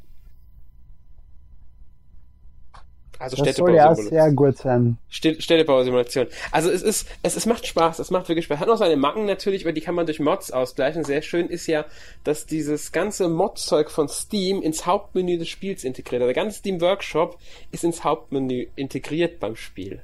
[3.18, 4.98] Also das soll ja sehr gut sein.
[5.08, 6.26] Städtebausimulation.
[6.50, 8.58] Also es ist, es, es macht Spaß, es macht wirklich Spaß.
[8.58, 11.04] Hat noch seine Macken natürlich, aber die kann man durch Mods ausgleichen.
[11.04, 11.84] Sehr schön ist ja,
[12.24, 16.22] dass dieses ganze Mod-Zeug von Steam ins Hauptmenü des Spiels integriert.
[16.22, 17.38] Also der ganze Steam Workshop
[17.70, 20.02] ist ins Hauptmenü integriert beim Spiel.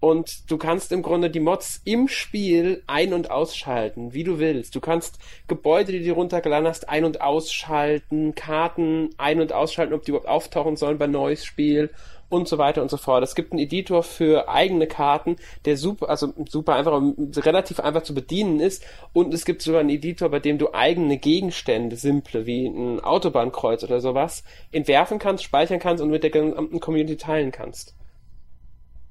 [0.00, 4.74] Und du kannst im Grunde die Mods im Spiel ein- und ausschalten, wie du willst.
[4.74, 10.02] Du kannst Gebäude, die du runtergeladen hast, ein- und ausschalten, Karten ein- und ausschalten, ob
[10.02, 11.90] die überhaupt auftauchen sollen bei neues Spiel
[12.30, 13.22] und so weiter und so fort.
[13.22, 17.02] Es gibt einen Editor für eigene Karten, der super, also super einfach,
[17.44, 18.84] relativ einfach zu bedienen ist.
[19.12, 23.84] Und es gibt sogar einen Editor, bei dem du eigene Gegenstände, simple, wie ein Autobahnkreuz
[23.84, 27.94] oder sowas, entwerfen kannst, speichern kannst und mit der gesamten Community teilen kannst.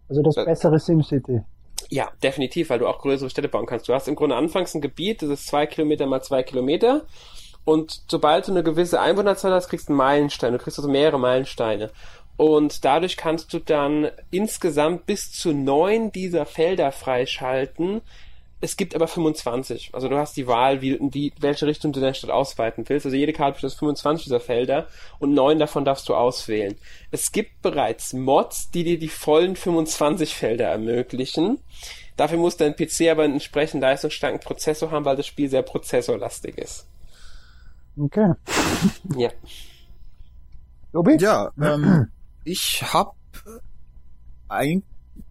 [0.07, 1.41] Also das, das bessere SimCity.
[1.89, 3.87] Ja, definitiv, weil du auch größere Städte bauen kannst.
[3.87, 7.05] Du hast im Grunde anfangs ein Gebiet, das ist zwei Kilometer mal zwei Kilometer.
[7.65, 10.53] Und sobald du eine gewisse Einwohnerzahl hast, kriegst du einen Meilenstein.
[10.53, 11.91] Du kriegst also mehrere Meilensteine.
[12.39, 17.99] Und dadurch kannst du dann insgesamt bis zu neun dieser Felder freischalten.
[18.61, 19.89] Es gibt aber 25.
[19.91, 23.05] Also du hast die Wahl, wie, wie, welche Richtung du deine Stadt ausweiten willst.
[23.05, 24.87] Also jede Karte besteht aus 25 dieser Felder
[25.19, 26.77] und neun davon darfst du auswählen.
[27.11, 31.59] Es gibt bereits Mods, die dir die vollen 25 Felder ermöglichen.
[32.15, 36.57] Dafür muss dein PC aber einen entsprechend leistungsstarken Prozessor haben, weil das Spiel sehr prozessorlastig
[36.57, 36.87] ist.
[37.97, 38.31] Okay.
[39.17, 39.29] Ja.
[41.21, 42.07] Ja, ähm,
[42.49, 43.13] ich habe
[44.47, 44.83] ein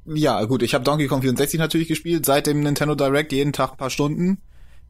[0.05, 3.73] ja, gut, ich habe Donkey Kong 64 natürlich gespielt, seit dem Nintendo Direct jeden Tag
[3.73, 4.39] ein paar Stunden.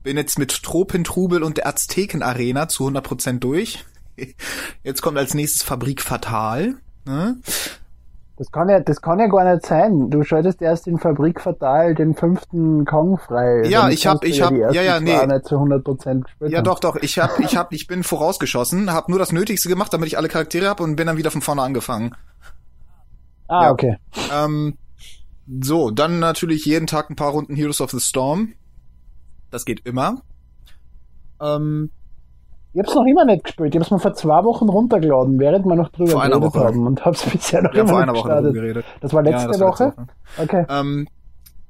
[0.04, 3.84] Bin jetzt mit Tropentrubel und der Azteken Arena zu 100% durch.
[4.84, 6.76] Jetzt kommt als nächstes Fabrik Fatal.
[7.04, 7.36] Ne?
[8.38, 10.10] Das kann ja, das kann ja gar nicht sein.
[10.10, 13.64] Du schaltest erst in Fabrik Fatal den fünften Kong frei.
[13.66, 15.26] Ja, ich hab, ich hab, ja, ja, nee.
[15.26, 16.94] Nicht zu 100% gespielt ja, doch, doch.
[16.96, 20.28] Ich hab, ich hab, ich bin vorausgeschossen, hab nur das Nötigste gemacht, damit ich alle
[20.28, 22.14] Charaktere hab und bin dann wieder von vorne angefangen.
[23.48, 23.70] Ah, ja.
[23.72, 23.96] okay.
[24.32, 24.78] Ähm,
[25.60, 28.52] so, dann natürlich jeden Tag ein paar Runden Heroes of the Storm.
[29.50, 30.22] Das geht immer.
[31.40, 31.90] Ähm,
[32.74, 33.74] ich hab's noch immer nicht gespielt.
[33.74, 36.60] Ich hab's mir vor zwei Wochen runtergeladen, während wir noch drüber vor geredet Woche.
[36.60, 38.84] haben und hab's bisher noch ja, immer vor einer Woche geredet.
[39.00, 39.84] Das war letzte, ja, das war Woche?
[39.96, 40.06] Woche?
[40.36, 40.66] Okay.
[40.68, 41.08] Ähm,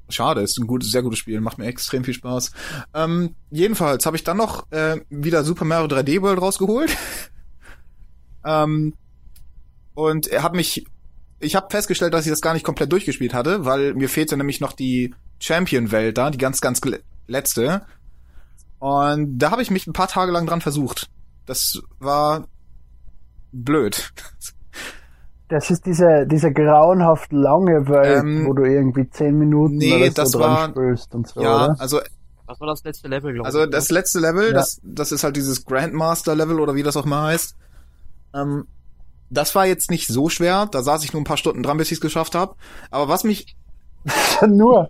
[0.09, 2.51] schade, ist ein gutes, sehr gutes Spiel, macht mir extrem viel Spaß.
[2.93, 6.95] Ähm, jedenfalls habe ich dann noch äh, wieder Super Mario 3D World rausgeholt.
[8.45, 8.93] ähm,
[9.95, 10.85] und habe mich
[11.39, 14.59] ich habe festgestellt, dass ich das gar nicht komplett durchgespielt hatte, weil mir fehlte nämlich
[14.59, 16.81] noch die Champion-Welt da, die ganz, ganz
[17.27, 17.85] letzte.
[18.79, 21.09] Und da habe ich mich ein paar Tage lang dran versucht.
[21.45, 22.47] Das war
[23.51, 24.11] blöd.
[25.49, 30.05] Das ist diese, diese grauenhaft lange Welt, ähm, wo du irgendwie zehn Minuten nee, oder
[30.05, 31.75] so das dran war, spielst und so, ja, oder?
[31.79, 31.99] also
[32.47, 33.65] das war das letzte Level, glaube also ich.
[33.65, 34.53] Also das letzte Level, ja.
[34.53, 37.55] das, das ist halt dieses Grandmaster-Level oder wie das auch mal heißt.
[38.33, 38.65] Ähm,
[39.29, 40.67] das war jetzt nicht so schwer.
[40.71, 42.55] Da saß ich nur ein paar Stunden dran, bis ich es geschafft habe.
[42.89, 43.55] Aber was mich
[44.47, 44.89] nur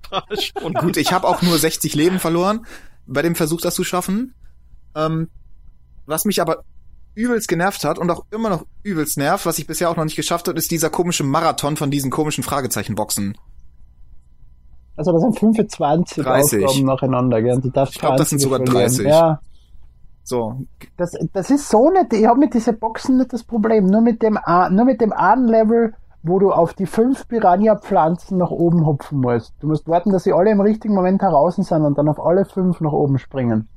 [0.64, 2.66] und gut, ich habe auch nur 60 Leben verloren
[3.10, 4.34] bei dem Versuch, das zu schaffen.
[4.96, 5.30] Ähm,
[6.06, 6.64] was mich aber
[7.16, 10.16] übelst genervt hat und auch immer noch übelst nervt, was ich bisher auch noch nicht
[10.16, 13.38] geschafft habe, ist dieser komische Marathon von diesen komischen Fragezeichenboxen.
[14.96, 16.66] Also das sind 25 30.
[16.66, 17.60] Aufgaben nacheinander, gell?
[17.62, 19.06] Du darfst ich glaube, das sind sogar 30.
[19.06, 19.40] Ja.
[20.24, 20.66] So.
[20.98, 23.86] Das, das ist so nicht, ich habe mit diesen Boxen nicht das Problem.
[23.86, 24.38] Nur mit dem,
[24.72, 29.54] nur mit dem einen Level, wo du auf die fünf Piranha-Pflanzen nach oben hupfen musst.
[29.60, 32.46] Du musst warten, dass sie alle im richtigen Moment heraus sind und dann auf alle
[32.46, 33.70] fünf nach oben springen.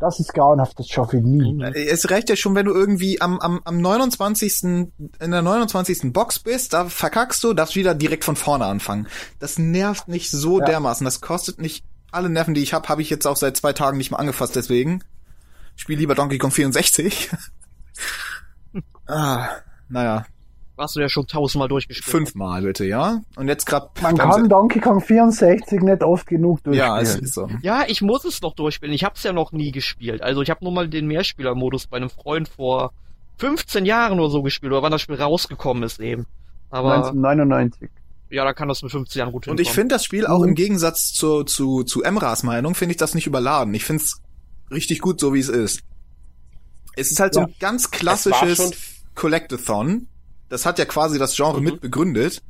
[0.00, 1.52] Das ist grauenhaft, das schaffe ich nie.
[1.52, 1.60] Mhm.
[1.74, 4.64] Es reicht ja schon, wenn du irgendwie am, am, am 29.
[4.64, 4.90] in
[5.30, 6.12] der 29.
[6.12, 9.08] Box bist, da verkackst du, darfst wieder direkt von vorne anfangen.
[9.38, 10.64] Das nervt nicht so Ja.
[10.64, 11.04] dermaßen.
[11.04, 13.98] Das kostet nicht alle Nerven, die ich habe, habe ich jetzt auch seit zwei Tagen
[13.98, 15.04] nicht mehr angefasst, deswegen.
[15.76, 17.30] Spiel lieber Donkey Kong 64.
[19.06, 19.48] ah,
[19.90, 20.24] naja,
[20.80, 22.10] Warst du ja schon tausendmal durchgespielt.
[22.10, 23.20] fünfmal bitte, ja?
[23.36, 24.00] Und jetzt grad.
[24.00, 26.88] Man kann Donkey Kong 64 nicht oft genug durchspielen.
[26.88, 27.48] Ja, es ist so.
[27.60, 28.94] Ja, ich muss es noch durchspielen.
[28.94, 30.22] Ich hab's ja noch nie gespielt.
[30.22, 32.92] Also ich habe nur mal den Mehrspielermodus bei einem Freund vor
[33.36, 36.24] 15 Jahren oder so gespielt, oder wann das Spiel rausgekommen ist eben.
[36.70, 37.90] Aber 1999.
[38.30, 39.74] ja, da kann das mit 15 Jahren gut Und ich hinkommen.
[39.82, 40.48] finde das Spiel auch Mhm.
[40.48, 43.74] im Gegensatz zu, zu, zu Emras Meinung, finde ich das nicht überladen.
[43.74, 44.20] Ich finde es
[44.70, 45.80] richtig gut, so wie es ist.
[46.96, 47.46] Es ist halt so Ja.
[47.48, 48.72] ein ganz klassisches
[49.14, 50.06] Collectathon.
[50.50, 51.64] Das hat ja quasi das Genre Mhm.
[51.64, 52.42] mit begründet.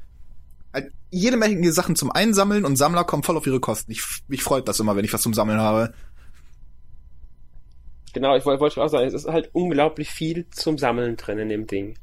[0.73, 3.93] Halt jede Menge Sachen zum Einsammeln und Sammler kommen voll auf ihre Kosten.
[3.93, 5.93] Ich, mich freut das immer, wenn ich was zum Sammeln habe.
[8.13, 11.49] Genau, ich wollte wollte auch sagen, es ist halt unglaublich viel zum Sammeln drin in
[11.49, 11.97] dem Ding.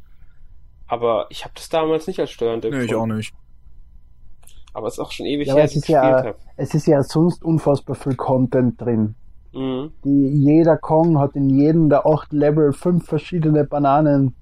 [0.88, 3.34] Aber ich habe das damals nicht als störend Nee, ich auch nicht.
[4.74, 6.40] Aber es ist auch schon ewig Ja, her, dass es ich ist ja, gespielt habe.
[6.56, 9.16] es ist ja sonst unfassbar viel Content drin.
[9.54, 9.92] Mhm.
[10.06, 14.36] Die, jeder Kong hat in jedem der acht Level fünf verschiedene Bananen,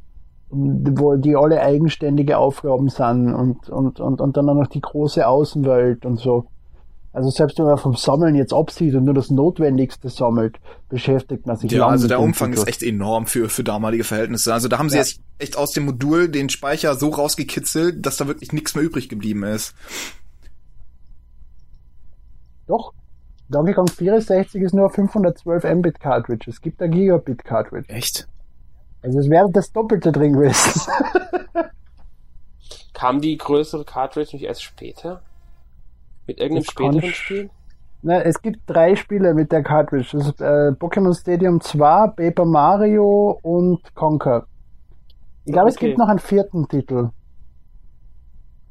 [0.50, 5.28] wo die alle eigenständige Aufgaben sind und, und, und, und dann auch noch die große
[5.28, 6.46] Außenwelt und so.
[7.12, 10.58] Also selbst wenn man vom Sammeln jetzt absieht und nur das Notwendigste sammelt,
[10.90, 12.70] beschäftigt man sich Ja, also der Umfang ist Titel.
[12.70, 14.54] echt enorm für, für damalige Verhältnisse.
[14.54, 15.02] Also da haben sie Ja.
[15.04, 19.08] jetzt echt aus dem Modul den Speicher so rausgekitzelt, dass da wirklich nichts mehr übrig
[19.08, 19.74] geblieben ist.
[22.68, 22.94] Doch.
[23.50, 26.50] Donkey Kong 64 ist nur 512 Mbit Cartridge.
[26.50, 27.88] Es gibt ein Gigabit Cartridge.
[27.90, 28.28] Echt?
[29.06, 30.82] Also es wäre das Doppelte drin gewesen.
[32.94, 35.22] Kam die größere Cartridge nicht erst später?
[36.26, 37.50] Mit irgendeinem Das späteren ich- Spiel?
[38.02, 40.10] Na, es gibt drei Spiele mit der Cartridge.
[40.14, 44.46] Das ist äh, Pokémon Stadium 2, Paper Mario und Conker.
[45.46, 45.88] Ich glaube, es Okay.
[45.88, 47.10] gibt noch einen vierten Titel.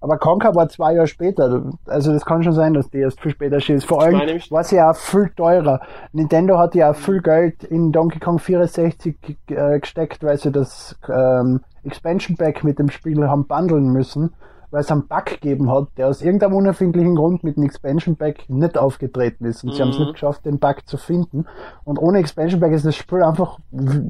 [0.05, 1.73] Aber Conker war zwei Jahre später.
[1.87, 3.87] Also das kann schon sein, dass die erst viel später ist.
[3.87, 4.17] Vor allem
[4.51, 5.81] war sie ja auch viel teurer.
[6.13, 10.53] Nintendo hat ja auch viel Geld in Donkey Kong 64 ge- äh, gesteckt, weil sie
[10.53, 14.35] das ähm, Expansion Pack mit dem Spiel haben bundeln müssen,
[14.71, 18.51] weil es einen Bug gegeben hat, der aus irgendeinem unerfindlichen Grund mit dem Expansion Pack
[18.51, 19.65] nicht aufgetreten ist.
[19.65, 20.03] Und sie haben es Mhm.
[20.05, 21.47] nicht geschafft, den Bug zu finden.
[21.85, 23.59] Und ohne Expansion Pack ist das Spiel einfach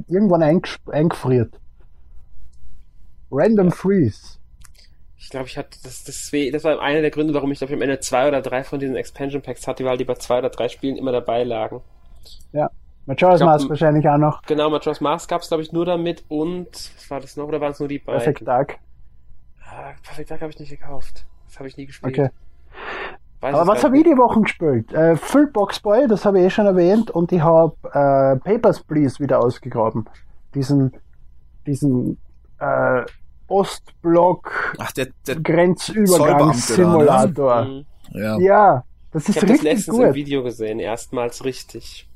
[0.08, 1.54] irgendwann eingefriert.
[3.30, 4.38] Random Freeze.
[5.24, 7.76] Ich glaube, ich hatte das, das, das war einer der Gründe, warum ich glaube ich
[7.78, 10.50] am Ende zwei oder drei von diesen Expansion Packs hatte, weil die bei zwei oder
[10.50, 11.80] drei Spielen immer dabei lagen.
[13.06, 14.42] Majora's glaub, Mask wahrscheinlich auch noch.
[14.42, 17.60] Genau, Majora's Mask gab es glaube ich nur damit und was war das noch oder
[17.60, 18.20] waren es nur die beiden?
[18.20, 18.78] Perfect Dark.
[19.64, 21.24] Ah, Perfect Dark habe ich nicht gekauft.
[21.46, 22.18] Das habe ich nie gespielt.
[22.18, 22.28] Okay.
[23.40, 24.92] Weiß Aber was habe ich die Wochen gespielt?
[24.92, 28.82] Äh, Full Box Boy, das habe ich eh schon erwähnt, und ich habe äh, Papers,
[28.82, 30.06] Please wieder ausgegraben.
[30.54, 30.92] Diesen,
[31.66, 32.18] diesen
[32.58, 33.04] äh,
[33.48, 37.64] Ostblock Ach, der, der, Grenzübergangssimulator.
[37.64, 37.86] Mhm.
[38.12, 38.38] ja.
[38.38, 40.14] Ja, das Ich ist habe das richtig letztens im gut.
[40.14, 42.08] Video gesehen, erstmals richtig.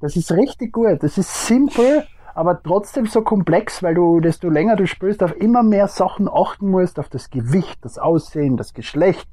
[0.00, 1.02] Das ist richtig gut.
[1.02, 5.62] Das ist simpel, aber trotzdem so komplex, weil du, desto länger du spielst, auf immer
[5.62, 9.28] mehr Sachen achten musst, auf das Gewicht, das Aussehen, das Geschlecht,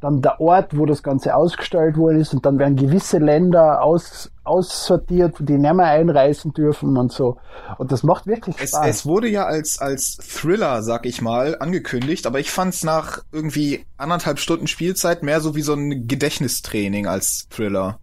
[0.00, 4.32] dann der Ort, wo das Ganze ausgestellt worden ist und dann werden gewisse Länder aus,
[4.44, 7.36] aussortiert, die nicht mehr einreisen dürfen und so.
[7.78, 8.86] Und das macht wirklich Es, Spaß.
[8.86, 13.86] es wurde ja als, als Thriller, sag ich mal, angekündigt, aber ich fand's nach irgendwie
[13.96, 17.98] anderthalb Stunden Spielzeit mehr so wie so ein Gedächtnistraining als Thriller.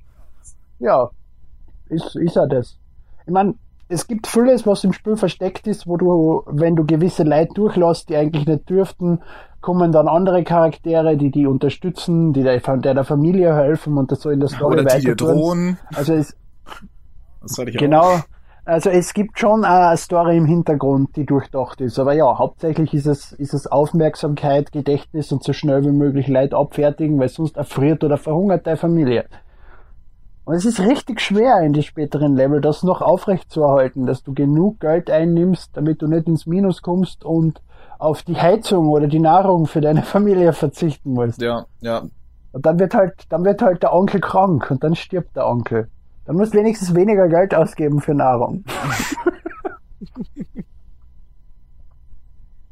[0.79, 1.09] Ja,
[1.89, 2.77] ist, ist ja das.
[3.25, 3.55] Ich meine,
[3.89, 8.09] es gibt vieles, was im Spiel versteckt ist, wo du, wenn du gewisse Leute durchlässt,
[8.09, 9.19] die eigentlich nicht dürften,
[9.61, 14.29] kommen dann andere Charaktere, die die unterstützen, die der, der Familie helfen und das so
[14.29, 15.77] in der Story Oder die dir drohen.
[15.93, 16.37] Also es,
[17.41, 17.81] Das hatte ich auch.
[17.81, 18.19] genau,
[18.63, 21.97] also es gibt schon eine Story im Hintergrund, die durchdacht ist.
[21.97, 26.53] Aber ja, hauptsächlich ist es, ist es Aufmerksamkeit, Gedächtnis und so schnell wie möglich Leid
[26.53, 29.25] abfertigen, weil sonst erfriert oder verhungert deine Familie.
[30.49, 34.23] Und es ist richtig schwer in die späteren Level, das noch aufrecht zu erhalten, dass
[34.23, 37.61] du genug Geld einnimmst, damit du nicht ins Minus kommst und
[37.99, 41.39] auf die Heizung oder die Nahrung für deine Familie verzichten musst.
[41.39, 42.01] Ja, ja.
[42.51, 45.87] Und dann wird halt, dann wird halt der Onkel krank und dann stirbt der Onkel.
[46.25, 48.63] Dann musst du wenigstens weniger Geld ausgeben für Nahrung.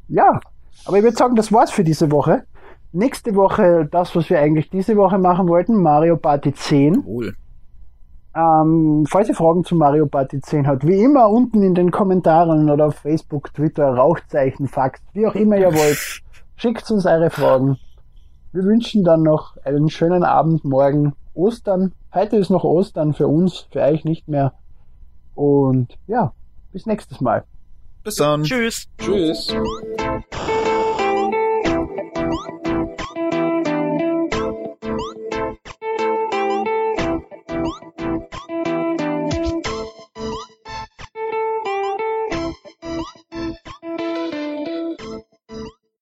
[0.08, 0.40] ja,
[0.84, 2.42] aber ich würde sagen, das war's für diese Woche.
[2.90, 7.04] Nächste Woche das, was wir eigentlich diese Woche machen wollten, Mario Party 10.
[7.04, 7.36] Wohl.
[8.38, 12.70] Ähm, falls ihr Fragen zu Mario Party 10 habt, wie immer unten in den Kommentaren
[12.70, 16.22] oder auf Facebook, Twitter, Rauchzeichen, Fax, wie auch immer ihr wollt,
[16.56, 17.78] schickt uns eure Fragen.
[18.52, 21.92] Wir wünschen dann noch einen schönen Abend, morgen Ostern.
[22.14, 24.52] Heute ist noch Ostern für uns, für euch nicht mehr.
[25.34, 26.32] Und ja,
[26.72, 27.44] bis nächstes Mal.
[28.04, 28.44] Bis dann.
[28.44, 28.86] Tschüss.
[28.98, 29.52] Tschüss.